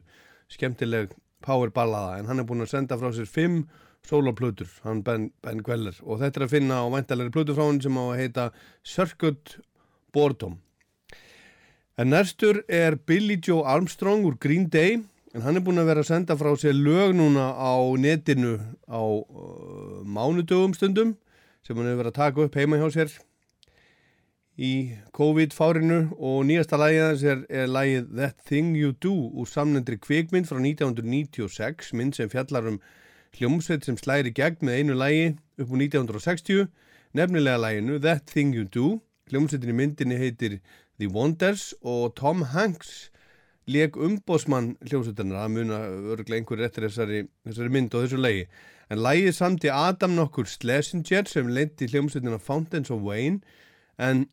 skemmtileg 0.56 1.12
powerballaða, 1.44 2.22
en 2.22 2.30
hann 2.30 2.40
er 2.40 2.48
búinn 2.48 2.64
að 2.64 2.70
senda 2.72 2.96
frá 3.02 3.10
sér 3.12 3.28
fimm 3.28 3.58
soloplötur, 4.08 4.70
hann 4.86 5.02
Ben, 5.04 5.26
ben 5.44 5.60
Kveller, 5.66 5.98
og 6.08 6.22
þetta 6.22 6.40
er 6.40 6.46
að 6.46 6.54
finna 6.54 6.78
á 6.80 6.94
væntalegri 6.94 7.36
plötu 7.36 7.58
frá 7.58 7.66
hann 7.66 7.82
sem 7.84 8.00
á 8.00 8.04
að 8.06 8.22
heita 8.22 8.48
Circuit 8.94 9.58
Boredom. 10.16 10.56
En 12.00 12.14
næstur 12.16 12.62
er 12.72 12.96
Billy 12.96 13.42
Joe 13.44 13.68
Armstrong 13.76 14.24
úr 14.24 14.40
Green 14.40 14.70
Day, 14.72 15.02
en 15.36 15.44
hann 15.44 15.60
er 15.60 15.68
búinn 15.68 15.84
að 15.84 15.92
vera 15.92 16.08
að 16.08 16.14
senda 16.14 16.40
frá 16.40 16.56
sér 16.56 16.80
lög 16.80 17.12
núna 17.20 17.52
á 17.60 17.76
netinu 18.00 18.56
á 18.88 19.04
uh, 19.04 20.00
mánudögum 20.08 20.72
stundum 20.80 21.18
sem 21.66 21.78
hann 21.78 21.90
hefur 21.90 22.04
verið 22.04 22.12
að 22.14 22.20
taka 22.20 22.46
upp 22.46 22.60
heima 22.60 22.78
hjá 22.78 22.90
sér 22.94 23.16
í 24.56 24.72
COVID-fárinu. 25.16 26.00
Og 26.16 26.44
nýjasta 26.48 26.80
lagið 26.80 27.06
hans 27.06 27.26
er, 27.26 27.42
er 27.50 27.72
lagið 27.72 28.12
That 28.20 28.44
Thing 28.48 28.76
You 28.78 28.94
Do 29.02 29.16
úr 29.34 29.50
samnendri 29.50 29.98
kvikmynd 30.02 30.50
frá 30.50 30.60
1996, 30.62 31.92
mynd 31.98 32.18
sem 32.18 32.32
fjallar 32.32 32.70
um 32.70 32.80
hljómsveit 33.36 33.88
sem 33.88 33.98
slæri 34.00 34.32
gegn 34.36 34.62
með 34.64 34.80
einu 34.80 35.00
lagi 35.00 35.26
upp 35.60 35.74
úr 35.74 35.82
1960, 35.82 36.70
nefnilega 37.18 37.64
laginu 37.66 38.00
That 38.04 38.30
Thing 38.32 38.56
You 38.56 38.70
Do. 38.70 39.00
Hljómsveitin 39.32 39.74
í 39.74 39.76
myndinni 39.76 40.22
heitir 40.22 40.60
The 41.02 41.10
Wonders 41.12 41.74
og 41.82 42.14
Tom 42.16 42.46
Hanks 42.54 43.10
leik 43.66 43.98
umbósmann 43.98 44.76
hljómsveitarnar 44.86 45.42
að 45.42 45.54
muna 45.56 45.80
örglega 46.14 46.38
einhver 46.38 46.62
eftir 46.68 46.86
þessari, 46.86 47.24
þessari 47.48 47.74
mynd 47.74 47.96
og 47.98 48.06
þessu 48.06 48.20
lagi 48.22 48.44
en 48.90 49.02
lagið 49.02 49.34
samti 49.38 49.72
Adam 49.74 50.16
nokkur 50.18 50.48
Schlesinger 50.50 51.26
sem 51.30 51.50
leiti 51.50 51.90
hljómsveitina 51.90 52.40
Fountains 52.42 52.92
of 52.94 53.04
Wayne 53.06 53.42
en 53.98 54.28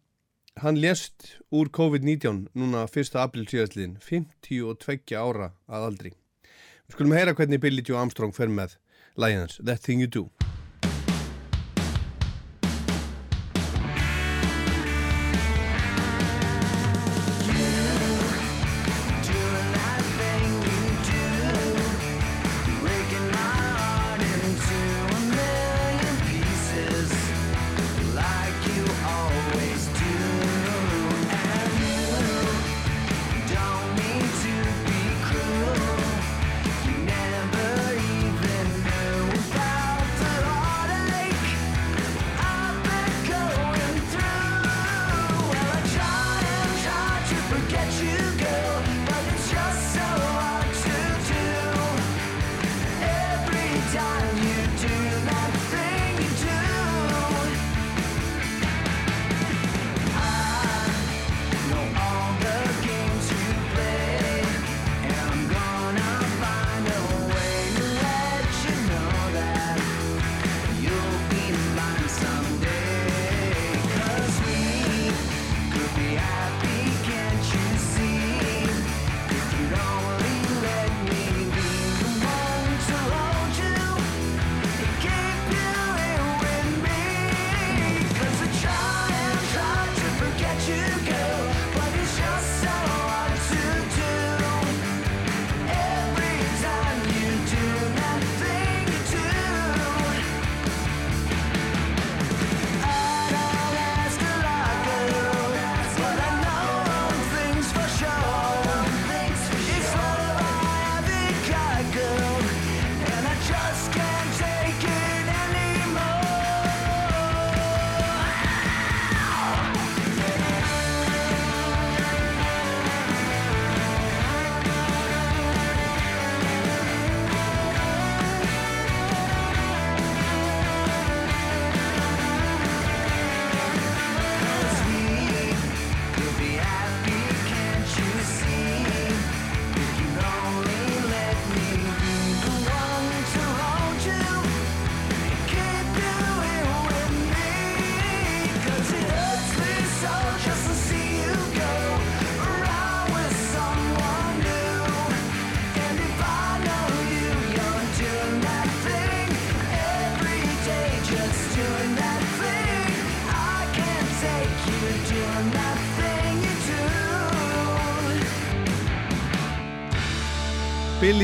hann 0.61 0.81
lést 0.81 1.39
úr 1.51 1.71
COVID-19 1.73 2.49
núna 2.53 2.85
1. 2.85 3.17
april 3.17 3.47
síðastliðin 3.49 3.97
52 4.05 5.17
ára 5.17 5.53
að 5.69 5.89
aldri 5.89 6.13
við 6.13 6.97
skulum 6.97 7.17
heyra 7.17 7.37
hvernig 7.39 7.63
Billy 7.63 7.85
Joe 7.87 8.03
Armstrong 8.03 8.35
fer 8.37 8.53
með 8.53 8.77
lagið 9.17 9.47
hans 9.47 9.61
That 9.65 9.87
Thing 9.87 10.05
You 10.05 10.13
Do 10.13 10.29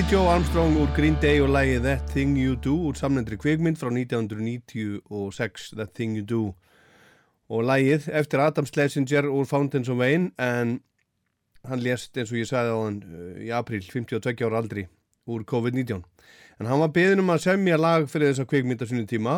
Joe 0.09 0.28
Armstrong 0.28 0.76
úr 0.80 0.89
Green 0.97 1.16
Day 1.20 1.40
og 1.44 1.51
lægið 1.52 1.82
That 1.85 2.06
Thing 2.09 2.39
You 2.40 2.55
Do 2.56 2.72
úr 2.89 2.97
samnendri 2.97 3.36
kvikmynd 3.36 3.76
frá 3.76 3.90
1996 3.93 5.74
That 5.76 5.90
Thing 5.93 6.16
You 6.16 6.24
Do. 6.24 6.55
Og 7.52 7.66
lægið 7.68 8.06
eftir 8.16 8.40
Adam 8.40 8.66
Schlesinger 8.66 9.28
úr 9.28 9.44
Fountains 9.44 9.89
of 9.89 9.98
Wayne 10.01 10.30
en 10.39 10.80
hann 11.68 11.85
lést 11.85 12.16
eins 12.16 12.32
og 12.32 12.40
ég 12.40 12.48
sagði 12.48 12.72
á 12.72 12.78
hann 12.80 12.98
í 13.36 13.51
april 13.52 13.85
52 13.85 14.47
ára 14.48 14.62
aldri 14.62 14.86
úr 15.28 15.44
COVID-19 15.44 16.01
en 16.01 16.72
hann 16.72 16.82
var 16.86 16.94
beðin 16.97 17.20
um 17.20 17.35
að 17.36 17.44
semja 17.44 17.76
lag 17.76 18.09
fyrir 18.09 18.32
þessa 18.32 18.48
kvikmynd 18.48 18.80
á 18.80 18.86
sinni 18.89 19.05
tíma 19.05 19.36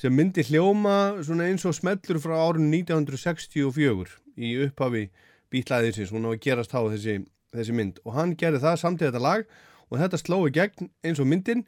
sem 0.00 0.16
myndi 0.16 0.48
hljóma 0.48 1.20
eins 1.20 1.68
og 1.68 1.76
smellur 1.76 2.24
frá 2.24 2.38
árun 2.40 2.72
1964 2.72 4.16
í 4.36 4.56
upphafi 4.64 5.10
bítlaðinsins, 5.52 6.08
hún 6.08 6.24
á 6.24 6.32
að 6.32 6.42
gerast 6.48 6.72
á 6.72 6.80
þessi, 6.88 7.20
þessi 7.52 7.72
mynd. 7.76 8.00
Og 8.08 8.16
hann 8.16 8.32
gerði 8.32 8.64
það 8.64 8.80
samtíð 8.80 9.10
þetta 9.12 9.26
lag 9.28 9.48
og 9.90 10.00
þetta 10.00 10.20
slói 10.20 10.50
gegn 10.54 10.90
eins 11.06 11.20
og 11.22 11.28
myndin. 11.30 11.64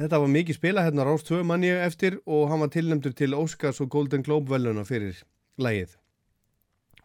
Þetta 0.00 0.20
var 0.22 0.32
mikið 0.32 0.56
spila 0.56 0.84
hérna 0.86 1.04
Rás 1.04 1.26
2 1.28 1.42
mann 1.44 1.66
ég 1.66 1.82
eftir 1.84 2.20
og 2.24 2.48
hann 2.50 2.62
var 2.62 2.70
tilnæmdur 2.72 3.12
til 3.16 3.36
Oscars 3.36 3.80
og 3.84 3.90
Golden 3.92 4.24
Globe 4.24 4.52
veluna 4.52 4.84
fyrir 4.88 5.18
lagið. 5.60 5.96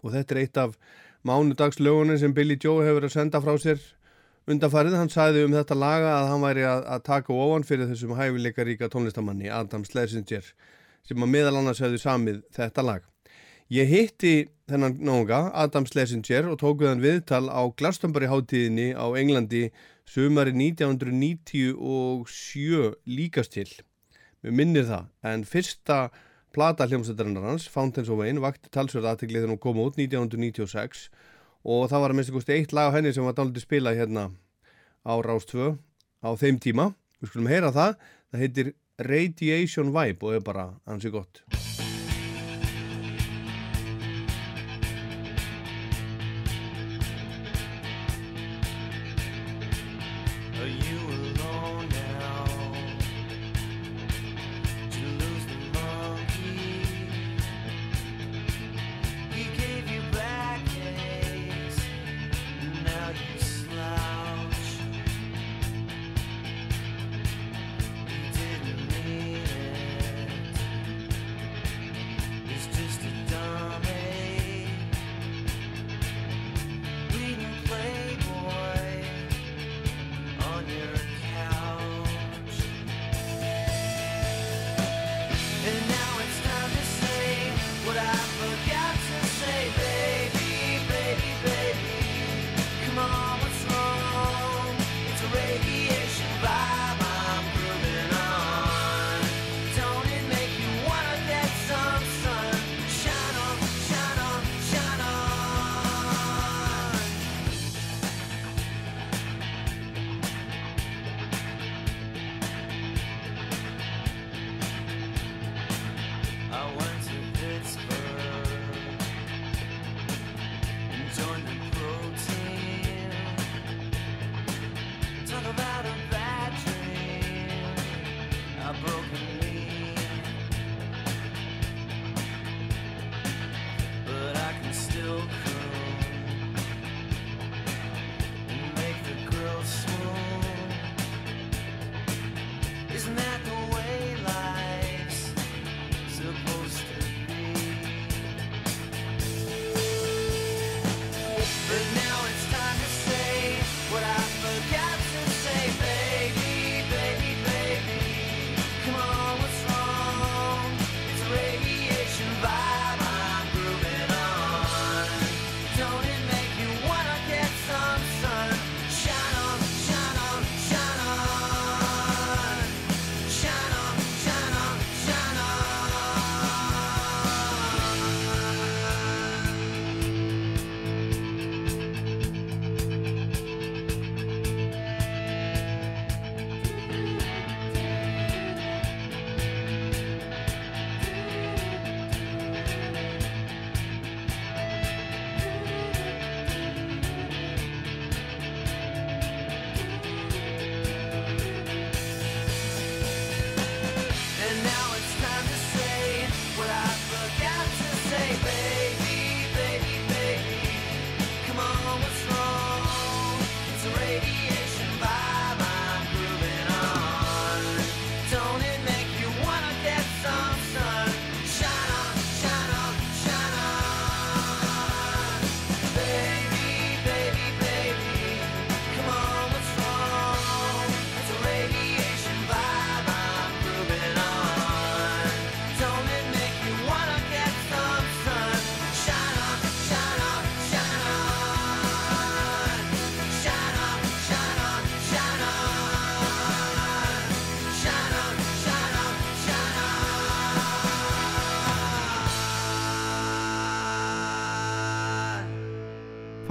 Og 0.04 0.14
þetta 0.14 0.36
er 0.36 0.42
eitt 0.44 0.62
af 0.62 0.78
mánudagslögunum 1.26 2.20
sem 2.22 2.34
Billy 2.34 2.58
Joe 2.62 2.86
hefur 2.86 3.08
að 3.08 3.16
senda 3.18 3.42
frá 3.42 3.58
sér 3.60 3.82
undanfarið, 4.46 4.96
hann 5.00 5.10
sagði 5.10 5.48
um 5.48 5.56
þetta 5.58 5.78
laga 5.78 6.12
að 6.20 6.30
hann 6.30 6.44
væri 6.46 6.66
að, 6.70 6.86
að 6.86 7.04
taka 7.08 7.34
ofan 7.34 7.66
fyrir 7.66 7.90
þessum 7.90 8.14
hæfileika 8.16 8.66
ríka 8.68 8.90
tónlistamanni 8.94 9.50
Adam 9.50 9.84
Schlesinger 9.88 10.46
sem 11.06 11.26
að 11.26 11.34
meðal 11.34 11.58
annars 11.60 11.82
hefði 11.82 12.02
samið 12.04 12.44
þetta 12.54 12.86
lag 12.86 13.08
Ég 13.74 13.90
hitti 13.90 14.46
þennan 14.70 15.00
nóga, 15.02 15.50
Adam 15.58 15.88
Schlesinger, 15.90 16.46
og 16.52 16.60
tókuð 16.62 16.92
hann 16.92 17.00
viðtal 17.02 17.50
á 17.50 17.66
Glastonbury 17.74 18.28
hátíðinni 18.30 18.94
á 18.94 19.10
Englandi 19.18 19.74
sumari 20.06 20.54
1997 20.54 21.74
líkast 23.10 23.58
til. 23.58 23.66
Mér 24.46 24.54
minnir 24.54 24.86
það, 24.86 25.10
en 25.26 25.42
fyrsta 25.50 26.14
plata 26.54 26.86
hljómsveitarinnar 26.86 27.42
hans, 27.50 27.66
Fountains 27.66 28.06
of 28.14 28.22
Wayne, 28.22 28.38
vakti 28.44 28.70
talsverð 28.70 29.10
aðteglið 29.16 29.42
þegar 29.42 29.54
hún 29.56 29.64
kom 29.66 29.82
út 29.82 29.98
1996 29.98 31.10
og 31.66 31.90
það 31.90 32.02
var 32.04 32.14
að 32.14 32.18
minnst 32.22 32.54
eitt 32.54 32.70
lag 32.70 32.94
á 32.94 32.96
henni 33.00 33.18
sem 33.18 33.26
var 33.26 33.34
dálítið 33.34 33.66
spilað 33.66 33.98
hérna 33.98 34.30
á 35.10 35.18
Rás 35.26 35.42
2 35.50 35.74
á 36.22 36.30
þeim 36.38 36.62
tíma. 36.62 36.94
Við 37.18 37.34
skulum 37.34 37.50
heyra 37.50 37.74
það, 37.74 37.98
það 38.30 38.46
heitir 38.46 38.78
Radiation 39.02 39.90
Vibe 39.90 40.22
og 40.22 40.38
er 40.38 40.46
bara 40.46 40.78
ansi 40.86 41.10
gott. 41.10 41.42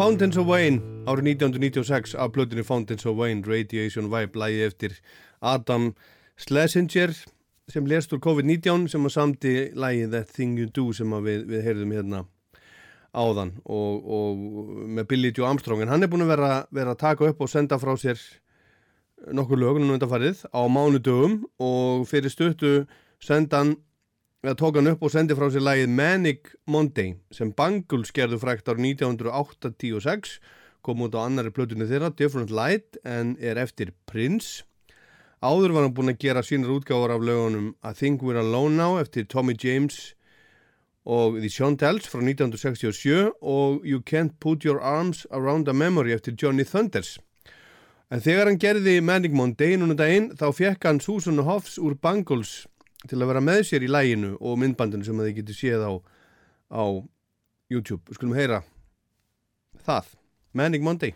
Fountains 0.04 0.36
of 0.36 0.44
Wayne 0.44 0.82
árið 1.08 1.30
1996 1.30 2.10
af 2.20 2.32
plötunni 2.34 2.60
Fountains 2.60 3.06
of 3.08 3.14
Wayne 3.16 3.40
Radiation 3.48 4.10
Vibe 4.12 4.36
lægi 4.36 4.58
eftir 4.66 4.96
Adam 5.40 5.94
Schlesinger 6.36 7.14
sem 7.72 7.86
lést 7.88 8.12
úr 8.12 8.20
COVID-19 8.20 8.84
sem 8.92 9.08
að 9.08 9.14
samti 9.14 9.54
lægi 9.72 10.10
That 10.12 10.34
Thing 10.36 10.58
You 10.60 10.68
Do 10.68 10.90
sem 10.92 11.14
við, 11.24 11.46
við 11.48 11.64
heyrðum 11.64 11.94
hérna 11.96 12.20
áðan 13.16 13.54
og, 13.64 14.04
og 14.18 14.44
með 14.98 15.08
Billy 15.08 15.32
Joe 15.32 15.48
Armstrong. 15.48 15.80
En 15.80 15.94
hann 15.94 16.04
er 16.04 16.12
búin 16.12 16.26
að 16.26 16.34
vera, 16.34 16.52
vera 16.68 16.92
að 16.92 17.00
taka 17.00 17.30
upp 17.30 17.40
og 17.40 17.52
senda 17.54 17.80
frá 17.80 17.96
sér 17.96 18.20
nokkur 19.32 19.62
lögunum 19.62 19.96
undanfarið 19.96 20.44
á 20.52 20.68
mánudögum 20.68 21.46
og 21.56 22.04
fyrir 22.12 22.34
stuttu 22.34 22.74
senda 23.24 23.64
hann 23.64 23.78
eða 24.44 24.58
tók 24.60 24.76
hann 24.76 24.90
upp 24.90 25.02
og 25.06 25.12
sendi 25.12 25.32
frá 25.32 25.46
sér 25.48 25.62
lægið 25.64 25.92
Manic 25.96 26.50
Monday 26.68 27.14
sem 27.32 27.48
Bangles 27.56 28.10
gerðu 28.12 28.36
frækt 28.42 28.66
árið 28.68 28.90
1986 29.00 30.34
kom 30.84 31.00
út 31.06 31.16
á 31.16 31.24
annari 31.24 31.52
plötunni 31.54 31.86
þeirra 31.88 32.10
Different 32.12 32.52
Light 32.52 32.98
en 33.08 33.38
er 33.40 33.56
eftir 33.56 33.94
Prince. 34.04 34.66
Áður 35.40 35.72
var 35.72 35.86
hann 35.86 35.94
búinn 35.96 36.12
að 36.12 36.20
gera 36.26 36.42
sínar 36.44 36.74
útgáfar 36.76 37.14
af 37.14 37.24
lögunum 37.24 37.70
I 37.80 37.94
Think 37.96 38.20
We're 38.20 38.42
Alone 38.42 38.76
Now 38.76 38.98
eftir 39.00 39.24
Tommy 39.24 39.56
James 39.56 40.12
og 41.08 41.40
The 41.40 41.48
Shontells 41.48 42.04
frá 42.08 42.20
1967 42.20 43.32
og 43.40 43.80
You 43.80 44.04
Can't 44.04 44.36
Put 44.40 44.68
Your 44.68 44.82
Arms 44.84 45.24
Around 45.32 45.72
a 45.72 45.72
Memory 45.72 46.12
eftir 46.12 46.36
Johnny 46.36 46.68
Thunders. 46.68 47.16
En 48.12 48.20
þegar 48.20 48.52
hann 48.52 48.60
gerði 48.60 49.00
Manic 49.00 49.32
Monday 49.32 49.80
núna 49.80 49.96
daginn 49.96 50.34
þá 50.36 50.50
fekk 50.52 50.84
hann 50.84 51.00
Susan 51.00 51.40
Hoffs 51.48 51.80
úr 51.80 51.96
Bangles 51.96 52.66
til 53.08 53.20
að 53.20 53.30
vera 53.32 53.44
með 53.44 53.62
sér 53.68 53.84
í 53.86 53.90
læginu 53.90 54.34
og 54.40 54.58
myndbandinu 54.60 55.06
sem 55.06 55.20
þið 55.20 55.34
getur 55.40 55.58
séð 55.58 55.86
á, 55.88 55.92
á 56.72 56.84
YouTube. 57.72 58.16
Skulum 58.16 58.36
heyra 58.36 58.62
það. 59.84 60.14
Manic 60.54 60.84
Monday. 60.86 61.14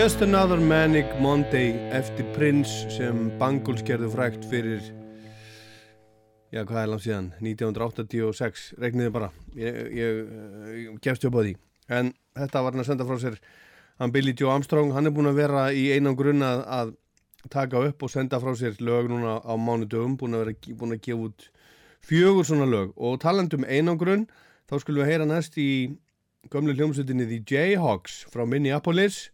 Just 0.00 0.22
Another 0.22 0.56
Manic 0.56 1.04
Monday 1.20 1.74
eftir 1.92 2.24
Prince 2.32 2.86
sem 2.88 3.26
Bangles 3.36 3.82
gerðu 3.84 4.06
frækt 4.14 4.46
fyrir 4.48 4.78
já 6.54 6.62
hvað 6.64 6.78
er 6.80 6.86
langt 6.88 7.02
síðan? 7.04 7.26
1986, 7.44 8.62
regniði 8.80 9.10
bara. 9.12 9.26
Ég, 9.60 9.80
ég, 9.98 10.20
ég 10.86 10.94
gefst 11.04 11.26
upp 11.28 11.36
á 11.36 11.40
því. 11.42 11.52
En 11.92 12.08
þetta 12.32 12.62
var 12.64 12.72
hann 12.72 12.80
að 12.80 12.88
senda 12.88 13.06
frá 13.10 13.18
sér. 13.20 13.36
Hann 14.00 14.14
Billy 14.14 14.32
Joe 14.32 14.54
Armstrong, 14.54 14.94
hann 14.96 15.10
er 15.10 15.12
búin 15.12 15.28
að 15.28 15.42
vera 15.42 15.64
í 15.68 15.82
einan 15.92 16.16
grunn 16.16 16.46
að, 16.48 16.94
taka 17.52 17.82
upp 17.90 18.00
og 18.00 18.12
senda 18.14 18.40
frá 18.40 18.54
sér 18.56 18.80
lög 18.80 19.10
núna 19.12 19.34
á 19.44 19.52
mánudögum. 19.60 20.14
Búin 20.22 20.38
að 20.38 20.46
vera 20.46 20.78
búin 20.80 20.94
að 20.96 21.02
gefa 21.10 21.26
út 21.26 21.50
fjögur 22.08 22.48
svona 22.48 22.70
lög. 22.70 22.94
Og 22.96 23.18
talandum 23.20 23.68
einan 23.68 24.00
grunn 24.00 24.24
þá 24.64 24.78
skulum 24.80 25.04
við 25.04 25.12
heyra 25.12 25.28
næst 25.28 25.60
í 25.60 25.68
gömlu 26.48 26.72
hljómsveitinni 26.72 27.28
The 27.34 27.42
Jayhawks 27.44 28.22
frá 28.32 28.46
Minneapolis 28.48 29.26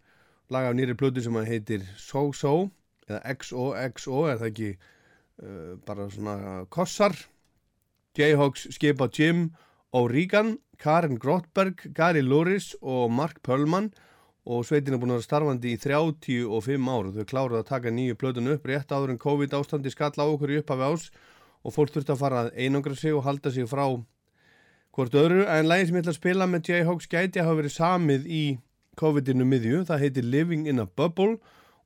lag 0.50 0.68
af 0.68 0.76
nýri 0.78 0.94
plötu 0.98 1.22
sem 1.22 1.36
að 1.38 1.48
heitir 1.50 1.86
So 1.98 2.30
So 2.32 2.68
eða 3.06 3.36
XOXO 3.38 4.26
er 4.30 4.40
það 4.40 4.50
ekki 4.50 4.70
uh, 4.76 5.74
bara 5.86 6.08
svona 6.10 6.36
kossar. 6.70 7.14
Jayhawks 8.16 8.66
skipa 8.74 9.08
Jim 9.12 9.50
O'Regan, 9.94 10.56
Karen 10.78 11.18
Grotberg 11.20 11.86
Gary 11.94 12.22
Luris 12.24 12.74
og 12.80 13.10
Mark 13.12 13.42
Pöllmann 13.46 13.92
og 14.46 14.62
sveitin 14.66 14.94
er 14.94 15.00
búin 15.02 15.10
að 15.10 15.20
vera 15.20 15.26
starfandi 15.26 15.72
í 15.74 15.78
35 15.82 16.90
ár. 16.90 17.08
Og 17.10 17.16
þau 17.16 17.30
kláruð 17.30 17.60
að 17.60 17.70
taka 17.70 17.92
nýju 17.94 18.18
plötun 18.18 18.52
upp 18.52 18.66
rétt 18.68 18.92
áður 18.94 19.14
en 19.14 19.22
COVID 19.22 19.56
ástandi 19.58 19.90
skall 19.90 20.14
á 20.14 20.26
okkur 20.26 20.54
í 20.54 20.60
upphafi 20.62 20.86
ás 20.86 21.08
og 21.66 21.74
fólk 21.74 21.94
þurfti 21.94 22.14
að 22.14 22.22
fara 22.22 22.44
að 22.44 22.52
einangra 22.54 22.94
sig 22.94 23.14
og 23.14 23.24
halda 23.26 23.50
sig 23.50 23.66
frá 23.66 23.86
hvort 24.94 25.18
öðru. 25.18 25.42
En 25.50 25.66
lægin 25.66 25.90
sem 25.90 25.98
ég 25.98 26.04
ætla 26.04 26.14
að 26.14 26.20
spila 26.20 26.46
með 26.50 26.70
Jayhawks 26.70 27.10
gæti 27.10 27.42
að 27.42 27.48
hafa 27.50 27.60
verið 27.60 27.74
samið 27.74 28.30
í 28.30 28.44
COVID-inu 28.96 29.44
miðju, 29.44 29.84
það 29.88 30.02
heitir 30.02 30.24
Living 30.24 30.66
in 30.66 30.80
a 30.80 30.86
Bubble 30.86 31.36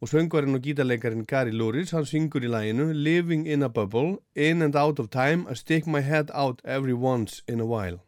og 0.01 0.09
söngvarinn 0.09 0.57
og 0.57 0.63
gítarleikarin 0.65 1.27
Gary 1.29 1.53
Luris, 1.53 1.91
hann 1.93 2.07
syngur 2.09 2.47
í 2.47 2.51
læginu 2.51 2.93
Living 2.95 3.49
in 3.51 3.67
a 3.67 3.69
Bubble, 3.69 4.21
In 4.35 4.63
and 4.63 4.77
Out 4.77 5.03
of 5.03 5.11
Time 5.11 5.47
I 5.51 5.55
stick 5.55 5.87
my 5.87 6.01
head 6.01 6.31
out 6.33 6.63
every 6.65 6.95
once 6.95 7.43
in 7.49 7.61
a 7.61 7.67
while 7.67 7.99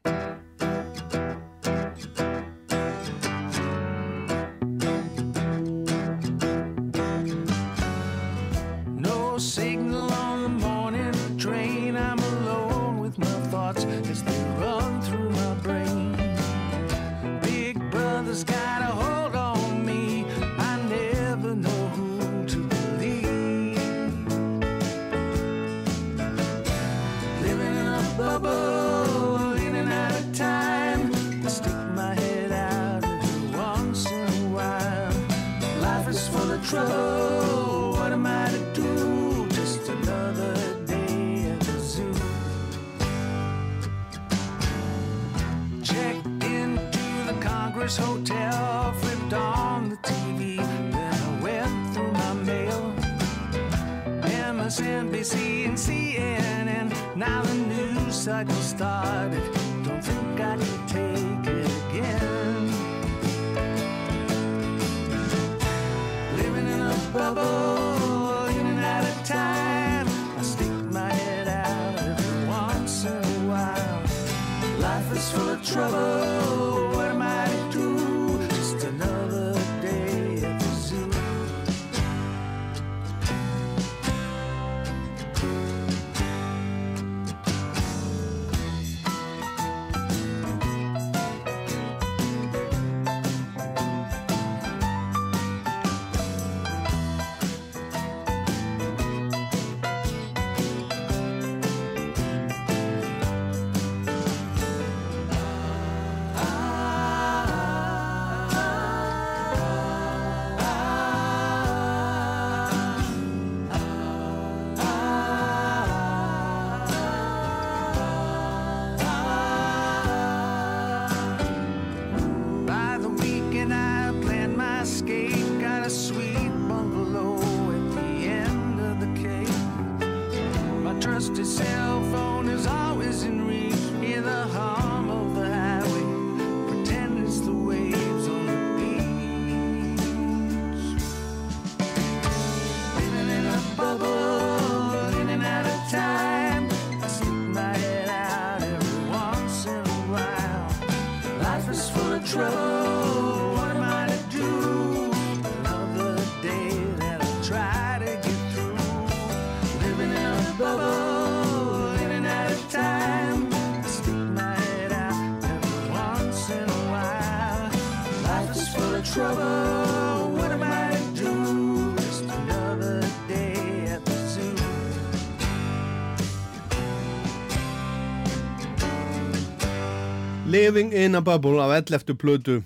Living 180.72 180.92
in 180.94 181.14
a 181.14 181.20
Bubble 181.20 181.60
af 181.60 181.70
11. 181.90 182.14
plötu 182.16 182.62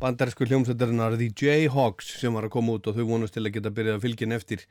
bandarsku 0.00 0.42
hljómsveitarinnar 0.44 1.14
The 1.16 1.28
Jayhawks 1.30 2.08
sem 2.18 2.34
var 2.34 2.48
að 2.48 2.50
koma 2.50 2.74
út 2.74 2.88
og 2.90 2.96
þau 2.96 3.04
vonast 3.06 3.36
til 3.36 3.44
að 3.44 3.52
geta 3.54 3.70
byrjað 3.76 3.94
að 3.94 4.06
fylgja 4.06 4.26
henni 4.26 4.38
eftir 4.40 4.64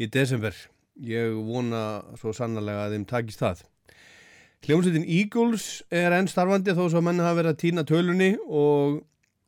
í 0.00 0.08
desember 0.14 0.56
ég 1.04 1.34
vona 1.44 1.82
svo 2.16 2.32
sannarlega 2.32 2.86
að 2.86 2.94
þeim 2.96 3.04
takist 3.10 3.42
það. 3.44 3.60
Hljómsveitin 4.64 5.04
Eagles 5.04 5.66
er 5.92 6.16
enn 6.16 6.30
starfandi 6.32 6.72
þó 6.72 6.86
svo 6.86 7.02
að 7.02 7.06
menn 7.10 7.20
hafa 7.20 7.36
verið 7.42 7.52
að 7.52 7.60
týna 7.66 7.84
tölunni 7.92 8.30
og 8.48 8.96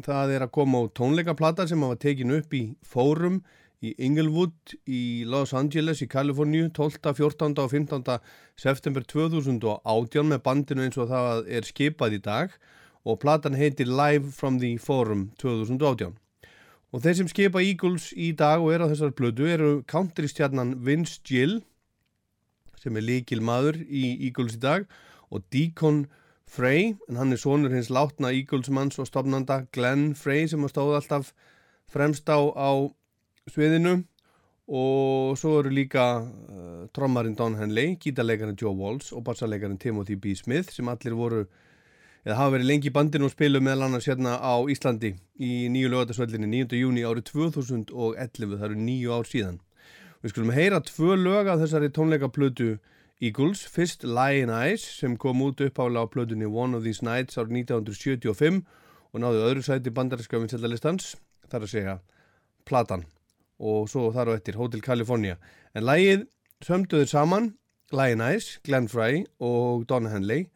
það 0.05 0.35
er 0.37 0.45
að 0.45 0.55
koma 0.59 0.85
á 0.85 0.93
tónleikaplata 1.01 1.65
sem 1.73 1.89
hafa 1.89 1.97
tekin 2.05 2.37
upp 2.37 2.53
í 2.53 2.63
fórum 2.85 3.41
í 3.85 3.93
Inglewood 4.03 4.75
í 4.91 5.25
Los 5.29 5.53
Angeles 5.55 6.03
í 6.03 6.09
Kaliforníu 6.11 6.71
12., 6.75 7.13
14. 7.15 7.55
og 7.63 7.71
15. 7.71 8.19
september 8.59 9.05
2018 9.07 10.33
með 10.33 10.43
bandinu 10.43 10.87
eins 10.87 10.99
og 10.99 11.11
það 11.13 11.45
er 11.47 11.69
skipað 11.69 12.19
í 12.19 12.23
dag 12.25 12.57
og 13.07 13.21
platan 13.23 13.57
heitir 13.57 13.87
Live 13.87 14.33
from 14.35 14.59
the 14.59 14.75
Forum 14.83 15.31
2018. 15.39 16.17
Og 16.89 17.05
þeir 17.05 17.19
sem 17.19 17.31
skipa 17.31 17.63
Eagles 17.63 18.11
í 18.17 18.33
dag 18.37 18.65
og 18.65 18.73
eru 18.75 18.89
á 18.89 18.91
þessar 18.91 19.15
blödu 19.15 19.47
eru 19.47 19.73
countrystjarnan 19.87 20.79
Vince 20.85 21.21
Gill 21.23 21.61
sem 22.83 22.97
er 22.97 23.05
líkil 23.05 23.43
maður 23.45 23.83
í 23.85 24.17
Eagles 24.27 24.57
í 24.59 24.63
dag 24.63 24.89
og 25.31 25.45
Deacon 25.53 26.07
Frey 26.49 26.95
en 27.09 27.21
hann 27.21 27.35
er 27.35 27.41
sonur 27.41 27.75
hins 27.75 27.93
látna 27.93 28.33
Eagles 28.33 28.73
manns 28.73 28.99
og 28.99 29.07
stopnanda 29.07 29.67
Glenn 29.77 30.15
Frey 30.17 30.49
sem 30.49 30.65
stóð 30.73 30.97
alltaf 30.97 31.35
fremst 31.93 32.29
á, 32.29 32.41
á 32.41 32.89
sviðinu 33.53 33.99
og 34.69 35.39
svo 35.41 35.59
eru 35.63 35.71
líka 35.73 36.05
uh, 36.21 36.89
trommarinn 36.93 37.37
Don 37.37 37.57
Henley, 37.57 37.97
gítarleikarinn 37.97 38.59
Joe 38.61 38.75
Walsh 38.77 39.15
og 39.17 39.25
bassarleikarinn 39.25 39.81
Timothy 39.81 40.19
B. 40.21 40.35
Smith 40.37 40.75
sem 40.75 40.89
allir 40.93 41.17
voru 41.17 41.47
eða 42.27 42.37
hafa 42.37 42.57
verið 42.59 42.69
lengi 42.69 42.91
í 42.91 42.93
bandinu 42.93 43.29
og 43.29 43.33
spilu 43.33 43.63
meðal 43.65 43.87
annars 43.87 44.11
hérna 44.11 44.37
á 44.37 44.61
Íslandi 44.69 45.15
í 45.41 45.71
nýju 45.73 45.89
lögatarsvöllinni 45.95 46.51
9. 46.69 46.77
júni 46.77 47.07
árið 47.09 47.31
2011, 47.33 48.59
það 48.59 48.69
eru 48.69 48.79
nýju 48.85 49.17
ár 49.17 49.31
síðan. 49.31 49.59
Við 50.21 50.35
skulum 50.35 50.53
heyra 50.53 50.83
tvö 50.85 51.17
lög 51.17 51.49
af 51.49 51.63
þessari 51.63 51.89
tónleikaplötu 51.95 52.71
Eagles, 53.25 53.65
fyrst 53.67 54.05
Lion 54.05 54.53
Eyes 54.53 54.85
sem 54.99 55.17
kom 55.17 55.41
út 55.47 55.63
uppála 55.65 56.05
á 56.05 56.11
plötunni 56.11 56.47
One 56.47 56.77
of 56.77 56.85
These 56.85 57.07
Nights 57.07 57.41
árið 57.41 57.65
1975 57.65 58.61
og 59.15 59.23
náðu 59.25 59.47
öðru 59.49 59.65
sæti 59.65 59.95
bandarinska 59.95 60.43
vinsætlalistans, 60.43 61.15
þar 61.49 61.65
að 61.65 61.73
segja 61.73 62.01
Platan 62.69 63.09
og 63.59 63.89
svo 63.91 64.09
þar 64.15 64.33
á 64.33 64.39
ettir 64.39 64.59
Hotel 64.59 64.83
California. 64.83 65.37
En 65.75 65.87
lægið 65.87 66.27
sömduður 66.65 67.11
saman 67.11 67.55
Lion 67.93 68.21
Eyes, 68.21 68.59
Glenn 68.65 68.89
Frey 68.89 69.25
og 69.41 69.89
Don 69.89 70.07
Henley. 70.07 70.49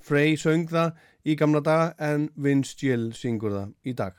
Frey 0.00 0.36
söng 0.36 0.68
það 0.70 0.96
í 1.24 1.36
gamla 1.36 1.60
daga 1.60 1.92
en 1.98 2.30
Vince 2.36 2.76
Gill 2.80 3.12
syngur 3.14 3.54
það 3.54 3.72
í 3.84 3.96
dag. 3.96 4.16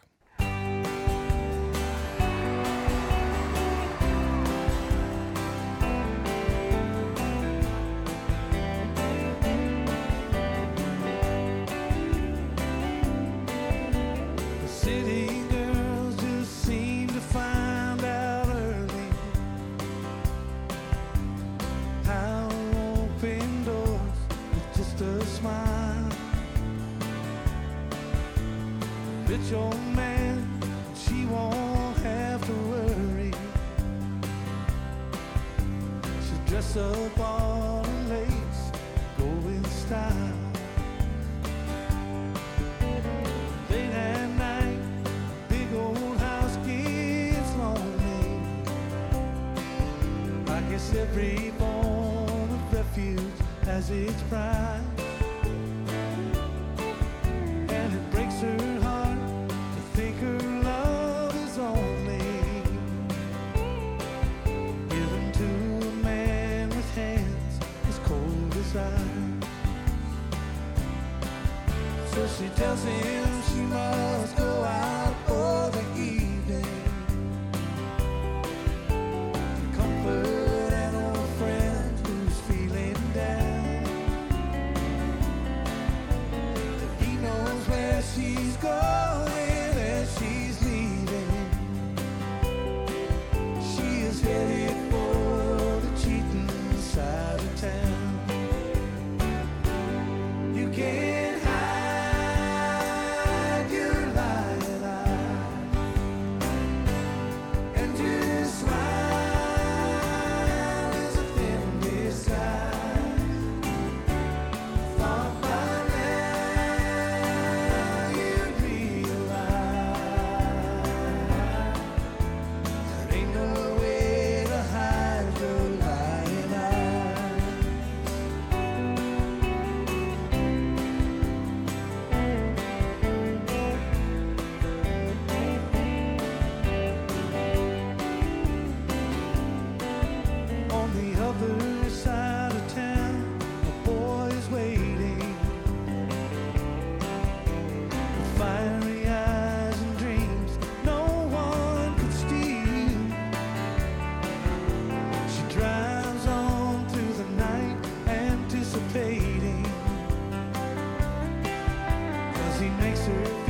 He 162.62 162.70
makes 162.70 163.08
her 163.08 163.41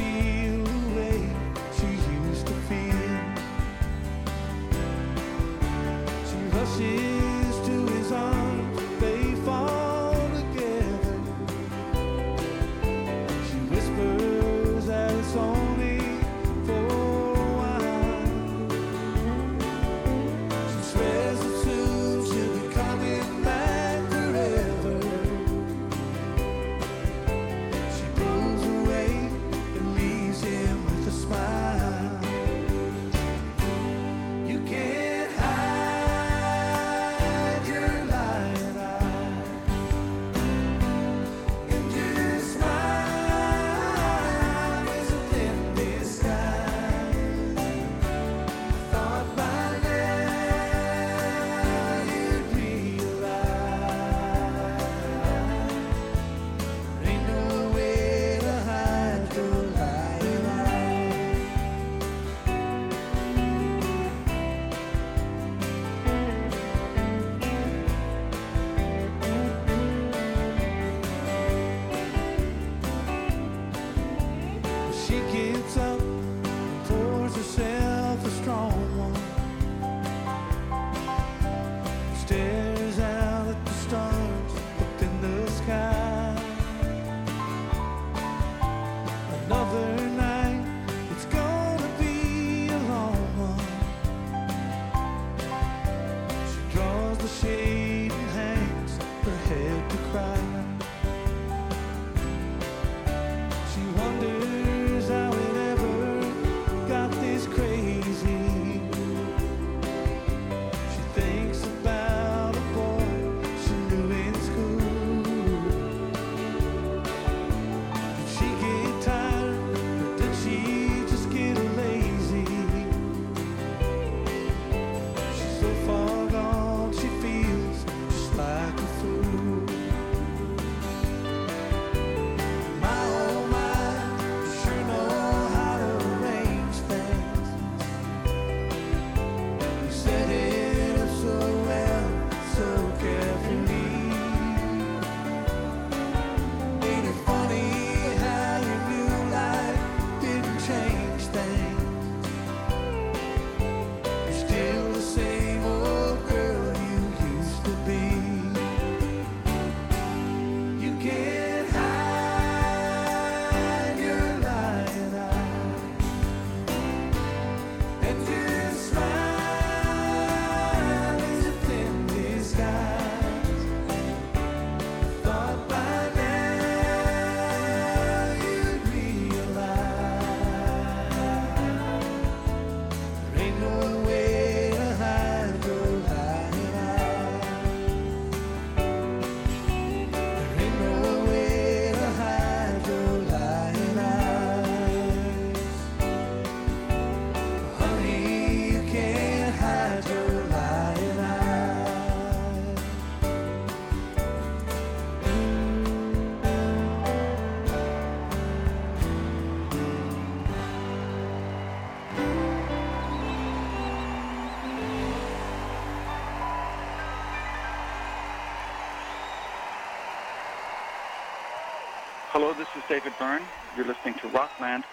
Hello, 222.42 222.56
this 222.56 222.68
is 222.76 222.82
David 222.90 223.14
Byrne. 223.20 223.44
You're 223.78 223.86
listening 223.86 224.16
to 224.24 224.28
Rockland 224.30 224.84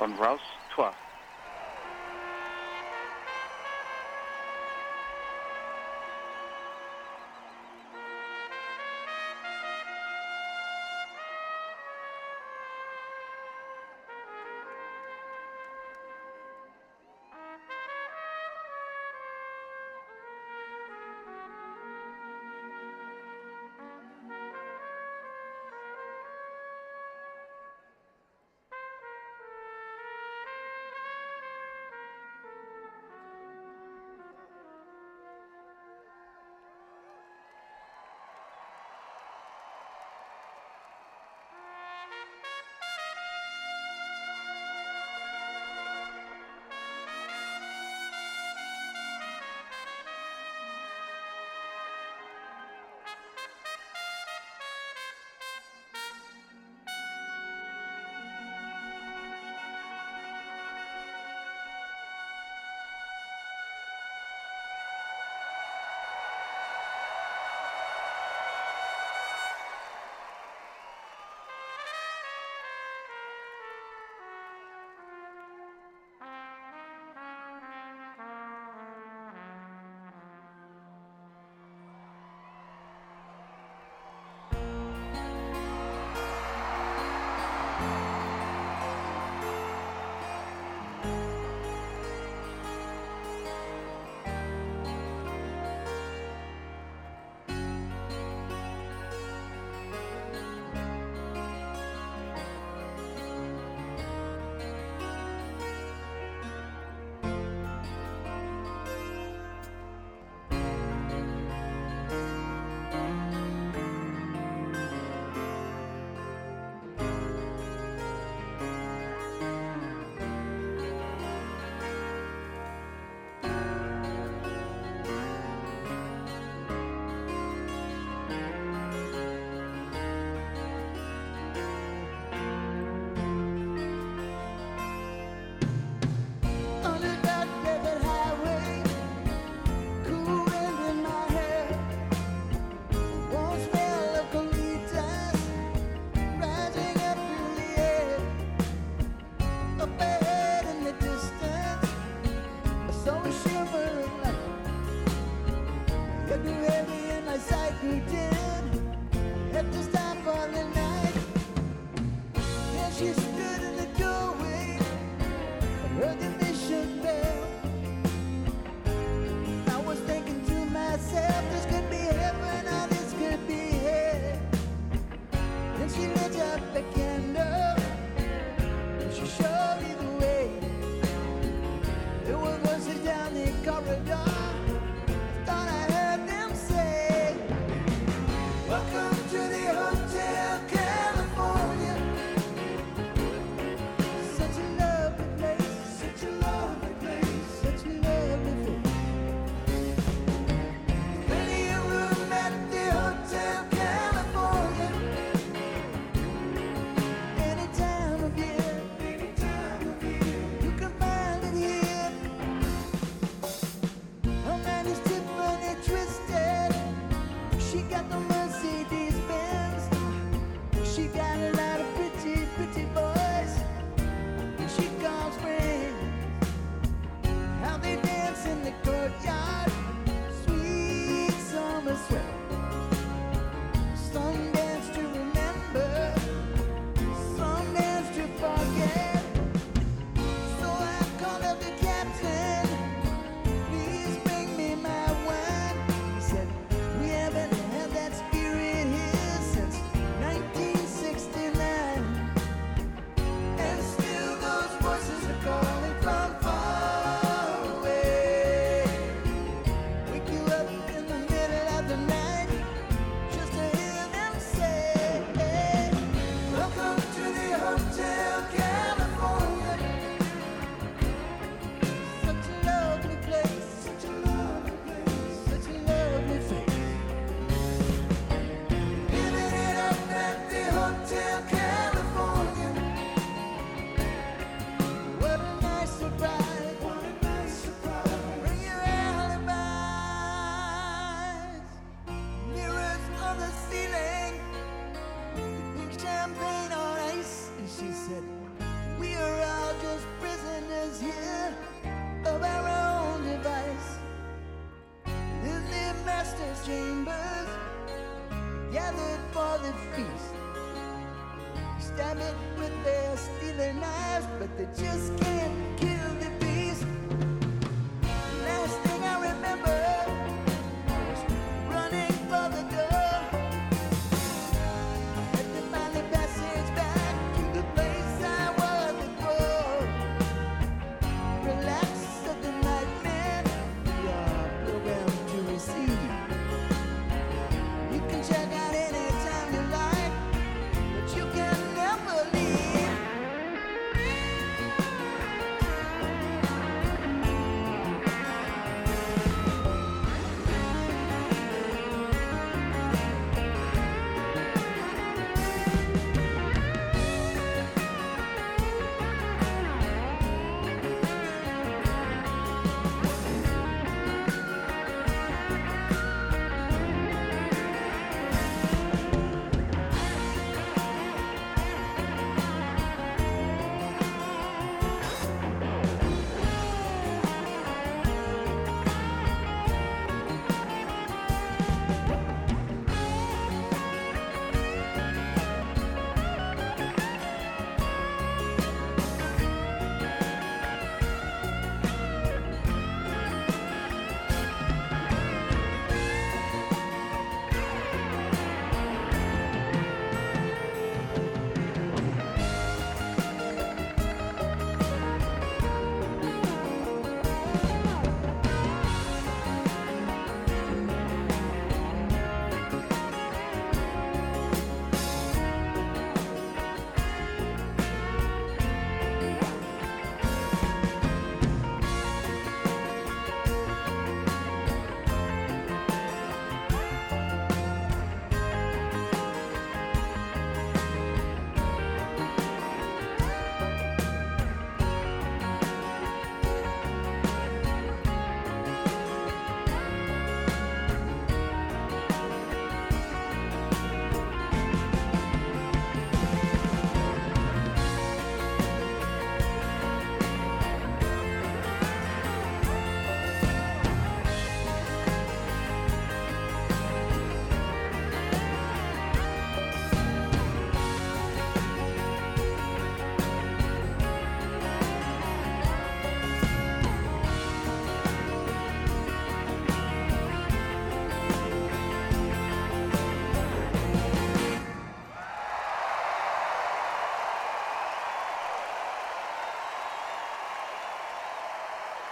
on 0.00 0.18
Rouse 0.18 0.38
12. 0.76 0.92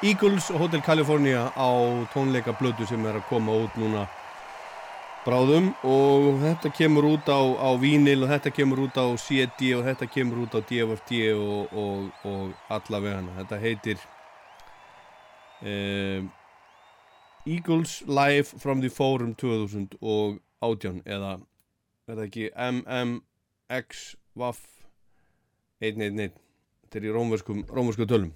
Eagles 0.09 0.51
og 0.51 0.59
Hotel 0.63 0.81
California 0.81 1.51
á 1.53 1.69
tónleika 2.15 2.55
blödu 2.57 2.87
sem 2.89 3.03
er 3.05 3.19
að 3.19 3.27
koma 3.29 3.53
út 3.53 3.75
núna. 3.77 4.07
Bráðum. 5.27 5.67
Og 5.85 6.39
þetta 6.41 6.71
kemur 6.73 7.05
út 7.11 7.29
á, 7.29 7.37
á 7.37 7.77
vínil 7.77 8.23
og 8.25 8.33
þetta 8.33 8.53
kemur 8.57 8.87
út 8.87 8.97
á 8.97 9.05
CD 9.21 9.75
og 9.77 9.85
þetta 9.85 10.09
kemur 10.09 10.47
út 10.47 10.57
á 10.57 10.65
DFFD 10.65 11.21
og, 11.35 11.75
og, 11.77 12.09
og 12.25 12.73
allavega 12.73 13.19
hana. 13.19 13.37
Þetta 13.43 13.61
heitir 13.67 14.01
um, 15.61 16.33
Eagles 17.45 18.01
Live 18.07 18.57
from 18.57 18.81
the 18.81 18.89
Forum 18.89 19.35
2018 19.35 21.05
eða 21.05 21.37
er 22.09 22.17
það 22.17 22.27
ekki 22.31 22.51
MMX 22.57 24.05
Waff 24.39 24.65
111 25.85 26.33
þetta 26.33 27.03
er 27.03 27.09
í 27.09 27.13
rómversku 27.13 28.09
tölum 28.09 28.33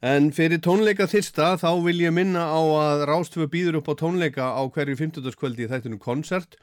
En 0.00 0.30
fyrir 0.32 0.62
tónleika 0.64 1.04
þyrsta 1.04 1.58
þá 1.60 1.76
vil 1.84 1.98
ég 2.00 2.12
minna 2.16 2.40
á 2.48 2.56
að 2.56 3.02
Rástfjö 3.10 3.44
býður 3.52 3.76
upp 3.82 3.88
á 3.92 4.00
tónleika 4.00 4.48
á 4.48 4.64
hverju 4.72 4.96
50. 4.96 5.28
kvöldi 5.36 5.66
í 5.66 5.68
þættunum 5.68 6.00
koncert 6.00 6.56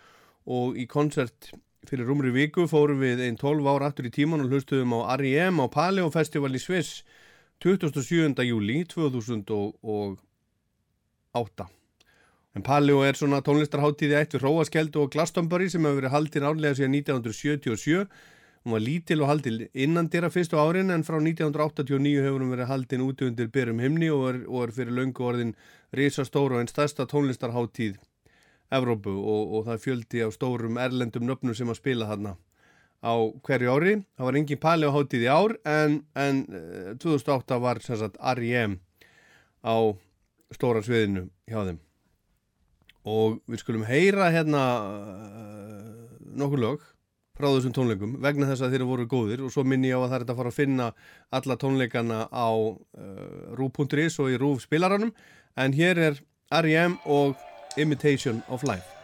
og 0.49 0.73
í 0.73 0.89
koncert 0.89 1.53
fyrir 1.85 2.09
rúmri 2.09 2.33
viku 2.33 2.65
fórum 2.65 2.97
við 3.05 3.21
einn 3.27 3.37
12 3.37 3.61
ára 3.69 3.85
aftur 3.91 4.09
í 4.09 4.11
tíman 4.15 4.41
og 4.41 4.49
hlustuðum 4.49 4.89
á 4.97 5.13
R.I.M. 5.21 5.61
á 5.61 5.69
Paleo 5.69 6.09
Festival 6.09 6.49
í 6.57 6.57
Sviss 6.63 7.05
27. 7.61 8.41
júli 8.41 8.81
2008. 8.89 10.17
En 12.57 12.65
Paleo 12.65 13.05
er 13.05 13.13
svona 13.21 13.45
tónlistarháttíði 13.45 14.17
eitt 14.17 14.33
við 14.33 14.41
Róaskeld 14.47 14.97
og 14.97 15.13
Glastonbury 15.13 15.69
sem 15.69 15.85
hefur 15.85 16.01
verið 16.01 16.15
haldin 16.15 16.49
árlega 16.49 16.73
síðan 16.81 16.97
1977 17.05 18.09
Hún 18.67 18.73
var 18.73 18.81
lítil 18.83 19.21
og 19.23 19.29
haldil 19.31 19.61
innan 19.71 20.09
dýra 20.11 20.27
fyrstu 20.27 20.57
árin 20.59 20.91
en 20.91 21.05
frá 21.07 21.15
1989 21.23 22.19
hefur 22.19 22.41
hún 22.43 22.49
verið 22.51 22.67
haldin 22.67 23.03
út 23.05 23.21
undir 23.23 23.47
byrjum 23.47 23.77
himni 23.79 24.09
og 24.11 24.25
er, 24.27 24.39
og 24.43 24.65
er 24.65 24.73
fyrir 24.75 24.97
löngu 24.97 25.23
orðin 25.23 25.53
risastóra 25.95 26.57
og 26.57 26.59
einn 26.59 26.67
stærsta 26.67 27.05
tónlistarháttíð 27.07 27.95
Evrópu 28.75 29.13
og, 29.15 29.53
og 29.55 29.63
það 29.69 29.79
fjöldi 29.85 30.25
á 30.27 30.27
stórum 30.35 30.75
erlendum 30.83 31.23
nöfnum 31.29 31.55
sem 31.55 31.71
að 31.71 31.79
spila 31.79 32.09
þarna 32.09 32.33
á 33.07 33.15
hverju 33.47 33.71
ári. 33.71 33.95
Það 34.19 34.27
var 34.27 34.39
engin 34.41 34.61
pali 34.67 34.91
á 34.91 34.95
háttíð 34.97 35.23
í 35.23 35.31
ár 35.31 35.55
en, 35.63 35.97
en 36.19 36.43
eh, 36.51 36.91
2008 36.99 37.61
var 37.63 37.79
sem 37.87 38.01
sagt 38.03 38.19
R.I.M. 38.19 38.81
á 39.63 39.95
stóra 40.59 40.83
sviðinu 40.83 41.29
hjá 41.47 41.61
þeim. 41.69 41.79
Og 43.07 43.39
við 43.47 43.63
skulum 43.63 43.87
heyra 43.87 44.27
hérna 44.35 44.67
uh, 44.83 46.15
nokkur 46.35 46.65
lög 46.67 46.87
frá 47.37 47.47
þessum 47.51 47.75
tónleikum 47.77 48.17
vegna 48.23 48.49
þess 48.49 48.65
að 48.65 48.75
þeirra 48.75 48.89
voru 48.89 49.07
góðir 49.11 49.45
og 49.45 49.53
svo 49.53 49.63
minni 49.67 49.91
ég 49.91 49.97
á 49.97 50.01
að 50.01 50.09
það 50.09 50.17
er 50.19 50.25
að 50.27 50.41
fara 50.41 50.53
að 50.53 50.59
finna 50.59 50.89
alla 51.39 51.59
tónleikana 51.61 52.19
á 52.33 52.49
uh, 52.49 52.75
rúf.is 53.59 54.19
og 54.23 54.33
í 54.33 54.41
rúf 54.41 54.65
spilaranum 54.65 55.13
en 55.57 55.77
hér 55.77 56.03
er 56.09 56.21
R.E.M. 56.49 56.99
og 57.05 57.37
Imitation 57.77 58.41
of 58.49 58.65
Life 58.65 58.96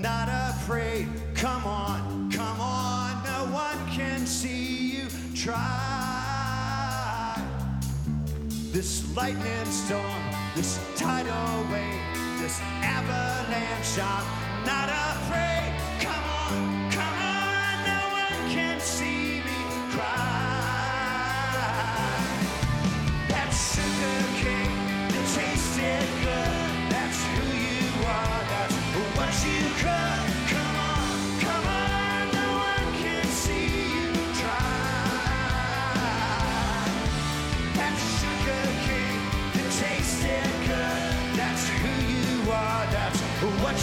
Not 0.00 0.28
afraid. 0.28 1.08
Come 1.34 1.66
on, 1.66 2.30
come 2.32 2.58
on. 2.58 3.22
No 3.24 3.52
one 3.52 3.86
can 3.90 4.24
see 4.26 4.96
you 4.96 5.08
try. 5.34 5.58
This 8.72 9.14
lightning 9.14 9.66
storm, 9.66 10.22
this 10.56 10.80
tidal 10.96 11.70
wave, 11.70 12.00
this 12.40 12.58
avalanche. 12.82 13.98
I'm 14.00 14.64
not 14.64 14.88
afraid. 14.88 15.59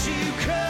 You 0.06 0.14
are. 0.14 0.18
That's 0.18 0.18
what 0.18 0.26
you 0.26 0.32
could. 0.46 0.67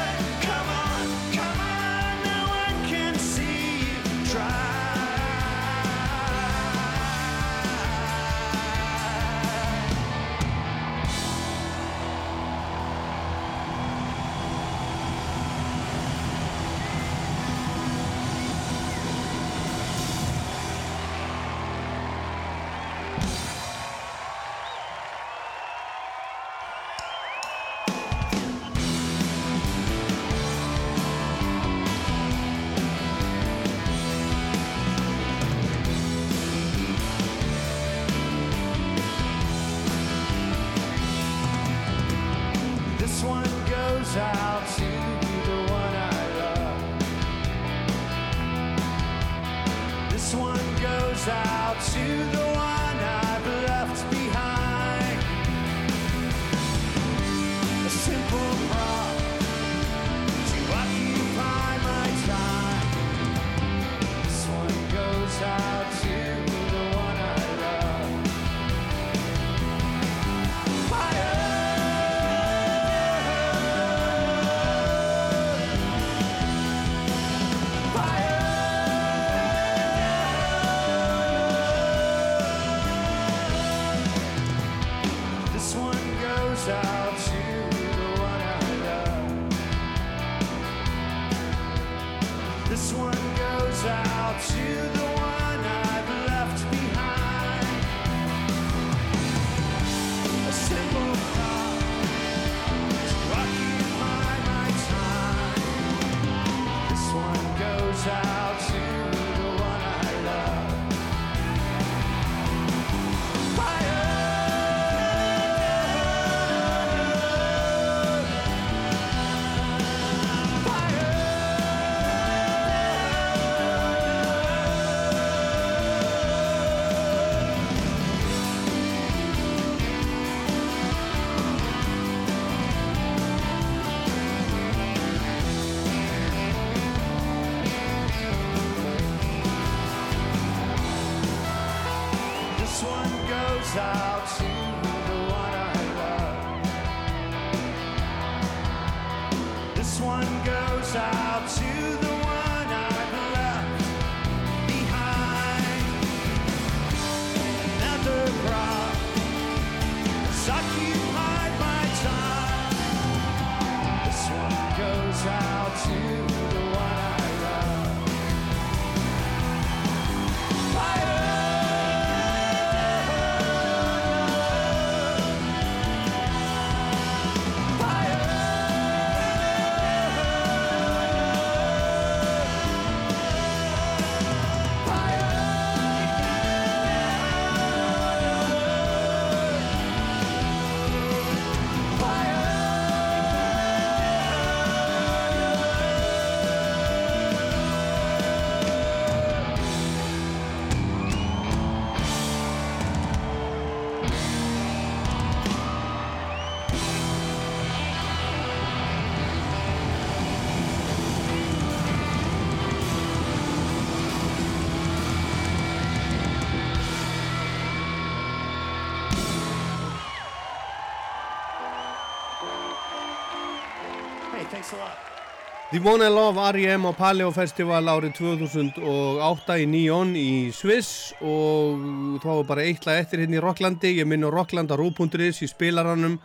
Dimona 225.78 226.10
Love, 226.10 226.40
R.E.M. 226.40 226.90
á 226.90 226.94
Paleo 226.98 227.30
Festival 227.30 227.86
árið 227.86 228.16
2008 228.18 229.58
í 229.62 229.66
Nýjón 229.70 230.16
í 230.18 230.50
Sviss 230.50 231.12
og 231.22 232.16
þá 232.24 232.32
er 232.32 232.48
bara 232.50 232.64
eitthvað 232.66 233.02
eftir 233.04 233.22
hérna 233.22 233.38
í 233.38 233.42
Rocklandi 233.44 233.92
ég 234.00 234.08
minn 234.10 234.26
á 234.26 234.34
rockland.ru.is 234.34 235.44
í 235.46 235.50
spilaranum 235.52 236.16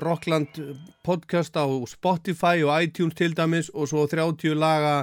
Rockland 0.00 0.56
podcast 1.04 1.60
á 1.60 1.68
Spotify 1.84 2.64
og 2.64 2.72
iTunes 2.86 3.18
til 3.18 3.36
dæmis 3.36 3.68
og 3.74 3.90
svo 3.92 4.06
30 4.08 4.56
laga 4.56 4.94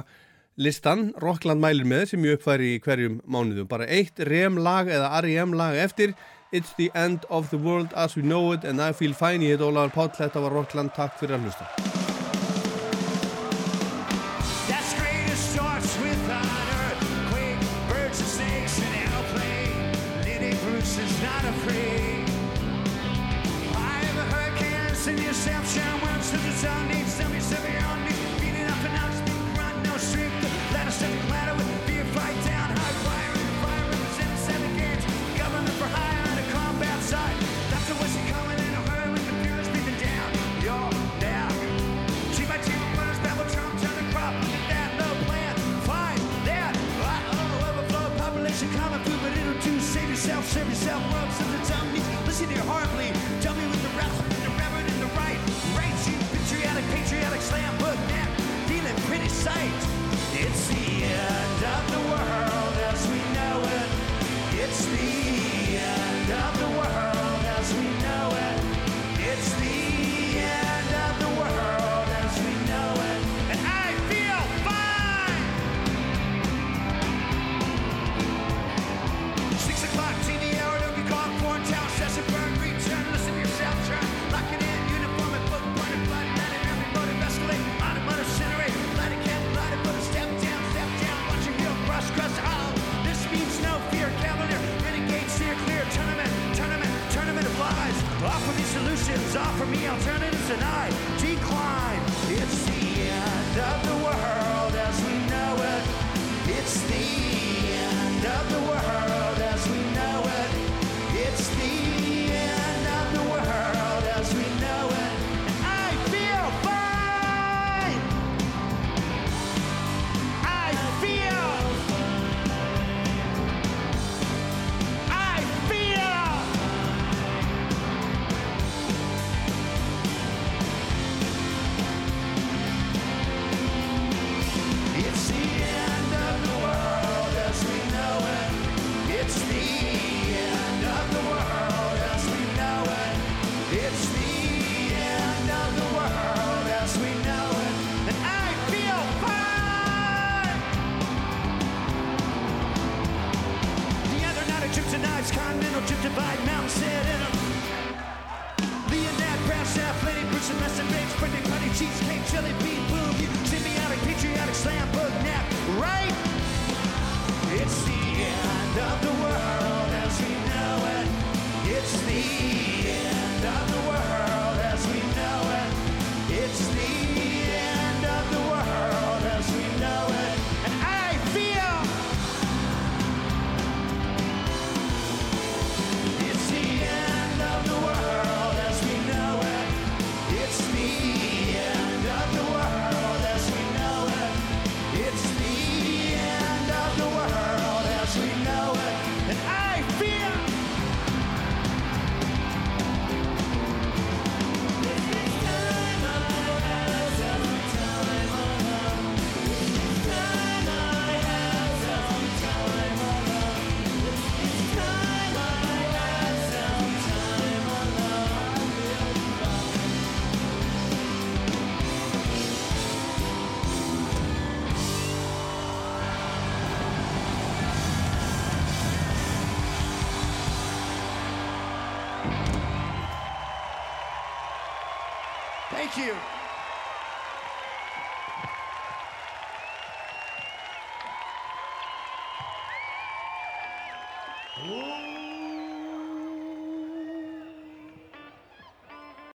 listan, 0.58 1.12
Rockland 1.22 1.62
mælir 1.62 1.86
með 1.86 2.16
sem 2.16 2.26
ég 2.26 2.40
uppfæri 2.40 2.72
í 2.74 2.80
hverjum 2.82 3.20
mánuðum 3.30 3.70
bara 3.70 3.86
eitt 3.86 4.18
R.E.M. 4.18 4.58
lag 4.58 4.90
eða 4.90 5.12
R.E.M. 5.20 5.54
lag 5.54 5.78
eftir 5.78 6.16
It's 6.50 6.74
the 6.74 6.90
end 6.98 7.30
of 7.30 7.54
the 7.54 7.62
world 7.62 7.94
as 7.94 8.18
we 8.18 8.26
know 8.26 8.50
it 8.58 8.66
and 8.66 8.82
I 8.82 8.90
feel 8.90 9.14
fine, 9.14 9.46
ég 9.46 9.54
heit 9.54 9.62
Ólaður 9.62 9.94
Páll 9.94 10.16
þetta 10.18 10.42
var 10.48 10.58
Rockland, 10.58 10.96
takk 10.98 11.14
fyrir 11.22 11.38
að 11.38 11.46
hlusta 11.46 12.13